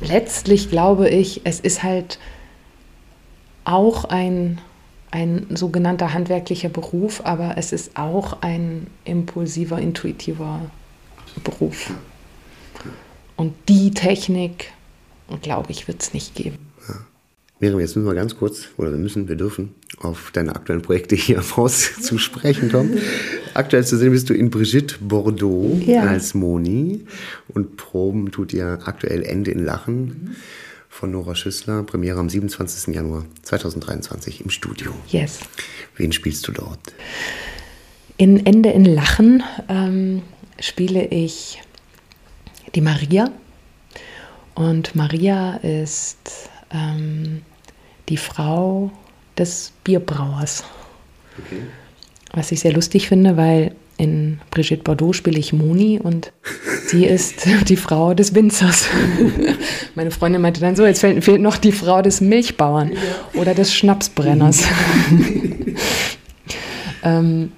letztlich 0.00 0.70
glaube 0.70 1.08
ich, 1.08 1.42
es 1.44 1.60
ist 1.60 1.82
halt 1.82 2.18
auch 3.66 4.04
ein, 4.04 4.58
ein 5.10 5.46
sogenannter 5.50 6.14
handwerklicher 6.14 6.68
Beruf, 6.68 7.20
aber 7.24 7.54
es 7.58 7.72
ist 7.72 7.96
auch 7.96 8.42
ein 8.42 8.86
impulsiver, 9.04 9.78
intuitiver 9.78 10.60
Beruf. 11.44 11.90
Und 13.36 13.52
die 13.68 13.90
Technik, 13.90 14.72
glaube 15.42 15.72
ich, 15.72 15.88
wird 15.88 16.00
es 16.00 16.14
nicht 16.14 16.34
geben. 16.34 16.58
Ja. 16.88 16.94
Miriam, 17.60 17.80
jetzt 17.80 17.96
müssen 17.96 18.06
wir 18.06 18.14
ganz 18.14 18.36
kurz, 18.36 18.68
oder 18.78 18.90
wir 18.92 18.98
müssen, 18.98 19.28
wir 19.28 19.36
dürfen, 19.36 19.74
auf 19.98 20.30
deine 20.32 20.54
aktuellen 20.54 20.82
Projekte 20.82 21.16
hier 21.16 21.36
im 21.38 21.56
Haus 21.56 22.00
zu 22.00 22.18
sprechen 22.18 22.70
kommen. 22.70 22.98
Aktuell 23.52 23.84
zu 23.84 23.98
sehen 23.98 24.12
bist 24.12 24.30
du 24.30 24.34
in 24.34 24.50
Brigitte 24.50 24.96
Bordeaux 25.00 25.78
ja. 25.84 26.02
als 26.02 26.34
Moni 26.34 27.04
und 27.48 27.76
Proben 27.76 28.30
tut 28.30 28.52
ihr 28.52 28.78
aktuell 28.84 29.22
Ende 29.22 29.50
in 29.50 29.64
Lachen. 29.64 30.04
Mhm 30.04 30.36
von 30.96 31.10
Nora 31.10 31.34
Schüssler, 31.34 31.82
Premiere 31.82 32.18
am 32.18 32.30
27. 32.30 32.94
Januar 32.94 33.26
2023 33.42 34.40
im 34.40 34.48
Studio. 34.48 34.94
Yes. 35.08 35.40
Wen 35.96 36.10
spielst 36.10 36.48
du 36.48 36.52
dort? 36.52 36.80
In 38.16 38.46
Ende 38.46 38.70
in 38.70 38.86
Lachen 38.86 39.42
ähm, 39.68 40.22
spiele 40.58 41.04
ich 41.08 41.60
die 42.74 42.80
Maria. 42.80 43.30
Und 44.54 44.94
Maria 44.94 45.56
ist 45.56 46.48
ähm, 46.70 47.42
die 48.08 48.16
Frau 48.16 48.90
des 49.36 49.72
Bierbrauers. 49.84 50.64
Okay. 51.38 51.60
Was 52.32 52.52
ich 52.52 52.60
sehr 52.60 52.72
lustig 52.72 53.08
finde, 53.08 53.36
weil 53.36 53.76
in 53.98 54.40
Brigitte 54.50 54.82
Bordeaux 54.82 55.12
spiele 55.12 55.38
ich 55.38 55.52
Moni 55.52 55.98
und 56.02 56.32
sie 56.86 57.06
ist 57.06 57.46
die 57.68 57.76
Frau 57.76 58.14
des 58.14 58.34
Winzers. 58.34 58.86
Meine 59.94 60.10
Freundin 60.10 60.42
meinte 60.42 60.60
dann 60.60 60.76
so, 60.76 60.84
jetzt 60.84 61.00
fehlt, 61.00 61.24
fehlt 61.24 61.40
noch 61.40 61.56
die 61.56 61.72
Frau 61.72 62.02
des 62.02 62.20
Milchbauern 62.20 62.92
oder 63.34 63.54
des 63.54 63.74
Schnapsbrenners. 63.74 64.64
ähm, 67.02 67.52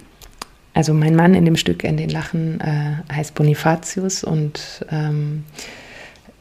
also 0.75 0.95
mein 0.95 1.17
Mann 1.17 1.35
in 1.35 1.45
dem 1.45 1.57
Stück 1.57 1.83
in 1.83 1.97
den 1.97 2.11
Lachen 2.11 2.61
äh, 2.61 3.13
heißt 3.13 3.35
Bonifatius 3.35 4.23
und 4.23 4.87
ähm, 4.93 5.45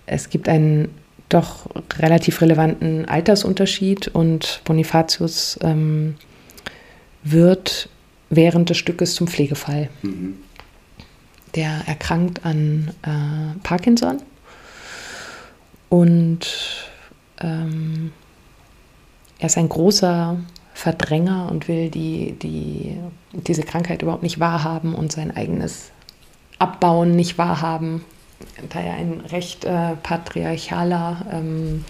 es 0.06 0.30
gibt 0.30 0.48
einen 0.48 0.90
doch 1.30 1.68
relativ 1.98 2.42
relevanten 2.42 3.06
Altersunterschied 3.06 4.10
und 4.10 4.62
Bonifatius 4.64 5.58
ähm, 5.64 6.16
wird 7.24 7.90
während 8.30 8.70
des 8.70 8.78
Stückes 8.78 9.16
zum 9.16 9.28
Pflegefall. 9.28 9.90
Mhm. 10.02 10.38
Der 11.56 11.82
erkrankt 11.88 12.46
an 12.46 12.92
äh, 13.04 13.58
Parkinson 13.64 14.22
und 15.90 16.48
ähm, 17.40 18.12
er 19.40 19.46
ist 19.46 19.58
ein 19.58 19.70
großer 19.70 20.38
Verdränger 20.74 21.50
und 21.50 21.68
will 21.68 21.90
die, 21.90 22.34
die, 22.34 22.98
diese 23.32 23.64
Krankheit 23.64 24.02
überhaupt 24.02 24.24
nicht 24.24 24.40
wahrhaben 24.40 24.94
und 24.94 25.12
sein 25.12 25.36
eigenes 25.36 25.92
Abbauen 26.60 27.16
nicht 27.16 27.38
wahrhaben, 27.38 28.04
da 28.70 28.80
er 28.80 28.94
ein 28.96 29.22
recht 29.22 29.66
äh, 29.66 29.96
patriarchaler, 30.02 31.26
ähm, 31.32 31.86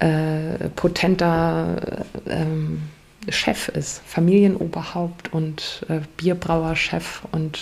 äh, 0.00 0.68
potenter 0.70 2.04
ähm, 2.28 2.82
Chef 3.30 3.68
ist, 3.68 4.02
Familienoberhaupt 4.06 5.32
und 5.32 5.84
äh, 5.88 6.00
Bierbrauerchef. 6.16 7.22
Und 7.32 7.58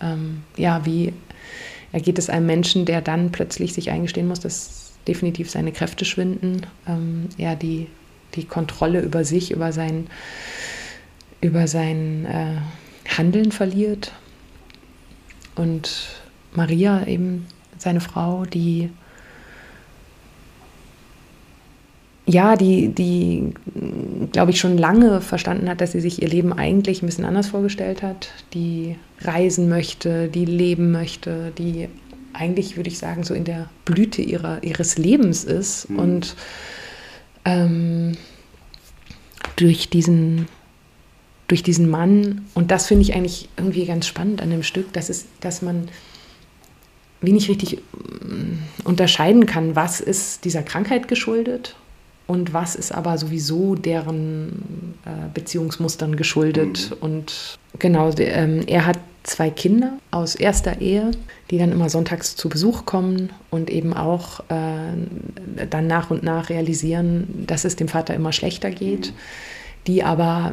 ähm, 0.00 0.42
ja, 0.56 0.84
wie 0.84 1.12
ergeht 1.92 2.18
es 2.18 2.30
einem 2.30 2.46
Menschen, 2.46 2.84
der 2.84 3.00
dann 3.00 3.32
plötzlich 3.32 3.72
sich 3.72 3.90
eingestehen 3.90 4.28
muss, 4.28 4.40
dass 4.40 4.92
definitiv 5.06 5.50
seine 5.50 5.72
Kräfte 5.72 6.04
schwinden, 6.04 6.66
ähm, 6.86 7.28
er 7.38 7.56
die, 7.56 7.86
die 8.34 8.44
Kontrolle 8.44 9.00
über 9.00 9.24
sich, 9.24 9.50
über 9.50 9.72
sein, 9.72 10.08
über 11.40 11.66
sein 11.66 12.26
äh, 12.26 12.56
Handeln 13.16 13.52
verliert. 13.52 14.12
Und 15.56 16.20
Maria 16.54 17.06
eben 17.06 17.46
seine 17.78 18.00
Frau, 18.00 18.44
die 18.44 18.90
ja, 22.28 22.56
die, 22.56 22.88
die 22.88 23.54
glaube 24.32 24.50
ich, 24.50 24.60
schon 24.60 24.76
lange 24.76 25.22
verstanden 25.22 25.68
hat, 25.68 25.80
dass 25.80 25.92
sie 25.92 26.00
sich 26.00 26.20
ihr 26.20 26.28
Leben 26.28 26.52
eigentlich 26.52 27.02
ein 27.02 27.06
bisschen 27.06 27.24
anders 27.24 27.48
vorgestellt 27.48 28.02
hat, 28.02 28.28
die 28.52 28.96
reisen 29.22 29.68
möchte, 29.70 30.28
die 30.28 30.44
leben 30.44 30.92
möchte, 30.92 31.52
die 31.56 31.88
eigentlich, 32.34 32.76
würde 32.76 32.90
ich 32.90 32.98
sagen, 32.98 33.24
so 33.24 33.32
in 33.32 33.44
der 33.44 33.70
Blüte 33.86 34.20
ihrer, 34.20 34.62
ihres 34.62 34.98
Lebens 34.98 35.42
ist 35.42 35.88
mhm. 35.88 35.98
und 35.98 36.36
ähm, 37.46 38.12
durch 39.56 39.88
diesen 39.88 40.46
durch 41.46 41.62
diesen 41.62 41.88
Mann, 41.88 42.44
und 42.52 42.70
das 42.70 42.88
finde 42.88 43.04
ich 43.04 43.14
eigentlich 43.14 43.48
irgendwie 43.56 43.86
ganz 43.86 44.06
spannend 44.06 44.42
an 44.42 44.50
dem 44.50 44.62
Stück, 44.62 44.92
dass, 44.92 45.08
es, 45.08 45.24
dass 45.40 45.62
man 45.62 45.88
wie 47.22 47.32
nicht 47.32 47.48
richtig 47.48 47.78
mm, 48.02 48.58
unterscheiden 48.84 49.46
kann, 49.46 49.74
was 49.74 50.00
ist 50.00 50.44
dieser 50.44 50.62
Krankheit 50.62 51.08
geschuldet 51.08 51.74
und 52.28 52.52
was 52.52 52.76
ist 52.76 52.92
aber 52.92 53.16
sowieso 53.16 53.74
deren 53.74 54.94
äh, 55.06 55.28
Beziehungsmustern 55.32 56.14
geschuldet. 56.14 56.90
Mhm. 56.90 56.96
Und 57.00 57.58
genau, 57.78 58.10
ähm, 58.18 58.62
er 58.66 58.84
hat 58.84 58.98
zwei 59.22 59.48
Kinder 59.48 59.94
aus 60.10 60.34
erster 60.34 60.82
Ehe, 60.82 61.10
die 61.50 61.56
dann 61.56 61.72
immer 61.72 61.88
sonntags 61.88 62.36
zu 62.36 62.50
Besuch 62.50 62.84
kommen 62.84 63.30
und 63.50 63.70
eben 63.70 63.94
auch 63.94 64.40
äh, 64.50 65.64
dann 65.70 65.86
nach 65.86 66.10
und 66.10 66.22
nach 66.22 66.50
realisieren, 66.50 67.44
dass 67.46 67.64
es 67.64 67.76
dem 67.76 67.88
Vater 67.88 68.14
immer 68.14 68.32
schlechter 68.32 68.70
geht, 68.70 69.08
mhm. 69.08 69.14
die 69.86 70.04
aber 70.04 70.52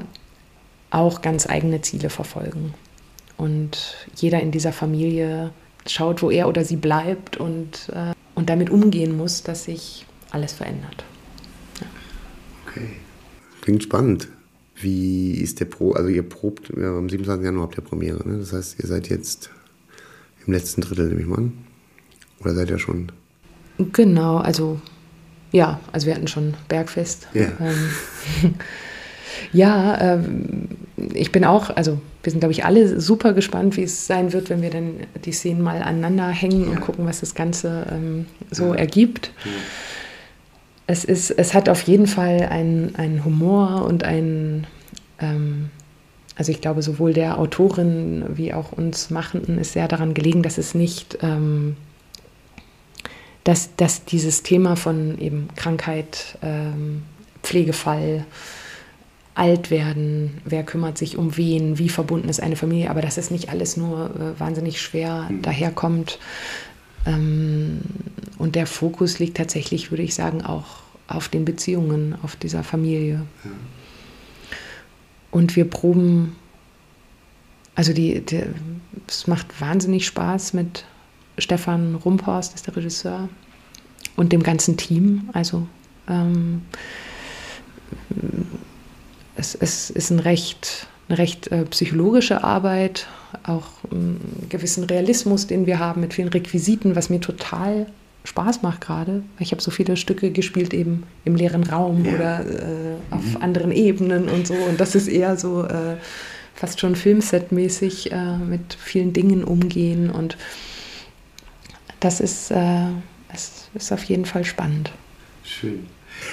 auch 0.92 1.22
ganz 1.22 1.48
eigene 1.48 1.82
Ziele 1.82 2.10
verfolgen. 2.10 2.74
Und 3.36 3.98
jeder 4.16 4.40
in 4.40 4.52
dieser 4.52 4.72
Familie 4.72 5.52
schaut, 5.86 6.22
wo 6.22 6.32
er 6.32 6.48
oder 6.48 6.64
sie 6.64 6.78
bleibt 6.78 7.36
und, 7.36 7.90
äh, 7.94 8.14
und 8.34 8.50
damit 8.50 8.70
umgehen 8.70 9.18
muss, 9.18 9.44
dass 9.44 9.66
sich 9.66 10.06
alles 10.32 10.54
verändert. 10.54 11.04
Okay. 12.76 12.88
Klingt 13.62 13.84
spannend. 13.84 14.28
Wie 14.76 15.36
ist 15.36 15.60
der 15.60 15.66
Pro? 15.66 15.94
Also 15.94 16.10
ihr 16.10 16.24
probt 16.24 16.72
ja, 16.78 16.98
am 16.98 17.10
27. 17.10 17.46
Januar 17.46 17.68
habt 17.68 17.78
ihr 17.78 17.84
Premiere, 17.84 18.28
ne? 18.28 18.40
Das 18.40 18.52
heißt, 18.52 18.80
ihr 18.80 18.88
seid 18.88 19.10
jetzt 19.10 19.50
im 20.46 20.54
letzten 20.54 20.82
Drittel, 20.82 21.08
nehme 21.08 21.22
ich 21.22 21.28
mal 21.28 21.38
an. 21.38 21.54
Oder 22.42 22.54
seid 22.54 22.70
ihr 22.70 22.80
schon? 22.80 23.12
Genau, 23.78 24.38
also 24.38 24.80
ja, 25.52 25.80
also 25.94 26.08
wir 26.08 26.16
hatten 26.16 26.28
schon 26.28 26.54
Bergfest. 26.68 27.28
Yeah. 27.34 27.54
Ähm, 27.62 28.56
ja, 29.54 30.02
ähm, 30.02 30.68
ich 31.14 31.32
bin 31.32 31.46
auch, 31.46 31.70
also 31.70 32.02
wir 32.24 32.32
sind, 32.32 32.42
glaube 32.42 32.52
ich, 32.52 32.66
alle 32.66 33.00
super 33.00 33.34
gespannt, 33.34 33.78
wie 33.78 33.84
es 33.84 34.06
sein 34.06 34.34
wird, 34.34 34.50
wenn 34.50 34.62
wir 34.62 34.70
dann 34.70 34.96
die 35.24 35.32
Szenen 35.32 35.62
mal 35.62 35.82
aneinander 35.82 36.28
hängen 36.28 36.66
ja. 36.66 36.72
und 36.72 36.82
gucken, 36.82 37.06
was 37.06 37.22
das 37.22 37.36
Ganze 37.36 37.88
ähm, 37.90 38.26
so 38.52 38.74
ja. 38.74 38.76
ergibt. 38.76 39.32
Ja. 39.46 39.52
Es, 40.88 41.04
ist, 41.04 41.32
es 41.32 41.54
hat 41.54 41.70
auf 41.70 41.82
jeden 41.84 42.08
Fall 42.08 42.48
einen, 42.50 42.96
einen 42.96 43.26
Humor 43.26 43.86
und 43.86 44.04
einen, 44.04 44.68
ähm, 45.20 45.70
also 46.36 46.52
ich 46.52 46.62
glaube, 46.62 46.82
sowohl 46.82 47.14
der 47.14 47.40
Autorin 47.40 48.26
wie 48.36 48.54
auch 48.54 48.72
uns 48.72 49.10
Machenden 49.10 49.58
ist 49.58 49.74
sehr 49.74 49.88
daran 49.88 50.14
gelegen, 50.14 50.44
dass 50.44 50.58
es 50.58 50.76
nicht, 50.76 51.18
ähm, 51.22 51.76
dass, 53.44 53.76
dass 53.76 54.06
dieses 54.06 54.44
Thema 54.44 54.76
von 54.76 55.18
eben 55.20 55.48
Krankheit, 55.56 56.38
ähm, 56.42 57.04
Pflegefall, 57.42 58.26
alt 59.36 59.70
werden, 59.70 60.42
wer 60.46 60.64
kümmert 60.64 60.98
sich 60.98 61.18
um 61.18 61.36
wen, 61.36 61.78
wie 61.78 61.90
verbunden 61.90 62.30
ist 62.30 62.42
eine 62.42 62.56
Familie, 62.56 62.90
aber 62.90 63.02
dass 63.02 63.18
es 63.18 63.32
nicht 63.32 63.50
alles 63.50 63.76
nur 63.76 64.10
äh, 64.16 64.40
wahnsinnig 64.40 64.82
schwer 64.82 65.28
mhm. 65.30 65.42
daherkommt. 65.42 66.20
Ähm, 67.06 67.82
und 68.38 68.56
der 68.56 68.68
Fokus 68.68 69.20
liegt 69.20 69.38
tatsächlich, 69.38 69.92
würde 69.92 70.04
ich 70.04 70.16
sagen, 70.16 70.44
auch 70.44 70.84
auf 71.08 71.30
den 71.30 71.46
Beziehungen, 71.46 72.16
auf 72.24 72.36
dieser 72.36 72.64
Familie. 72.64 73.26
Ja. 73.44 73.52
Und 75.32 75.56
wir 75.56 75.70
proben, 75.70 76.36
also 77.76 77.94
die, 77.94 78.22
die, 78.22 78.44
es 79.08 79.28
macht 79.28 79.60
wahnsinnig 79.62 80.06
Spaß 80.06 80.54
mit 80.54 80.86
Stefan 81.38 81.96
Rumphorst, 81.96 82.56
ist 82.56 82.68
der 82.68 82.76
Regisseur, 82.76 83.30
und 84.16 84.32
dem 84.32 84.44
ganzen 84.44 84.78
Team. 84.78 85.30
Also 85.34 85.68
ähm, 86.08 86.62
es, 89.36 89.56
es 89.56 89.90
ist 89.90 90.10
ein 90.10 90.20
recht, 90.20 90.88
eine 91.10 91.18
recht 91.18 91.48
äh, 91.48 91.66
psychologische 91.66 92.44
Arbeit, 92.44 93.08
auch 93.44 93.68
einen 93.92 94.48
gewissen 94.50 94.84
Realismus, 94.84 95.48
den 95.48 95.66
wir 95.66 95.80
haben 95.80 96.02
mit 96.02 96.14
vielen 96.14 96.30
Requisiten, 96.30 96.96
was 96.96 97.10
mir 97.10 97.20
total 97.20 97.88
Spaß 98.26 98.62
macht 98.64 98.82
gerade. 98.82 99.24
Ich 99.40 99.52
habe 99.52 99.62
so 99.62 99.72
viele 99.72 99.98
Stücke 99.98 100.32
gespielt 100.32 100.74
eben 100.74 101.04
im 101.26 101.36
leeren 101.36 101.64
Raum 101.64 102.06
ja. 102.06 102.14
oder 102.14 102.46
äh, 102.46 102.96
auf 103.12 103.24
mhm. 103.24 103.38
anderen 103.42 103.72
Ebenen 103.72 104.30
und 104.30 104.48
so. 104.48 104.56
Und 104.56 104.80
das 104.80 104.96
ist 104.96 105.08
eher 105.08 105.38
so 105.38 105.64
äh, 105.64 105.98
fast 106.56 106.80
schon 106.80 106.96
Filmset-mäßig 106.96 108.12
äh, 108.12 108.38
mit 108.38 108.74
vielen 108.74 109.14
Dingen 109.14 109.44
umgehen. 109.44 110.10
Und 110.10 110.38
das 112.00 112.20
ist, 112.20 112.52
äh, 112.52 112.88
es 113.34 113.70
ist 113.74 113.92
auf 113.92 114.04
jeden 114.06 114.26
Fall 114.26 114.44
spannend. 114.44 114.92
Schön. 115.44 115.86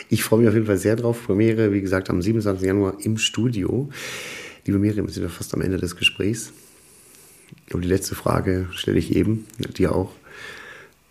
Ich 0.09 0.22
freue 0.22 0.40
mich 0.40 0.48
auf 0.48 0.55
jeden 0.55 0.66
Fall 0.66 0.78
sehr 0.78 0.96
drauf. 0.96 1.26
Premiere, 1.26 1.72
wie 1.72 1.80
gesagt, 1.80 2.09
am 2.09 2.22
27. 2.22 2.66
Januar 2.66 2.94
im 3.00 3.18
Studio. 3.18 3.90
Liebe 4.64 4.78
Miriam, 4.78 5.07
wir 5.07 5.12
sind 5.12 5.24
ja 5.24 5.28
fast 5.28 5.53
am 5.55 5.61
Ende 5.61 5.76
des 5.76 5.96
Gesprächs. 5.96 6.53
Und 7.75 7.83
die 7.83 7.89
letzte 7.89 8.14
Frage 8.14 8.68
stelle 8.73 8.99
ich 8.99 9.14
eben, 9.14 9.47
dir 9.59 9.95
auch. 9.95 10.12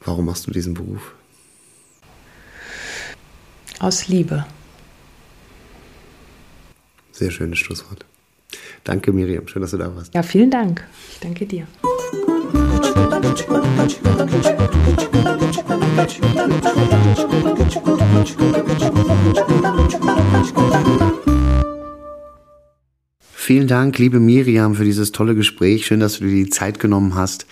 Warum 0.03 0.25
machst 0.25 0.47
du 0.47 0.51
diesen 0.51 0.73
Beruf? 0.73 1.13
Aus 3.79 4.07
Liebe. 4.07 4.45
Sehr 7.11 7.31
schönes 7.31 7.59
Schlusswort. 7.59 8.05
Danke, 8.83 9.11
Miriam. 9.11 9.47
Schön, 9.47 9.61
dass 9.61 9.71
du 9.71 9.77
da 9.77 9.95
warst. 9.95 10.13
Ja, 10.13 10.23
vielen 10.23 10.49
Dank. 10.49 10.87
Ich 11.11 11.19
danke 11.19 11.45
dir. 11.45 11.67
Vielen 23.43 23.65
Dank, 23.65 23.97
liebe 23.97 24.19
Miriam, 24.19 24.75
für 24.75 24.83
dieses 24.83 25.11
tolle 25.11 25.33
Gespräch. 25.33 25.87
Schön, 25.87 25.99
dass 25.99 26.19
du 26.19 26.25
dir 26.25 26.45
die 26.45 26.51
Zeit 26.51 26.79
genommen 26.79 27.15
hast. 27.15 27.47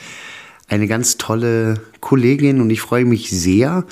Eine 0.68 0.86
ganz 0.86 1.18
tolle 1.18 1.82
Kollegin 2.00 2.62
und 2.62 2.70
ich 2.70 2.80
freue 2.80 3.06
mich 3.06 3.32
sehr, 3.32 3.88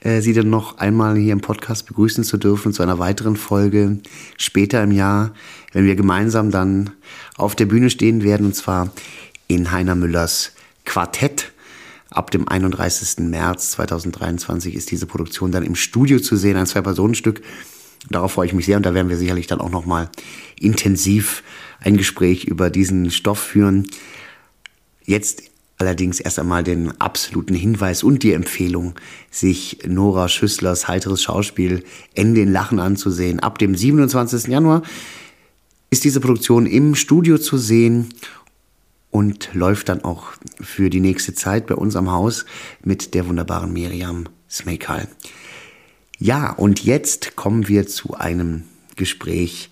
äh, 0.00 0.20
Sie 0.22 0.32
dann 0.32 0.50
noch 0.50 0.78
einmal 0.78 1.16
hier 1.16 1.32
im 1.32 1.40
Podcast 1.40 1.86
begrüßen 1.86 2.24
zu 2.24 2.36
dürfen 2.36 2.72
zu 2.72 2.82
einer 2.82 2.98
weiteren 2.98 3.36
Folge 3.36 4.00
später 4.36 4.82
im 4.82 4.90
Jahr, 4.90 5.34
wenn 5.72 5.84
wir 5.84 5.94
gemeinsam 5.94 6.50
dann 6.50 6.90
auf 7.36 7.54
der 7.54 7.66
Bühne 7.66 7.90
stehen 7.90 8.24
werden 8.24 8.46
und 8.46 8.56
zwar 8.56 8.92
in 9.46 9.70
Heiner 9.70 9.94
Müllers 9.94 10.50
Quartett. 10.84 11.52
Ab 12.10 12.32
dem 12.32 12.48
31. 12.48 13.18
März 13.28 13.70
2023 13.70 14.74
ist 14.74 14.90
diese 14.90 15.06
Produktion 15.06 15.52
dann 15.52 15.62
im 15.62 15.76
Studio 15.76 16.18
zu 16.18 16.34
sehen, 16.34 16.56
ein 16.56 16.66
Zwei-Personen-Stück. 16.66 17.40
Darauf 18.10 18.32
freue 18.32 18.46
ich 18.46 18.52
mich 18.52 18.66
sehr 18.66 18.76
und 18.76 18.86
da 18.86 18.94
werden 18.94 19.08
wir 19.08 19.16
sicherlich 19.16 19.46
dann 19.46 19.60
auch 19.60 19.70
nochmal 19.70 20.10
intensiv 20.58 21.42
ein 21.80 21.96
Gespräch 21.96 22.44
über 22.44 22.70
diesen 22.70 23.10
Stoff 23.10 23.38
führen. 23.38 23.88
Jetzt 25.04 25.42
allerdings 25.78 26.20
erst 26.20 26.38
einmal 26.38 26.64
den 26.64 26.98
absoluten 27.00 27.54
Hinweis 27.54 28.02
und 28.02 28.22
die 28.22 28.32
Empfehlung, 28.32 28.94
sich 29.30 29.78
Nora 29.86 30.28
Schüsslers 30.28 30.88
heiteres 30.88 31.22
Schauspiel 31.22 31.84
Ende 32.14 32.40
in 32.40 32.52
Lachen 32.52 32.80
anzusehen. 32.80 33.40
Ab 33.40 33.58
dem 33.58 33.74
27. 33.74 34.46
Januar 34.46 34.82
ist 35.90 36.04
diese 36.04 36.20
Produktion 36.20 36.66
im 36.66 36.94
Studio 36.94 37.38
zu 37.38 37.58
sehen 37.58 38.08
und 39.10 39.50
läuft 39.52 39.88
dann 39.88 40.02
auch 40.02 40.32
für 40.60 40.90
die 40.90 41.00
nächste 41.00 41.34
Zeit 41.34 41.66
bei 41.66 41.74
uns 41.74 41.96
am 41.96 42.10
Haus 42.10 42.44
mit 42.82 43.14
der 43.14 43.26
wunderbaren 43.28 43.72
Miriam 43.72 44.24
Smekal. 44.48 45.08
Ja, 46.18 46.50
und 46.50 46.82
jetzt 46.82 47.36
kommen 47.36 47.68
wir 47.68 47.86
zu 47.86 48.14
einem 48.14 48.62
Gespräch 48.96 49.70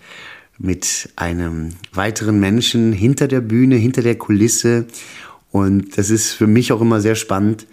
mit 0.59 1.09
einem 1.17 1.71
weiteren 1.93 2.39
Menschen 2.39 2.93
hinter 2.93 3.29
der 3.29 3.41
Bühne, 3.41 3.77
hinter 3.77 4.03
der 4.03 4.17
Kulisse. 4.17 4.85
Und 5.51 5.97
das 5.97 6.11
ist 6.11 6.33
für 6.33 6.47
mich 6.47 6.73
auch 6.73 6.83
immer 6.83 7.01
sehr 7.01 7.15
spannend, 7.15 7.67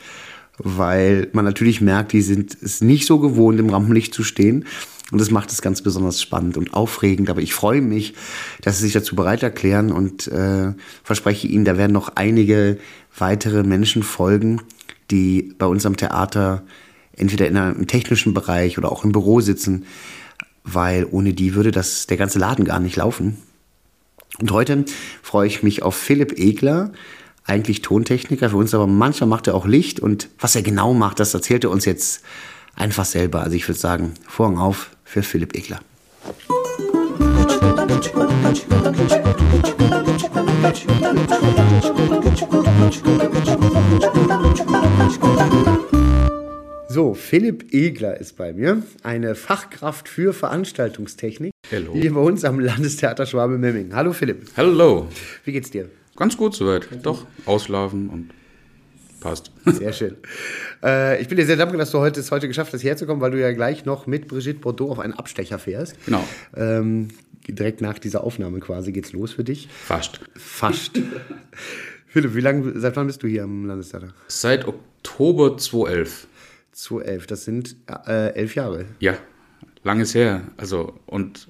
weil 0.57 1.27
man 1.33 1.43
natürlich 1.43 1.81
merkt, 1.81 2.13
die 2.13 2.21
sind 2.21 2.57
es 2.61 2.81
nicht 2.81 3.05
so 3.05 3.19
gewohnt, 3.19 3.59
im 3.59 3.69
Rampenlicht 3.69 4.13
zu 4.13 4.23
stehen. 4.23 4.65
Und 5.11 5.19
das 5.19 5.31
macht 5.31 5.51
es 5.51 5.61
ganz 5.61 5.81
besonders 5.81 6.21
spannend 6.21 6.55
und 6.55 6.73
aufregend. 6.73 7.29
Aber 7.29 7.41
ich 7.41 7.53
freue 7.53 7.81
mich, 7.81 8.13
dass 8.61 8.77
Sie 8.77 8.85
sich 8.85 8.93
dazu 8.93 9.17
bereit 9.17 9.43
erklären 9.43 9.91
und 9.91 10.27
äh, 10.27 10.73
verspreche 11.03 11.47
Ihnen, 11.47 11.65
da 11.65 11.77
werden 11.77 11.91
noch 11.91 12.15
einige 12.15 12.77
weitere 13.17 13.63
Menschen 13.63 14.01
folgen, 14.01 14.61
die 15.11 15.53
bei 15.57 15.65
uns 15.65 15.85
am 15.85 15.97
Theater 15.97 16.63
entweder 17.15 17.47
in 17.47 17.57
einem 17.57 17.87
technischen 17.87 18.33
Bereich 18.33 18.77
oder 18.77 18.91
auch 18.91 19.03
im 19.03 19.11
Büro 19.11 19.41
sitzen, 19.41 19.85
weil 20.63 21.05
ohne 21.09 21.33
die 21.33 21.55
würde 21.55 21.71
das 21.71 22.07
der 22.07 22.17
ganze 22.17 22.39
Laden 22.39 22.65
gar 22.65 22.79
nicht 22.79 22.95
laufen. 22.95 23.37
Und 24.39 24.51
heute 24.51 24.85
freue 25.21 25.47
ich 25.47 25.63
mich 25.63 25.83
auf 25.83 25.95
Philipp 25.95 26.37
Egler, 26.37 26.91
eigentlich 27.45 27.81
Tontechniker 27.81 28.49
für 28.49 28.57
uns, 28.57 28.73
aber 28.73 28.87
manchmal 28.87 29.27
macht 29.27 29.47
er 29.47 29.55
auch 29.55 29.65
Licht 29.65 29.99
und 29.99 30.29
was 30.39 30.55
er 30.55 30.61
genau 30.61 30.93
macht, 30.93 31.19
das 31.19 31.33
erzählt 31.33 31.63
er 31.63 31.71
uns 31.71 31.85
jetzt 31.85 32.21
einfach 32.75 33.05
selber. 33.05 33.41
Also 33.41 33.55
ich 33.55 33.67
würde 33.67 33.79
sagen, 33.79 34.13
Vorhang 34.27 34.57
auf 34.57 34.91
für 35.03 35.23
Philipp 35.23 35.55
Egler. 35.55 35.79
So, 46.93 47.13
Philipp 47.13 47.73
Egler 47.73 48.19
ist 48.19 48.35
bei 48.35 48.51
mir, 48.51 48.83
eine 49.01 49.33
Fachkraft 49.33 50.09
für 50.09 50.33
Veranstaltungstechnik. 50.33 51.53
Hallo. 51.71 51.93
Hier 51.93 52.13
bei 52.13 52.19
uns 52.19 52.43
am 52.43 52.59
Landestheater 52.59 53.25
Schwabe 53.25 53.57
Memming. 53.57 53.95
Hallo 53.95 54.11
Philipp. 54.11 54.49
Hallo. 54.57 55.07
Wie 55.45 55.53
geht's 55.53 55.71
dir? 55.71 55.89
Ganz 56.17 56.35
gut 56.35 56.53
soweit. 56.53 56.89
Doch, 57.03 57.25
auslaufen 57.45 58.09
und 58.09 58.31
passt. 59.21 59.53
Sehr 59.65 59.93
schön. 59.93 60.17
Äh, 60.83 61.21
ich 61.21 61.29
bin 61.29 61.37
dir 61.37 61.45
sehr 61.45 61.55
dankbar, 61.55 61.77
dass 61.77 61.91
du 61.91 61.99
heute, 61.99 62.19
es 62.19 62.29
heute 62.29 62.49
geschafft 62.49 62.73
hast, 62.73 62.83
herzukommen, 62.83 63.21
weil 63.21 63.31
du 63.31 63.39
ja 63.39 63.53
gleich 63.53 63.85
noch 63.85 64.05
mit 64.05 64.27
Brigitte 64.27 64.59
Bordeaux 64.59 64.91
auf 64.91 64.99
einen 64.99 65.13
Abstecher 65.13 65.59
fährst. 65.59 65.95
Genau. 66.05 66.27
Ähm, 66.57 67.07
direkt 67.47 67.79
nach 67.79 67.99
dieser 67.99 68.21
Aufnahme 68.21 68.59
quasi 68.59 68.91
geht's 68.91 69.13
los 69.13 69.31
für 69.31 69.45
dich. 69.45 69.69
Fast. 69.69 70.19
Fast. 70.35 70.99
Philipp, 72.07 72.35
wie 72.35 72.41
lange, 72.41 72.77
seit 72.77 72.97
wann 72.97 73.07
bist 73.07 73.23
du 73.23 73.27
hier 73.27 73.45
am 73.45 73.65
Landestheater? 73.65 74.13
Seit 74.27 74.67
Oktober 74.67 75.55
2011. 75.55 76.27
2011, 76.71 77.27
das 77.27 77.45
sind 77.45 77.75
äh, 78.07 78.33
elf 78.33 78.55
Jahre. 78.55 78.85
Ja, 78.99 79.17
langes 79.83 80.15
her. 80.15 80.43
Also, 80.57 80.99
und 81.05 81.47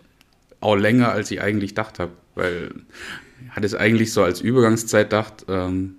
auch 0.60 0.76
länger, 0.76 1.12
als 1.12 1.32
ich 1.32 1.42
eigentlich 1.42 1.72
gedacht 1.72 2.00
habe, 2.00 2.12
weil 2.36 2.72
ich 3.46 3.52
hatte 3.52 3.66
es 3.66 3.76
eigentlich 3.76 4.14
so 4.14 4.24
als 4.24 4.42
Übergangszeit 4.42 5.10
gedacht 5.10 5.46
ähm, 5.50 5.96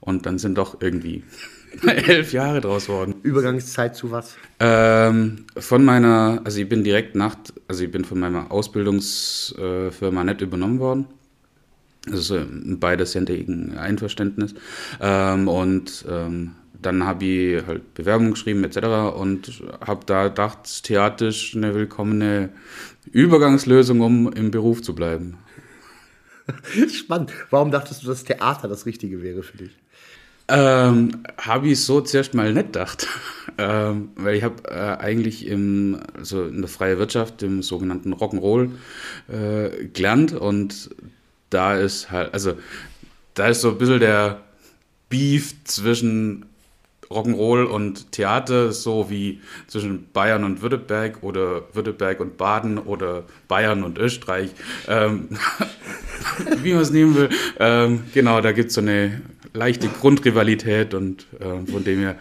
und 0.00 0.26
dann 0.26 0.38
sind 0.38 0.56
doch 0.56 0.80
irgendwie 0.80 1.22
elf 1.86 2.32
Jahre 2.32 2.60
draus 2.60 2.88
worden. 2.88 3.16
Übergangszeit 3.22 3.94
zu 3.94 4.10
was? 4.10 4.36
Ähm, 4.58 5.46
von 5.56 5.84
meiner, 5.84 6.40
also 6.44 6.60
ich 6.60 6.68
bin 6.68 6.82
direkt 6.84 7.14
nach, 7.14 7.36
also 7.68 7.84
ich 7.84 7.90
bin 7.90 8.04
von 8.04 8.18
meiner 8.18 8.50
Ausbildungsfirma 8.50 10.24
nicht 10.24 10.40
übernommen 10.40 10.80
worden. 10.80 11.06
Also 12.10 12.42
bei 12.48 12.96
derjenigen 12.96 13.76
Einverständnis. 13.76 14.54
Ähm, 15.00 15.48
und 15.48 16.04
ähm, 16.08 16.52
dann 16.82 17.04
habe 17.04 17.24
ich 17.24 17.66
halt 17.66 17.94
Bewerbung 17.94 18.32
geschrieben 18.32 18.64
etc. 18.64 18.78
und 19.16 19.62
habe 19.86 20.04
da 20.06 20.28
gedacht, 20.28 20.84
Theater 20.84 21.28
ist 21.28 21.54
eine 21.54 21.74
willkommene 21.74 22.50
Übergangslösung, 23.10 24.00
um 24.00 24.32
im 24.32 24.50
Beruf 24.50 24.82
zu 24.82 24.94
bleiben. 24.94 25.38
Spannend. 26.92 27.32
Warum 27.50 27.70
dachtest 27.70 28.02
du, 28.02 28.06
dass 28.06 28.24
Theater 28.24 28.68
das 28.68 28.86
Richtige 28.86 29.22
wäre 29.22 29.42
für 29.42 29.58
dich? 29.58 29.76
Ähm, 30.48 31.22
habe 31.38 31.68
ich 31.68 31.84
so 31.84 32.00
zuerst 32.00 32.34
mal 32.34 32.52
nicht 32.52 32.72
gedacht. 32.72 33.06
ähm, 33.58 34.10
weil 34.16 34.36
ich 34.36 34.42
habe 34.42 34.64
äh, 34.64 34.96
eigentlich 34.98 35.46
im, 35.46 36.00
also 36.16 36.44
in 36.44 36.60
der 36.60 36.68
freien 36.68 36.98
Wirtschaft, 36.98 37.42
im 37.42 37.62
sogenannten 37.62 38.12
Rock'n'Roll, 38.12 38.70
äh, 39.28 39.86
gelernt 39.86 40.32
und 40.32 40.90
da 41.50 41.76
ist 41.76 42.10
halt, 42.10 42.32
also 42.32 42.54
da 43.34 43.48
ist 43.48 43.60
so 43.60 43.70
ein 43.70 43.78
bisschen 43.78 44.00
der 44.00 44.40
Beef 45.08 45.54
zwischen 45.64 46.46
Rock'n'Roll 47.10 47.64
und 47.64 48.12
Theater, 48.12 48.72
so 48.72 49.10
wie 49.10 49.40
zwischen 49.66 50.06
Bayern 50.12 50.44
und 50.44 50.62
Württemberg 50.62 51.22
oder 51.22 51.62
Württemberg 51.72 52.20
und 52.20 52.36
Baden 52.36 52.78
oder 52.78 53.24
Bayern 53.48 53.82
und 53.82 53.98
Österreich, 53.98 54.50
ähm, 54.86 55.28
wie 56.62 56.72
man 56.72 56.82
es 56.82 56.90
nehmen 56.92 57.16
will. 57.16 57.30
Ähm, 57.58 58.04
genau, 58.14 58.40
da 58.40 58.52
gibt 58.52 58.68
es 58.68 58.74
so 58.74 58.80
eine 58.80 59.22
leichte 59.52 59.88
Grundrivalität 59.88 60.94
und 60.94 61.26
äh, 61.40 61.70
von 61.70 61.82
dem 61.82 61.98
her. 61.98 62.16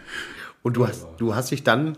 Und 0.63 0.75
du 0.75 0.87
hast, 0.87 1.07
du 1.19 1.35
hast 1.35 1.51
dich 1.51 1.63
dann 1.63 1.95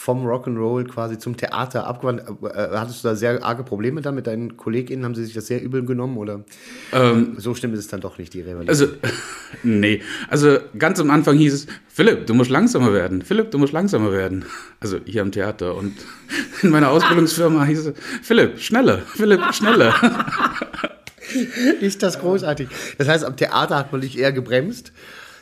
vom 0.00 0.24
Rock'n'Roll 0.24 0.84
quasi 0.84 1.18
zum 1.18 1.36
Theater 1.36 1.84
abgewandt. 1.84 2.22
Äh, 2.44 2.68
hattest 2.76 3.02
du 3.02 3.08
da 3.08 3.16
sehr 3.16 3.42
arge 3.42 3.64
Probleme 3.64 4.00
dann 4.00 4.14
mit 4.14 4.28
deinen 4.28 4.56
KollegInnen? 4.56 5.04
Haben 5.04 5.16
sie 5.16 5.24
sich 5.24 5.34
das 5.34 5.48
sehr 5.48 5.60
übel 5.60 5.84
genommen 5.84 6.18
oder 6.18 6.44
ähm, 6.92 7.34
so 7.36 7.52
stimmt 7.56 7.76
es 7.76 7.88
dann 7.88 8.00
doch 8.00 8.16
nicht, 8.16 8.32
die 8.32 8.42
Rivalität? 8.42 8.68
Also, 8.68 8.86
nee. 9.64 10.00
Also 10.28 10.58
ganz 10.78 11.00
am 11.00 11.10
Anfang 11.10 11.36
hieß 11.36 11.52
es, 11.52 11.66
Philipp, 11.88 12.28
du 12.28 12.34
musst 12.34 12.48
langsamer 12.48 12.92
werden. 12.92 13.22
Philipp, 13.22 13.50
du 13.50 13.58
musst 13.58 13.72
langsamer 13.72 14.12
werden. 14.12 14.44
Also 14.78 14.98
hier 15.04 15.20
am 15.20 15.32
Theater. 15.32 15.74
Und 15.74 15.94
in 16.62 16.70
meiner 16.70 16.90
Ausbildungsfirma 16.90 17.64
hieß 17.64 17.86
es, 17.86 17.94
Philipp, 18.22 18.60
schneller, 18.60 18.98
Philipp, 18.98 19.52
schneller. 19.52 19.92
Ist 21.80 22.04
das 22.04 22.20
großartig. 22.20 22.68
Das 22.98 23.08
heißt, 23.08 23.24
am 23.24 23.36
Theater 23.36 23.76
hat 23.76 23.90
man 23.90 24.00
dich 24.00 24.16
eher 24.16 24.30
gebremst, 24.30 24.92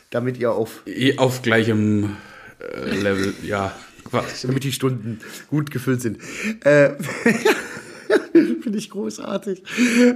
damit 0.09 0.39
ihr 0.39 0.51
auf... 0.53 0.83
Auf 1.19 1.43
gleichem 1.43 2.17
äh, 2.59 2.91
Level, 2.97 3.35
ja. 3.43 3.75
Damit 4.43 4.65
die 4.65 4.73
Stunden 4.73 5.21
gut 5.51 5.71
gefüllt 5.71 6.01
sind. 6.01 6.19
Äh, 6.65 6.91
Finde 8.33 8.79
ich 8.79 8.91
großartig. 8.91 9.63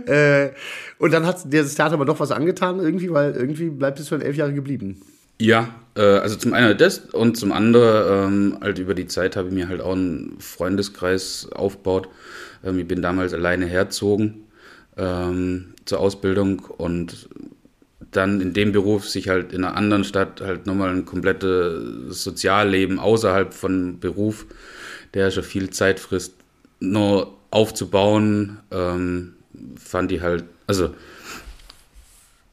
Äh, 0.06 0.50
und 0.98 1.12
dann 1.12 1.26
hat 1.26 1.42
das 1.52 1.74
Theater 1.74 1.94
aber 1.94 2.04
doch 2.04 2.20
was 2.20 2.30
angetan, 2.30 2.78
irgendwie, 2.78 3.10
weil 3.10 3.32
irgendwie 3.32 3.70
bleibt 3.70 3.98
es 3.98 4.08
schon 4.08 4.20
elf 4.20 4.36
Jahre 4.36 4.52
geblieben. 4.52 5.00
Ja, 5.40 5.74
äh, 5.96 6.02
also 6.02 6.36
zum 6.36 6.52
einen 6.52 6.76
das 6.76 6.98
und 6.98 7.36
zum 7.36 7.52
anderen, 7.52 8.28
ähm, 8.52 8.58
halt 8.60 8.78
über 8.78 8.94
die 8.94 9.06
Zeit 9.06 9.36
habe 9.36 9.48
ich 9.48 9.54
mir 9.54 9.68
halt 9.68 9.80
auch 9.80 9.92
einen 9.92 10.36
Freundeskreis 10.38 11.48
aufgebaut. 11.52 12.08
Ähm, 12.62 12.78
ich 12.78 12.86
bin 12.86 13.00
damals 13.00 13.32
alleine 13.32 13.64
herzogen 13.64 14.44
ähm, 14.98 15.72
zur 15.86 16.00
Ausbildung 16.00 16.60
und 16.60 17.28
dann 18.12 18.40
in 18.40 18.52
dem 18.52 18.72
Beruf 18.72 19.08
sich 19.08 19.28
halt 19.28 19.52
in 19.52 19.64
einer 19.64 19.76
anderen 19.76 20.04
Stadt 20.04 20.40
halt 20.40 20.66
nochmal 20.66 20.90
ein 20.90 21.04
komplettes 21.04 22.22
Sozialleben 22.22 22.98
außerhalb 22.98 23.54
von 23.54 24.00
Beruf, 24.00 24.46
der 25.14 25.30
schon 25.30 25.44
viel 25.44 25.70
Zeit 25.70 26.00
frisst, 26.00 26.34
nur 26.80 27.36
aufzubauen, 27.50 28.58
ähm, 28.70 29.34
fand 29.76 30.12
ich 30.12 30.20
halt, 30.20 30.44
also 30.66 30.94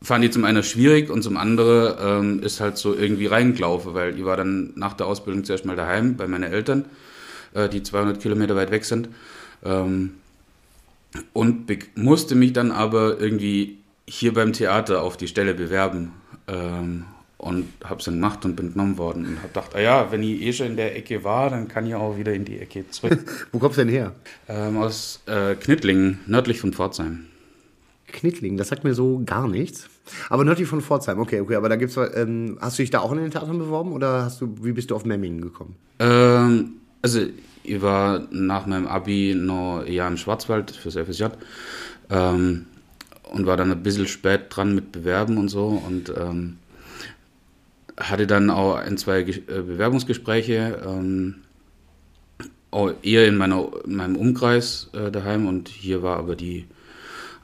fand 0.02 0.26
ich 0.26 0.32
zum 0.32 0.46
einen 0.46 0.64
schwierig 0.64 1.10
und 1.10 1.24
zum 1.24 1.38
anderen 1.38 1.96
ähm, 2.00 2.44
ist 2.44 2.60
halt 2.60 2.78
so 2.78 2.94
irgendwie 2.94 3.26
reingelaufen, 3.26 3.94
weil 3.94 4.18
ich 4.18 4.26
war 4.26 4.38
dann 4.38 4.74
nach 4.76 4.94
der 4.94 5.08
Ausbildung 5.08 5.44
zuerst 5.44 5.66
mal 5.66 5.76
daheim 5.76 6.18
bei 6.18 6.28
meinen 6.28 6.52
Eltern, 6.52 6.86
äh, 7.54 7.68
die 7.70 7.84
200 7.84 8.20
Kilometer 8.20 8.56
weit 8.56 8.72
weg 8.72 8.86
sind. 8.86 9.10
Ähm, 9.64 10.14
und 11.34 11.68
musste 11.96 12.36
mich 12.36 12.54
dann 12.54 12.72
aber 12.72 13.20
irgendwie 13.20 13.78
hier 14.08 14.34
beim 14.34 14.54
Theater 14.54 15.04
auf 15.04 15.18
die 15.18 15.28
Stelle 15.28 15.54
bewerben. 15.54 16.14
Ähm, 16.48 17.06
und 17.38 17.68
habe 17.84 18.00
es 18.00 18.06
dann 18.06 18.16
gemacht 18.16 18.44
und 18.46 18.56
bin 18.56 18.74
genommen 18.74 18.98
worden 18.98 19.26
und 19.26 19.38
habe 19.38 19.50
gedacht, 19.50 19.76
ah 19.76 19.80
ja, 19.80 20.12
wenn 20.12 20.24
ich 20.24 20.42
eh 20.42 20.54
schon 20.54 20.68
in 20.68 20.76
der 20.76 20.96
Ecke 20.96 21.24
war, 21.24 21.50
dann 21.50 21.68
kann 21.68 21.86
ich 21.86 21.94
auch 21.94 22.18
wieder 22.18 22.34
in 22.34 22.46
die 22.46 22.58
Ecke 22.58 22.90
zurück. 22.90 23.48
Wo 23.52 23.60
kommst 23.60 23.78
du 23.78 23.82
denn 23.82 23.94
her? 23.94 24.16
Ähm, 24.48 24.78
aus 24.78 25.22
äh, 25.28 25.56
Knittlingen, 25.56 26.20
nördlich 26.26 26.60
von 26.60 26.74
Pforzheim. 26.74 27.28
Knittlingen, 28.08 28.58
das 28.58 28.70
sagt 28.70 28.84
mir 28.84 28.94
so 28.94 29.22
gar 29.26 29.48
nichts. 29.48 29.88
Aber 30.30 30.46
nördlich 30.46 30.68
von 30.68 30.82
Pforzheim, 30.82 31.20
okay, 31.20 31.42
okay. 31.42 31.56
Aber 31.56 31.70
da 31.70 31.76
gibt's, 31.76 31.98
ähm, 31.98 32.58
hast 32.60 32.80
du 32.80 32.84
dich 32.84 32.90
da 32.90 33.02
auch 33.02 33.12
in 33.12 33.20
den 33.20 33.32
Theatern 33.32 33.60
beworben 33.60 33.92
oder 33.92 34.24
hast 34.24 34.42
du, 34.42 34.56
wie 34.62 34.72
bist 34.72 34.90
du 34.90 34.96
auf 34.96 35.06
Memmingen 35.06 35.42
gekommen? 35.42 35.76
Ähm, 36.00 36.78
also 37.02 37.22
ich 37.64 37.82
war 37.82 38.26
nach 38.32 38.66
meinem 38.66 38.88
Abi 38.88 39.36
noch 39.36 39.84
ein 39.86 39.92
Jahr 39.92 40.08
im 40.08 40.18
Schwarzwald 40.18 40.72
fürs 40.72 40.96
FSJ. 40.96 41.26
Ähm, 42.10 42.66
und 43.32 43.46
war 43.46 43.58
dann 43.58 43.72
ein 43.72 43.84
bisschen 43.84 44.08
spät 44.08 44.46
dran 44.50 44.76
mit 44.76 44.92
Bewerben 44.92 45.38
und 45.38 45.50
so 45.50 45.82
und 45.86 46.12
ähm, 46.18 46.58
hatte 47.98 48.28
dann 48.28 48.50
auch 48.50 48.76
ein, 48.76 48.98
zwei 48.98 49.24
Ge 49.24 49.38
äh, 49.48 49.62
Bewerbungsgespräche, 49.62 50.82
ähm, 50.86 51.36
eher 53.02 53.28
in, 53.28 53.38
meiner, 53.38 53.70
in 53.86 53.96
meinem 53.96 54.16
Umkreis 54.16 54.90
äh, 54.94 55.10
daheim 55.10 55.48
und 55.48 55.70
hier 55.70 56.04
war 56.04 56.18
aber 56.18 56.36
die 56.36 56.66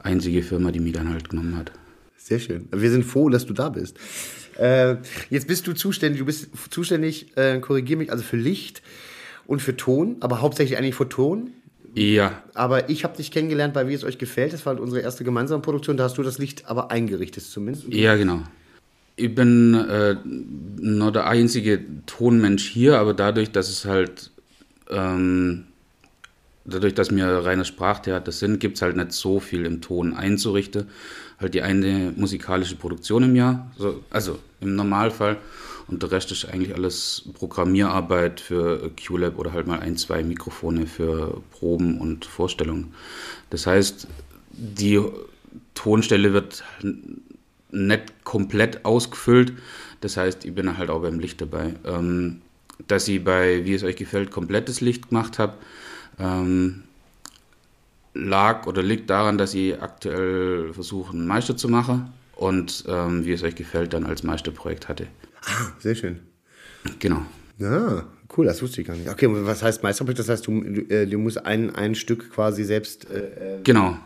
einzige 0.02 0.42
Firma, 0.42 0.70
die 0.70 0.80
mich 0.80 0.92
dann 0.92 1.10
halt 1.10 1.28
genommen 1.28 1.56
hat. 1.56 1.72
Sehr 2.16 2.38
schön. 2.38 2.68
Wir 2.70 2.90
sind 2.90 3.04
froh, 3.04 3.28
dass 3.28 3.46
du 3.46 3.52
da 3.52 3.68
bist. 3.68 3.98
Äh, 4.58 4.96
jetzt 5.30 5.48
bist 5.48 5.66
du 5.66 5.72
zuständig, 5.72 6.20
du 6.20 6.26
bist 6.26 6.48
zuständig, 6.70 7.36
äh, 7.36 7.58
korrigier 7.58 7.96
mich, 7.96 8.12
also 8.12 8.22
für 8.22 8.36
Licht 8.36 8.82
und 9.46 9.60
für 9.60 9.76
Ton, 9.76 10.16
aber 10.20 10.40
hauptsächlich 10.40 10.78
eigentlich 10.78 10.94
für 10.94 11.08
Ton. 11.08 11.50
Ja. 11.94 12.42
Aber 12.54 12.90
ich 12.90 13.04
habe 13.04 13.16
dich 13.16 13.30
kennengelernt, 13.30 13.74
weil 13.74 13.88
wie 13.88 13.94
es 13.94 14.04
euch 14.04 14.18
gefällt. 14.18 14.52
Das 14.52 14.66
war 14.66 14.74
halt 14.74 14.82
unsere 14.82 15.00
erste 15.00 15.24
gemeinsame 15.24 15.62
Produktion. 15.62 15.96
Da 15.96 16.04
hast 16.04 16.18
du 16.18 16.22
das 16.22 16.38
Licht 16.38 16.66
aber 16.66 16.90
eingerichtet 16.90 17.44
zumindest. 17.44 17.86
Ja, 17.88 18.16
genau. 18.16 18.42
Ich 19.16 19.32
bin 19.32 19.74
äh, 19.74 20.16
nur 20.24 21.12
der 21.12 21.28
einzige 21.28 21.80
Tonmensch 22.06 22.68
hier, 22.68 22.98
aber 22.98 23.14
dadurch, 23.14 23.52
dass 23.52 23.68
es 23.68 23.84
halt, 23.84 24.32
ähm, 24.90 25.66
dadurch, 26.64 26.94
dass 26.94 27.14
wir 27.14 27.26
reines 27.26 27.68
Sprachtheater 27.68 28.32
sind, 28.32 28.58
gibt 28.58 28.76
es 28.76 28.82
halt 28.82 28.96
nicht 28.96 29.12
so 29.12 29.38
viel 29.38 29.66
im 29.66 29.80
Ton 29.80 30.14
einzurichten. 30.14 30.88
Halt 31.38 31.54
die 31.54 31.62
eine 31.62 32.12
musikalische 32.16 32.74
Produktion 32.74 33.22
im 33.22 33.36
Jahr, 33.36 33.70
also, 33.76 34.02
also 34.10 34.38
im 34.60 34.74
Normalfall. 34.74 35.36
Und 35.86 36.02
der 36.02 36.10
Rest 36.10 36.32
ist 36.32 36.46
eigentlich 36.46 36.74
alles 36.74 37.24
Programmierarbeit 37.34 38.40
für 38.40 38.90
QLab 38.96 39.38
oder 39.38 39.52
halt 39.52 39.66
mal 39.66 39.80
ein, 39.80 39.96
zwei 39.96 40.22
Mikrofone 40.22 40.86
für 40.86 41.42
Proben 41.50 41.98
und 41.98 42.24
Vorstellungen. 42.24 42.94
Das 43.50 43.66
heißt, 43.66 44.06
die 44.52 45.00
Tonstelle 45.74 46.32
wird 46.32 46.64
nicht 47.70 48.24
komplett 48.24 48.84
ausgefüllt. 48.84 49.52
Das 50.00 50.16
heißt, 50.16 50.44
ich 50.44 50.54
bin 50.54 50.78
halt 50.78 50.90
auch 50.90 51.02
beim 51.02 51.18
Licht 51.18 51.40
dabei. 51.40 51.74
Ähm, 51.84 52.40
dass 52.88 53.08
ich 53.08 53.22
bei 53.22 53.64
Wie 53.64 53.74
es 53.74 53.84
euch 53.84 53.96
gefällt 53.96 54.30
komplettes 54.30 54.80
Licht 54.80 55.08
gemacht 55.08 55.38
habe, 55.38 55.54
ähm, 56.18 56.82
lag 58.14 58.66
oder 58.66 58.82
liegt 58.82 59.10
daran, 59.10 59.38
dass 59.38 59.54
ich 59.54 59.80
aktuell 59.80 60.72
versuche, 60.72 61.12
einen 61.12 61.26
Meister 61.26 61.56
zu 61.56 61.68
machen 61.68 62.12
und 62.36 62.84
ähm, 62.88 63.24
Wie 63.24 63.32
es 63.32 63.42
euch 63.42 63.54
gefällt 63.54 63.92
dann 63.92 64.04
als 64.04 64.22
Meisterprojekt 64.22 64.88
hatte. 64.88 65.06
Ah, 65.46 65.72
sehr 65.78 65.94
schön. 65.94 66.20
Genau. 66.98 67.22
Ja, 67.58 68.04
cool, 68.36 68.46
das 68.46 68.62
wusste 68.62 68.80
ich 68.80 68.86
gar 68.86 68.96
nicht. 68.96 69.08
Okay, 69.08 69.28
was 69.30 69.62
heißt 69.62 69.82
Meisterprojekt? 69.82 70.18
Das 70.18 70.28
heißt, 70.28 70.46
du, 70.46 70.60
äh, 70.62 71.06
du 71.06 71.18
musst 71.18 71.44
ein, 71.44 71.74
ein 71.74 71.94
Stück 71.94 72.30
quasi 72.32 72.64
selbst. 72.64 73.10
Äh, 73.10 73.58
äh, 73.58 73.60
genau. 73.62 73.96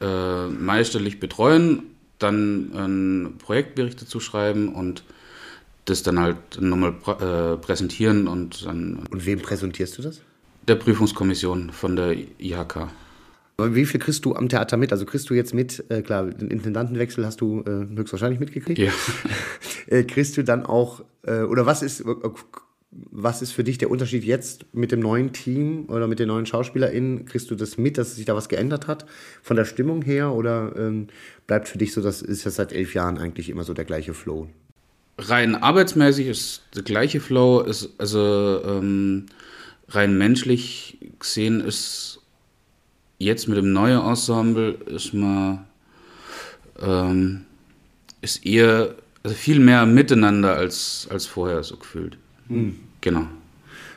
Äh, 0.00 0.48
meisterlich 0.48 1.20
betreuen, 1.20 1.82
dann 2.18 2.72
einen 2.74 3.38
Projektbericht 3.38 4.00
dazu 4.02 4.20
schreiben 4.20 4.74
und 4.74 5.04
das 5.84 6.02
dann 6.02 6.20
halt 6.20 6.60
nochmal 6.60 6.92
prä 6.92 7.12
äh, 7.52 7.56
präsentieren 7.56 8.28
und 8.28 8.64
dann. 8.64 9.06
Und 9.10 9.26
wem 9.26 9.40
präsentierst 9.40 9.98
du 9.98 10.02
das? 10.02 10.20
Der 10.68 10.76
Prüfungskommission 10.76 11.70
von 11.70 11.96
der 11.96 12.16
IHK. 12.38 12.88
Wie 13.70 13.84
viel 13.86 14.00
kriegst 14.00 14.24
du 14.24 14.34
am 14.34 14.48
Theater 14.48 14.76
mit? 14.76 14.92
Also 14.92 15.04
kriegst 15.04 15.28
du 15.30 15.34
jetzt 15.34 15.54
mit, 15.54 15.84
äh, 15.88 16.02
klar, 16.02 16.26
den 16.26 16.50
Intendantenwechsel 16.50 17.24
hast 17.24 17.40
du 17.40 17.62
äh, 17.62 17.96
höchstwahrscheinlich 17.96 18.40
mitgekriegt. 18.40 18.78
Ja. 18.78 18.92
äh, 19.86 20.04
kriegst 20.04 20.36
du 20.36 20.44
dann 20.44 20.64
auch, 20.64 21.04
äh, 21.24 21.42
oder 21.42 21.66
was 21.66 21.82
ist, 21.82 22.00
äh, 22.00 22.04
was 23.10 23.40
ist 23.40 23.52
für 23.52 23.64
dich 23.64 23.78
der 23.78 23.90
Unterschied 23.90 24.24
jetzt 24.24 24.66
mit 24.74 24.92
dem 24.92 25.00
neuen 25.00 25.32
Team 25.32 25.86
oder 25.88 26.06
mit 26.06 26.18
den 26.18 26.28
neuen 26.28 26.44
SchauspielerInnen? 26.44 27.24
Kriegst 27.24 27.50
du 27.50 27.54
das 27.54 27.78
mit, 27.78 27.96
dass 27.96 28.16
sich 28.16 28.26
da 28.26 28.34
was 28.34 28.48
geändert 28.48 28.86
hat 28.86 29.06
von 29.42 29.56
der 29.56 29.64
Stimmung 29.64 30.02
her? 30.02 30.32
Oder 30.32 30.74
ähm, 30.76 31.06
bleibt 31.46 31.68
für 31.68 31.78
dich 31.78 31.92
so, 31.92 32.02
das 32.02 32.20
ist 32.20 32.44
ja 32.44 32.50
seit 32.50 32.72
elf 32.72 32.94
Jahren 32.94 33.18
eigentlich 33.18 33.48
immer 33.48 33.64
so 33.64 33.72
der 33.72 33.86
gleiche 33.86 34.12
Flow? 34.12 34.48
rein 35.18 35.54
arbeitsmäßig 35.54 36.26
ist 36.28 36.62
der 36.74 36.82
gleiche 36.82 37.20
Flow, 37.20 37.60
ist, 37.60 37.90
also 37.98 38.62
ähm, 38.64 39.26
rein 39.88 40.16
menschlich 40.16 40.98
gesehen 41.18 41.60
ist 41.60 42.11
jetzt 43.22 43.48
mit 43.48 43.56
dem 43.56 43.72
neuen 43.72 44.00
Ensemble 44.00 44.72
ist 44.86 45.14
man 45.14 45.64
ähm, 46.80 47.42
ist 48.20 48.44
eher 48.46 48.94
also 49.22 49.36
viel 49.36 49.60
mehr 49.60 49.86
miteinander 49.86 50.56
als, 50.56 51.06
als 51.10 51.26
vorher 51.26 51.62
so 51.62 51.76
gefühlt. 51.76 52.18
Mhm. 52.48 52.76
Genau. 53.00 53.26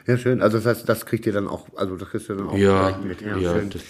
Ja, 0.07 0.17
schön. 0.17 0.41
Also 0.41 0.57
das 0.57 0.65
heißt, 0.65 0.89
das 0.89 1.05
kriegt 1.05 1.25
ihr 1.25 1.33
dann 1.33 1.47
auch, 1.47 1.67
also 1.75 1.95
das 1.95 2.09
kriegst 2.09 2.29
du 2.29 2.35
dann 2.35 2.47
auch 2.47 2.57
ja, 2.57 2.99
mit. 3.03 3.21
Ja, 3.21 3.37
ja 3.37 3.53
schön. 3.55 3.71
Das, 3.71 3.81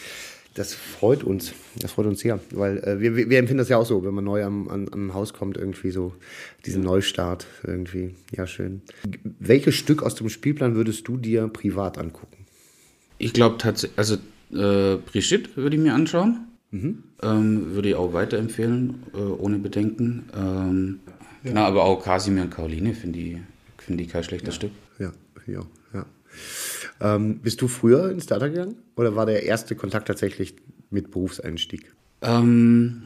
das, 0.54 0.74
freut 0.74 1.24
uns. 1.26 1.52
Das 1.76 1.92
freut 1.92 2.06
uns 2.06 2.22
sehr. 2.22 2.40
Weil 2.52 2.78
äh, 2.78 3.02
wir, 3.02 3.16
wir 3.18 3.38
empfinden 3.38 3.58
das 3.58 3.68
ja 3.68 3.78
auch 3.78 3.86
so, 3.86 4.06
wenn 4.06 4.14
man 4.14 4.24
neu 4.24 4.46
am, 4.46 4.70
an, 4.70 4.88
am 4.94 5.14
Haus 5.14 5.34
kommt, 5.34 5.58
irgendwie 5.58 5.92
so 5.92 6.14
diesen 6.66 6.84
Neustart 6.84 7.48
irgendwie. 7.64 8.16
Ja, 8.32 8.48
schön. 8.48 8.82
Welches 9.40 9.76
Stück 9.76 10.04
aus 10.04 10.16
dem 10.16 10.30
Spielplan 10.30 10.76
würdest 10.76 11.06
du 11.10 11.18
dir 11.18 11.50
privat 11.50 11.98
angucken? 11.98 12.46
Ich 13.18 13.34
glaube 13.34 13.58
tatsächlich, 13.58 13.98
also 13.98 14.18
äh, 14.52 14.98
Brigitte 14.98 15.56
würde 15.56 15.76
ich 15.76 15.82
mir 15.82 15.94
anschauen. 15.94 16.48
Mhm. 16.72 17.04
Ähm, 17.24 17.74
würde 17.74 17.90
ich 17.90 17.96
auch 17.96 18.14
weiterempfehlen, 18.14 19.04
äh, 19.14 19.18
ohne 19.18 19.60
Bedenken. 19.60 20.26
Ähm, 20.36 21.00
ja. 21.44 21.50
Genau, 21.50 21.62
aber 21.62 21.84
auch 21.84 22.04
Kasimir 22.04 22.44
und 22.44 22.50
Caroline 22.52 22.94
finde 22.94 23.20
ich, 23.20 23.38
find 23.78 24.02
ich 24.02 24.10
kein 24.10 24.24
schlechtes 24.24 24.50
ja. 24.50 24.54
Stück. 24.54 24.72
Ja, 25.00 25.12
ja, 25.48 25.62
ja. 25.94 26.06
Ähm, 27.00 27.40
bist 27.40 27.62
du 27.62 27.68
früher 27.68 28.12
ins 28.12 28.26
Theater 28.26 28.50
gegangen 28.50 28.76
oder 28.96 29.16
war 29.16 29.26
der 29.26 29.44
erste 29.44 29.76
Kontakt 29.76 30.08
tatsächlich 30.08 30.56
mit 30.90 31.12
Berufseinstieg? 31.12 31.94
Ähm, 32.22 33.04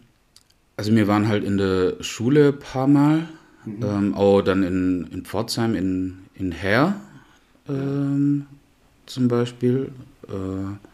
also 0.78 0.96
wir 0.96 1.08
waren 1.08 1.28
halt 1.28 1.44
in 1.44 1.58
der 1.58 2.02
Schule 2.02 2.50
ein 2.50 2.60
paar 2.60 2.88
Mal, 2.88 3.28
mhm. 3.66 3.84
ähm, 3.84 4.14
auch 4.16 4.42
dann 4.42 4.64
in, 4.64 5.08
in 5.12 5.26
Pforzheim, 5.26 5.76
in, 5.76 6.20
in 6.34 6.52
Herr 6.52 7.00
ähm, 7.68 8.46
zum 9.06 9.28
Beispiel. 9.28 9.92
Äh, 10.28 10.89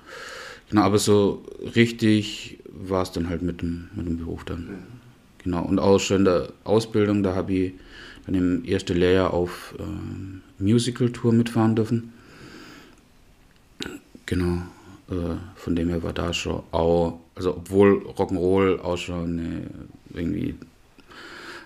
genau, 0.69 0.81
aber 0.81 0.99
so 0.99 1.43
richtig 1.75 2.59
war 2.67 3.03
es 3.03 3.11
dann 3.11 3.29
halt 3.29 3.41
mit 3.41 3.61
dem, 3.61 3.89
mit 3.95 4.07
dem 4.07 4.17
Beruf 4.17 4.43
dann. 4.43 4.69
Genau, 5.39 5.63
und 5.63 5.79
auch 5.79 5.99
schon 5.99 6.17
in 6.17 6.25
der 6.25 6.49
Ausbildung, 6.63 7.23
da 7.23 7.35
habe 7.35 7.53
ich 7.53 7.73
dann 8.25 8.35
im 8.35 8.65
ersten 8.65 8.97
Lehrjahr 8.97 9.33
auf 9.33 9.75
äh, 9.77 10.63
Musical-Tour 10.63 11.33
mitfahren 11.33 11.75
dürfen. 11.75 12.13
Genau, 14.25 14.63
äh, 15.09 15.35
von 15.55 15.75
dem 15.75 15.89
her 15.89 16.01
war 16.01 16.13
da 16.13 16.33
schon 16.33 16.63
auch, 16.71 17.19
also 17.35 17.51
obwohl 17.57 18.03
Rock'n'Roll 18.17 18.79
auch 18.79 18.97
schon 18.97 19.39
eine, 19.39 19.67
irgendwie 20.13 20.55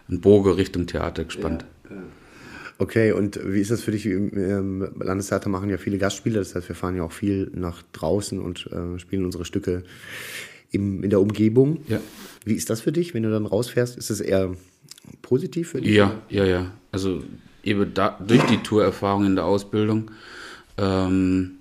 ein 0.10 0.20
Bogen 0.20 0.52
Richtung 0.52 0.88
Theater 0.88 1.24
gespannt. 1.24 1.64
Ja, 1.90 1.96
ja. 1.96 2.02
Okay, 2.82 3.12
und 3.12 3.38
wie 3.44 3.60
ist 3.60 3.72
das 3.72 3.82
für 3.82 3.92
dich? 3.92 4.06
Im 4.06 4.88
Landestheater 4.98 5.50
machen 5.50 5.70
ja 5.70 5.78
viele 5.78 5.98
Gastspiele, 5.98 6.40
das 6.40 6.56
heißt, 6.56 6.70
wir 6.70 6.78
fahren 6.78 6.96
ja 6.96 7.04
auch 7.04 7.12
viel 7.12 7.52
nach 7.54 7.84
draußen 7.92 8.40
und 8.40 8.68
äh, 8.68 8.98
spielen 9.00 9.26
unsere 9.26 9.44
Stücke 9.44 9.84
im, 10.72 11.04
in 11.04 11.10
der 11.10 11.20
Umgebung. 11.20 11.82
Ja. 11.90 12.00
Wie 12.46 12.54
ist 12.54 12.70
das 12.70 12.80
für 12.80 12.94
dich, 12.94 13.14
wenn 13.14 13.24
du 13.24 13.32
dann 13.32 13.46
rausfährst? 13.46 13.98
Ist 13.98 14.10
es 14.10 14.22
eher 14.22 14.56
positiv 15.22 15.72
für 15.72 15.82
dich? 15.82 15.94
Ja, 15.94 16.22
ja, 16.30 16.46
ja. 16.46 16.72
Also 16.94 17.22
eben 17.66 17.94
da, 17.94 18.18
durch 18.26 18.44
die 18.44 18.60
Tourerfahrung 18.60 19.26
in 19.26 19.36
der 19.36 19.44
Ausbildung 19.44 20.12
ähm, 20.78 21.58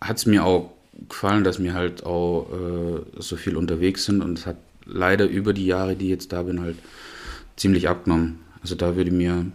hat 0.00 0.16
es 0.18 0.26
mir 0.26 0.44
auch 0.44 0.72
gefallen, 1.08 1.44
dass 1.44 1.62
wir 1.62 1.74
halt 1.74 2.04
auch 2.04 2.48
äh, 2.50 3.20
so 3.20 3.36
viel 3.36 3.56
unterwegs 3.56 4.04
sind 4.06 4.20
und 4.20 4.36
es 4.40 4.46
hat 4.46 4.56
leider 4.84 5.28
über 5.28 5.52
die 5.52 5.66
Jahre, 5.66 5.94
die 5.94 6.06
ich 6.06 6.10
jetzt 6.10 6.32
da 6.32 6.42
bin, 6.42 6.60
halt 6.60 6.76
ziemlich 7.56 7.88
abgenommen. 7.88 8.40
Also 8.62 8.74
da 8.74 8.96
würde 8.96 9.12
mir 9.12 9.46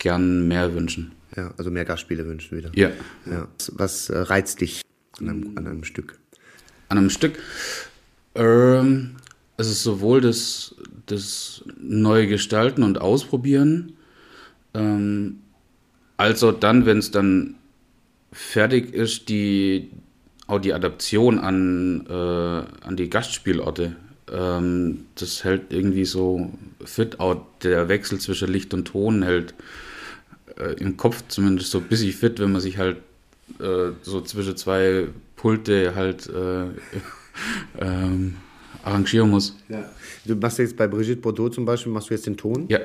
gern 0.00 0.48
mehr 0.48 0.74
wünschen. 0.74 1.12
Ja, 1.36 1.54
also 1.56 1.70
mehr 1.70 1.84
Gastspiele 1.84 2.26
wünschen 2.26 2.58
wieder. 2.58 2.72
Ja. 2.74 2.90
ja. 3.30 3.46
Was, 3.56 4.10
was 4.10 4.10
reizt 4.30 4.60
dich 4.60 4.82
an 5.20 5.28
einem, 5.28 5.56
an 5.56 5.66
einem 5.68 5.84
Stück? 5.84 6.18
an 6.90 6.98
einem 6.98 7.10
Stück. 7.10 7.38
Ähm, 8.34 9.16
es 9.56 9.70
ist 9.70 9.82
sowohl 9.82 10.20
das, 10.20 10.74
das 11.06 11.64
neue 11.78 12.26
Gestalten 12.26 12.82
und 12.82 13.00
Ausprobieren, 13.00 13.94
ähm, 14.74 15.40
als 16.16 16.42
auch 16.42 16.52
dann, 16.52 16.84
wenn 16.84 16.98
es 16.98 17.10
dann 17.10 17.54
fertig 18.32 18.92
ist, 18.92 19.28
die, 19.28 19.90
auch 20.46 20.58
die 20.58 20.74
Adaption 20.74 21.38
an, 21.38 22.06
äh, 22.08 22.86
an 22.86 22.96
die 22.96 23.08
Gastspielorte. 23.08 23.96
Ähm, 24.30 25.06
das 25.14 25.44
hält 25.44 25.72
irgendwie 25.72 26.04
so 26.04 26.52
fit, 26.84 27.20
auch 27.20 27.46
der 27.62 27.88
Wechsel 27.88 28.18
zwischen 28.18 28.52
Licht 28.52 28.74
und 28.74 28.86
Ton 28.86 29.22
hält 29.22 29.54
äh, 30.60 30.74
im 30.80 30.96
Kopf 30.96 31.22
zumindest 31.28 31.70
so 31.70 31.80
bisschen 31.80 32.12
fit, 32.12 32.38
wenn 32.38 32.52
man 32.52 32.60
sich 32.60 32.78
halt 32.78 32.98
äh, 33.58 33.92
so 34.02 34.20
zwischen 34.20 34.56
zwei 34.56 35.08
Pulte 35.36 35.94
halt 35.94 36.28
äh, 36.28 36.66
ähm, 37.80 38.36
arrangieren 38.82 39.30
muss. 39.30 39.56
Ja. 39.68 39.90
Du 40.24 40.34
machst 40.36 40.58
jetzt 40.58 40.76
bei 40.76 40.86
Brigitte 40.86 41.20
Bordeaux 41.20 41.48
zum 41.48 41.64
Beispiel, 41.64 41.92
machst 41.92 42.10
du 42.10 42.14
jetzt 42.14 42.26
den 42.26 42.36
Ton? 42.36 42.66
Ja. 42.68 42.80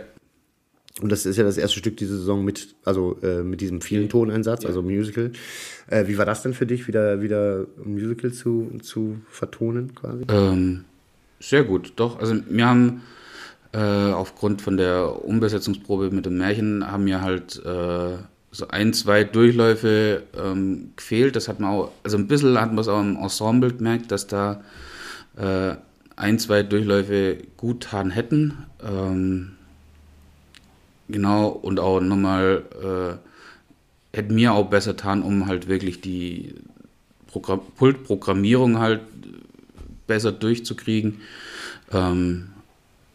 Und 1.02 1.12
das 1.12 1.26
ist 1.26 1.36
ja 1.36 1.44
das 1.44 1.58
erste 1.58 1.78
Stück 1.78 1.98
dieser 1.98 2.16
Saison 2.16 2.46
mit, 2.46 2.74
also 2.86 3.18
äh, 3.22 3.44
mit 3.44 3.60
diesem 3.60 3.82
vielen 3.82 4.08
Toneinsatz, 4.08 4.64
ja. 4.64 4.70
also 4.70 4.82
Musical. 4.82 5.32
Äh, 5.88 6.08
wie 6.08 6.18
war 6.18 6.26
das 6.26 6.42
denn 6.42 6.54
für 6.54 6.66
dich, 6.66 6.88
wieder, 6.88 7.22
wieder 7.22 7.66
Musical 7.84 8.32
zu, 8.32 8.72
zu 8.82 9.18
vertonen 9.30 9.94
quasi? 9.94 10.24
Ähm, 10.30 10.86
sehr 11.42 11.66
gut, 11.66 11.92
doch. 11.98 12.20
Also 12.20 12.36
wir 12.50 12.66
haben 12.66 13.02
äh, 13.76 14.14
aufgrund 14.14 14.62
von 14.62 14.78
der 14.78 15.26
Umbesetzungsprobe 15.26 16.10
mit 16.10 16.26
dem 16.26 16.38
Märchen 16.38 16.90
haben 16.90 17.06
wir 17.06 17.22
halt 17.22 17.58
äh, 17.66 18.18
so 18.52 18.68
ein, 18.70 18.94
zwei 18.94 19.26
Durchläufe 19.26 20.24
ähm, 20.42 20.94
gefehlt. 20.96 21.36
Das 21.36 21.50
hat 21.50 21.60
man 21.60 21.72
auch, 21.72 21.92
also 22.02 22.18
ein 22.18 22.28
bisschen 22.28 22.60
hat 22.60 22.70
man 22.70 22.80
es 22.80 22.88
auch 22.88 23.02
im 23.02 23.18
Ensemble 23.18 23.74
gemerkt, 23.74 24.12
dass 24.12 24.28
da 24.28 24.64
äh, 25.36 25.76
ein, 26.16 26.40
zwei 26.40 26.64
Durchläufe 26.64 27.38
gut 27.58 27.82
getan 27.82 28.12
hätten. 28.12 28.66
Ähm, 28.82 29.58
genau, 31.10 31.50
und 31.50 31.82
auch 31.82 32.00
nochmal 32.00 32.64
äh, 32.82 34.18
hätten 34.18 34.36
mir 34.36 34.54
auch 34.54 34.70
besser 34.70 34.92
getan, 34.92 35.22
um 35.22 35.48
halt 35.48 35.68
wirklich 35.68 36.00
die 36.00 36.56
Programm 37.28 37.60
Pultprogrammierung 37.76 38.80
halt 38.80 39.02
besser 40.08 40.32
durchzukriegen. 40.32 41.20
Ähm, 41.92 42.52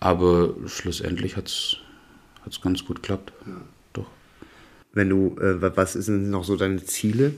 aber 0.00 0.54
schlussendlich 0.66 1.36
hat 1.36 1.46
es 1.46 2.60
ganz 2.60 2.84
gut 2.84 3.02
geklappt. 3.02 3.32
Ja. 3.46 3.62
Wenn 4.92 5.08
du, 5.08 5.36
äh, 5.40 5.76
was 5.76 5.92
sind 5.92 6.30
noch 6.30 6.44
so 6.44 6.56
deine 6.56 6.82
Ziele? 6.84 7.32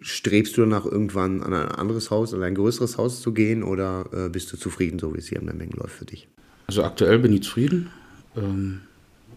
Strebst 0.00 0.56
du 0.56 0.62
danach 0.62 0.84
irgendwann 0.84 1.42
an 1.42 1.52
ein 1.52 1.68
anderes 1.68 2.10
Haus, 2.10 2.32
an 2.34 2.42
ein 2.42 2.54
größeres 2.54 2.98
Haus 2.98 3.20
zu 3.20 3.32
gehen 3.32 3.62
oder 3.62 4.06
äh, 4.12 4.28
bist 4.28 4.52
du 4.52 4.56
zufrieden, 4.56 4.98
so 4.98 5.14
wie 5.14 5.18
es 5.18 5.28
hier 5.28 5.40
in 5.40 5.46
Memmingen 5.46 5.78
läuft 5.78 5.94
für 5.94 6.04
dich? 6.04 6.28
Also 6.66 6.84
aktuell 6.84 7.18
bin 7.18 7.32
ich 7.32 7.42
zufrieden. 7.42 7.90
Ähm, 8.36 8.82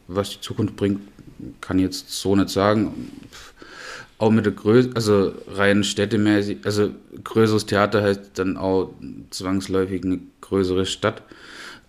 was 0.08 0.32
die 0.32 0.41
Zukunft 0.41 0.76
bringt, 0.76 1.01
kann 1.62 1.80
ich 1.80 1.86
jetzt 1.86 2.10
so 2.10 2.36
nicht 2.36 2.49
sagen. 2.49 3.12
Auch 4.18 4.32
mit 4.32 4.45
der 4.45 4.53
Größe, 4.53 4.91
also 4.95 5.34
rein 5.47 5.84
städtemäßig, 5.84 6.60
also 6.66 6.91
größeres 7.24 7.66
Theater 7.66 8.01
heißt 8.01 8.32
dann 8.36 8.58
auch 8.58 8.93
zwangsläufig 9.30 10.03
eine 10.03 10.20
größere 10.41 10.86
Stadt. 10.86 11.22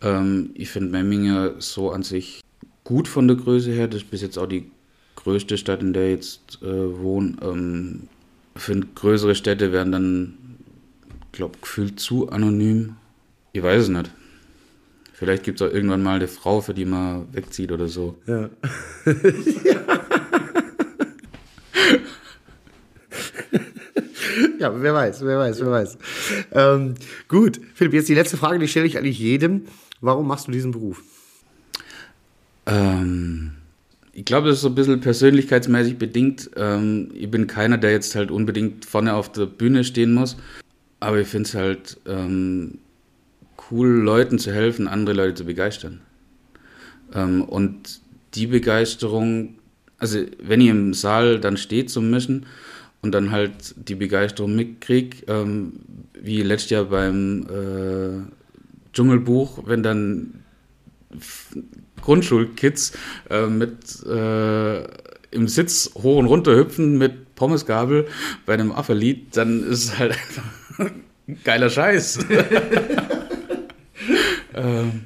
Ähm, 0.03 0.51
ich 0.55 0.71
finde 0.71 0.91
Memmingen 0.91 1.61
so 1.61 1.91
an 1.91 2.03
sich 2.03 2.43
gut 2.85 3.09
von 3.09 3.29
der 3.29 3.37
Größe 3.37 3.71
her. 3.71 3.89
Das 3.89 4.03
ist 4.03 4.11
bis 4.11 4.23
jetzt 4.23 4.39
auch 4.39 4.47
die 4.47 4.71
größte 5.17 5.59
Stadt, 5.59 5.83
in 5.83 5.93
der 5.93 6.07
ich 6.07 6.15
jetzt 6.15 6.63
äh, 6.63 6.99
wohne. 6.99 7.37
Ähm, 7.43 8.09
finde, 8.57 8.89
größere 8.95 9.35
Städte 9.35 9.73
werden 9.73 9.93
dann, 9.93 10.35
glaube 11.33 11.59
gefühlt 11.61 12.01
zu 12.01 12.31
anonym. 12.31 12.97
Ich 13.53 13.63
weiß 13.63 13.85
es 13.85 13.89
nicht. 13.89 14.11
Vielleicht 15.13 15.43
gibt 15.43 15.61
es 15.61 15.67
auch 15.67 15.73
irgendwann 15.73 16.03
mal 16.03 16.17
eine 16.17 16.29
Frau, 16.29 16.61
für 16.61 16.75
die 16.75 16.85
man 16.85 17.27
wegzieht 17.33 17.73
oder 17.73 17.89
so. 17.89 18.17
Ja. 18.27 18.51
ja, 19.65 19.98
wer 24.59 24.95
weiß, 24.95 25.25
wer 25.25 25.39
weiß, 25.39 25.61
wer 25.61 25.71
weiß. 25.71 25.99
Ähm, 26.53 26.95
gut, 27.29 27.61
Philipp, 27.75 27.95
jetzt 27.95 28.09
die 28.09 28.15
letzte 28.15 28.37
Frage, 28.37 28.59
die 28.59 28.69
stelle 28.69 28.87
ich 28.87 28.99
eigentlich 28.99 29.19
jedem. 29.19 29.63
Warum 30.01 30.27
machst 30.27 30.49
du 30.49 30.53
diesen 30.53 30.73
Beruf? 30.73 31.03
Ähm, 32.67 33.53
ich 34.13 34.25
glaube, 34.25 34.49
das 34.49 34.57
ist 34.57 34.63
so 34.63 34.69
ein 34.69 34.75
bisschen 34.75 35.01
persönlichkeitsmäßig 35.01 35.99
bedingt. 35.99 36.51
Ähm, 36.57 37.11
ich 37.15 37.31
bin 37.31 37.47
keiner, 37.47 37.79
der 37.79 37.93
jetzt 37.93 38.15
halt 38.15 38.31
unbedingt 38.31 38.85
vorne 38.85 39.15
auf 39.15 39.33
der 39.33 39.47
Bühne 39.47 39.85
stehen 39.85 40.13
muss. 40.13 40.37
Aber 41.01 41.21
ich 41.21 41.29
finde 41.29 41.49
es 41.49 41.55
halt 41.55 41.99
ähm, 42.07 42.79
cool, 43.71 43.89
Leuten 43.89 44.39
zu 44.39 44.53
helfen, 44.53 44.89
andere 44.89 45.15
Leute 45.15 45.35
zu 45.35 45.45
begeistern. 45.45 46.01
Ähm, 47.15 47.43
und 47.43 48.01
die 48.35 48.47
Begeisterung, 48.47 49.55
also 49.99 50.21
wenn 50.43 50.61
ihr 50.61 50.73
im 50.73 50.95
Saal 50.95 51.41
dann 51.41 51.57
steht 51.57 51.91
zum 51.91 52.11
Mischen 52.11 52.47
und 53.03 53.13
dann 53.13 53.31
halt 53.31 53.75
die 53.77 53.95
Begeisterung 53.95 54.55
mitkriegt, 54.55 55.25
ähm, 55.29 55.75
wie 56.21 56.43
letztes 56.43 56.71
Jahr 56.71 56.85
beim 56.85 57.47
äh, 57.47 58.93
Dschungelbuch, 58.93 59.67
wenn 59.67 59.83
dann 59.83 60.45
Grundschulkids 62.03 62.93
äh, 63.31 63.47
mit 63.47 64.05
äh, 64.05 64.83
im 65.31 65.47
Sitz 65.47 65.91
hoch 65.95 66.19
und 66.19 66.27
runter 66.27 66.57
hüpfen 66.57 66.99
mit 66.99 67.35
Pommesgabel 67.35 68.09
bei 68.47 68.55
einem 68.55 68.73
Affe-Lied, 68.73 69.37
dann 69.37 69.63
ist 69.63 69.85
es 69.85 69.99
halt 69.99 70.13
einfach 70.13 70.43
ein 71.29 71.39
geiler 71.45 71.71
Scheiß. 71.71 72.19
ähm, 74.55 75.05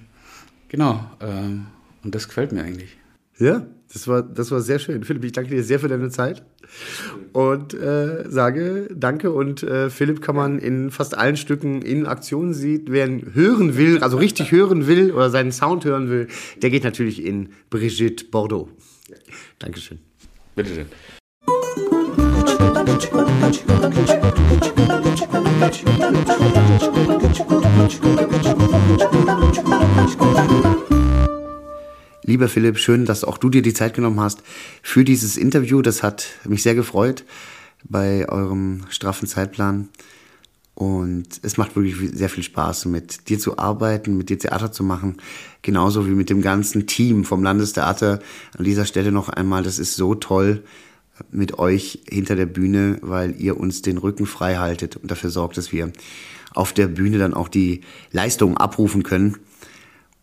genau. 0.69 1.11
Ähm, 1.21 1.67
und 2.05 2.15
das 2.15 2.29
gefällt 2.29 2.53
mir 2.53 2.63
eigentlich. 2.63 2.97
Ja, 3.39 3.67
das 3.93 4.09
war, 4.09 4.23
das 4.23 4.51
war 4.51 4.61
sehr 4.61 4.79
schön. 4.79 5.05
Philipp, 5.05 5.25
ich 5.25 5.33
danke 5.33 5.51
dir 5.51 5.63
sehr 5.63 5.79
für 5.79 5.89
deine 5.89 6.09
Zeit 6.09 6.43
und 7.33 7.75
äh, 7.75 8.25
sage 8.29 8.89
danke. 8.95 9.33
Und 9.33 9.63
äh, 9.63 9.91
Philipp 9.91 10.23
kann 10.23 10.35
man 10.35 10.59
in 10.59 10.91
fast 10.91 11.17
allen 11.17 11.37
Stücken 11.37 11.83
in 11.83 12.07
Aktion 12.07 12.55
sieht. 12.55 12.91
Wer 12.91 13.07
ihn 13.07 13.35
hören 13.35 13.77
will, 13.77 13.99
also 13.99 14.17
richtig 14.17 14.51
hören 14.53 14.87
will 14.87 15.13
oder 15.13 15.31
seinen 15.31 15.53
Sound 15.53 15.85
hören 15.85 16.09
will, 16.09 16.29
der 16.63 16.71
geht 16.71 16.85
natürlich 16.85 17.25
in 17.25 17.51
Brigitte 17.69 18.25
Bordeaux. 18.25 18.69
Dankeschön. 19.59 19.99
Bitteschön. 20.55 20.87
Lieber 32.25 32.49
Philipp, 32.49 32.79
schön, 32.79 33.05
dass 33.05 33.25
auch 33.25 33.37
du 33.37 33.51
dir 33.51 33.63
die 33.63 33.75
Zeit 33.75 33.95
genommen 33.95 34.21
hast 34.21 34.43
für 34.81 35.05
dieses 35.05 35.37
Interview. 35.37 35.83
Das 35.83 36.05
hat 36.05 36.27
mich 36.45 36.63
sehr 36.63 36.77
gefreut 36.77 37.25
bei 37.83 38.29
eurem 38.29 38.85
straffen 38.91 39.27
Zeitplan. 39.27 39.89
Und 40.75 41.27
es 41.43 41.57
macht 41.57 41.75
wirklich 41.75 41.97
sehr 42.17 42.29
viel 42.29 42.45
Spaß, 42.45 42.87
mit 42.87 43.29
dir 43.29 43.41
zu 43.41 43.59
arbeiten, 43.59 44.17
mit 44.17 44.31
dir 44.31 44.39
Theater 44.39 44.71
zu 44.71 44.85
machen. 44.85 45.17
Genauso 45.63 46.07
wie 46.07 46.13
mit 46.13 46.31
dem 46.31 46.43
ganzen 46.43 46.87
Team 46.87 47.25
vom 47.25 47.43
Landestheater. 47.43 48.21
An 48.57 48.65
dieser 48.65 48.87
Stelle 48.87 49.11
noch 49.11 49.29
einmal, 49.29 49.65
das 49.65 49.81
ist 49.81 49.97
so 49.97 50.15
toll 50.15 50.63
mit 51.33 51.59
euch 51.59 52.05
hinter 52.09 52.37
der 52.37 52.47
Bühne, 52.47 52.99
weil 53.03 53.35
ihr 53.39 53.59
uns 53.59 53.83
den 53.83 53.99
Rücken 53.99 54.27
frei 54.27 54.57
haltet 54.57 54.97
und 54.97 55.11
dafür 55.11 55.31
sorgt, 55.31 55.57
dass 55.57 55.73
wir 55.73 55.93
auf 56.55 56.73
der 56.73 56.87
Bühne 56.87 57.19
dann 57.19 57.35
auch 57.35 57.49
die 57.49 57.81
Leistungen 58.13 58.57
abrufen 58.57 59.03
können. 59.03 59.39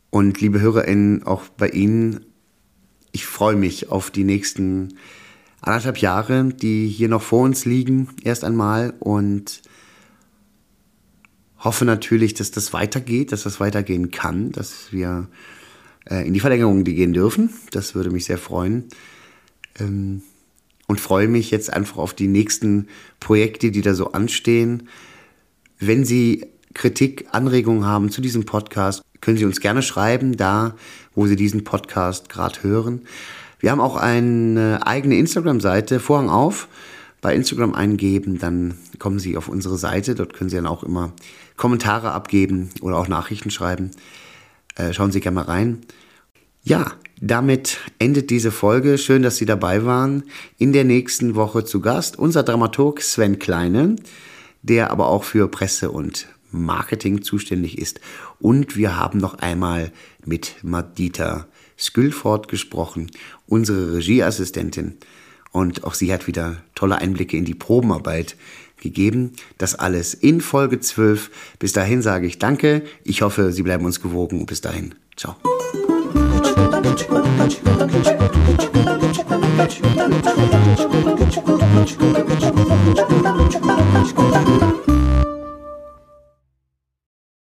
Und 0.10 0.42
liebe 0.42 0.60
HörerInnen, 0.60 1.24
auch 1.24 1.44
bei 1.50 1.70
Ihnen, 1.70 2.26
ich 3.12 3.26
freue 3.26 3.56
mich 3.56 3.90
auf 3.90 4.12
die 4.12 4.24
nächsten 4.24 4.96
anderthalb 5.62 5.98
Jahre, 5.98 6.46
die 6.46 6.88
hier 6.88 7.10
noch 7.10 7.22
vor 7.22 7.44
uns 7.44 7.66
liegen, 7.66 8.10
erst 8.24 8.44
einmal 8.44 8.94
und 9.00 9.62
hoffe 11.58 11.86
natürlich, 11.86 12.34
dass 12.34 12.52
das 12.52 12.72
weitergeht, 12.74 13.32
dass 13.32 13.44
das 13.44 13.60
weitergehen 13.60 14.12
kann, 14.12 14.52
dass 14.52 14.92
wir 14.92 15.28
äh, 16.10 16.26
in 16.26 16.34
die 16.34 16.40
Verlängerung 16.40 16.84
gehen 16.84 17.14
dürfen. 17.14 17.50
Das 17.72 17.96
würde 17.96 18.10
mich 18.10 18.26
sehr 18.26 18.38
freuen. 18.38 18.86
Ähm, 19.78 20.22
und 20.88 21.00
freue 21.00 21.28
mich 21.28 21.52
jetzt 21.52 21.72
einfach 21.72 21.98
auf 21.98 22.16
die 22.16 22.28
nächsten 22.28 22.88
Projekte, 23.20 23.70
die 23.70 23.82
da 23.82 23.94
so 23.94 24.12
anstehen. 24.14 24.90
Wenn 25.78 26.04
Sie 26.04 26.48
Kritik, 26.74 27.28
Anregungen 27.32 27.86
haben 27.86 28.10
zu 28.10 28.22
diesem 28.22 28.46
Podcast, 28.46 29.04
können 29.22 29.38
Sie 29.38 29.46
uns 29.46 29.60
gerne 29.60 29.82
schreiben, 29.82 30.38
da 30.38 30.76
wo 31.16 31.28
Sie 31.28 31.36
diesen 31.36 31.64
Podcast 31.64 32.30
gerade 32.30 32.64
hören. 32.64 33.02
Wir 33.60 33.72
haben 33.72 33.82
auch 33.82 33.98
eine 33.98 34.80
eigene 34.86 35.18
Instagram-Seite, 35.18 36.00
Vorhang 36.00 36.30
auf. 36.30 36.68
Bei 37.22 37.36
Instagram 37.36 37.74
eingeben, 37.74 38.40
dann 38.40 38.76
kommen 38.98 39.20
Sie 39.20 39.36
auf 39.36 39.50
unsere 39.50 39.78
Seite. 39.78 40.16
Dort 40.16 40.34
können 40.34 40.50
Sie 40.50 40.56
dann 40.56 40.66
auch 40.66 40.84
immer 40.84 41.12
Kommentare 41.58 42.12
abgeben 42.12 42.70
oder 42.80 42.98
auch 42.98 43.10
Nachrichten 43.10 43.52
schreiben. 43.52 43.92
Äh, 44.76 44.94
schauen 44.94 45.12
Sie 45.12 45.20
gerne 45.20 45.36
mal 45.36 45.44
rein. 45.44 45.82
Ja, 46.64 46.94
damit 47.20 47.80
endet 48.00 48.30
diese 48.30 48.52
Folge. 48.52 48.98
Schön, 48.98 49.22
dass 49.22 49.36
Sie 49.36 49.46
dabei 49.46 49.84
waren. 49.84 50.24
In 50.58 50.72
der 50.72 50.86
nächsten 50.86 51.36
Woche 51.36 51.66
zu 51.66 51.82
Gast 51.82 52.18
unser 52.18 52.44
Dramaturg 52.44 53.02
Sven 53.02 53.40
Kleine, 53.40 53.98
der 54.62 54.92
aber 54.92 55.08
auch 55.08 55.26
für 55.26 55.50
Presse 55.50 55.92
und 55.92 56.28
Marketing 56.52 57.22
zuständig 57.22 57.78
ist. 57.78 58.00
Und 58.40 58.76
wir 58.76 58.98
haben 58.98 59.20
noch 59.20 59.36
einmal 59.36 59.92
mit 60.26 60.56
Madita 60.64 61.48
Skülford 61.78 62.48
gesprochen, 62.48 63.10
unsere 63.48 63.94
Regieassistentin. 63.94 64.98
Und 65.52 65.84
auch 65.84 65.94
sie 65.94 66.14
hat 66.14 66.28
wieder 66.28 66.58
tolle 66.76 66.98
Einblicke 66.98 67.38
in 67.38 67.46
die 67.46 67.56
Probenarbeit 67.56 68.36
gegeben. 68.78 69.34
Das 69.58 69.76
alles 69.76 70.14
in 70.14 70.42
Folge 70.42 70.80
12. 70.80 71.32
Bis 71.58 71.74
dahin 71.74 72.02
sage 72.02 72.28
ich 72.28 72.40
Danke. 72.40 72.84
Ich 73.04 73.22
hoffe, 73.22 73.52
Sie 73.52 73.64
bleiben 73.64 73.86
uns 73.86 74.02
gewogen. 74.02 74.46
Bis 74.46 74.62
dahin. 74.62 74.96
Ciao. 75.16 75.36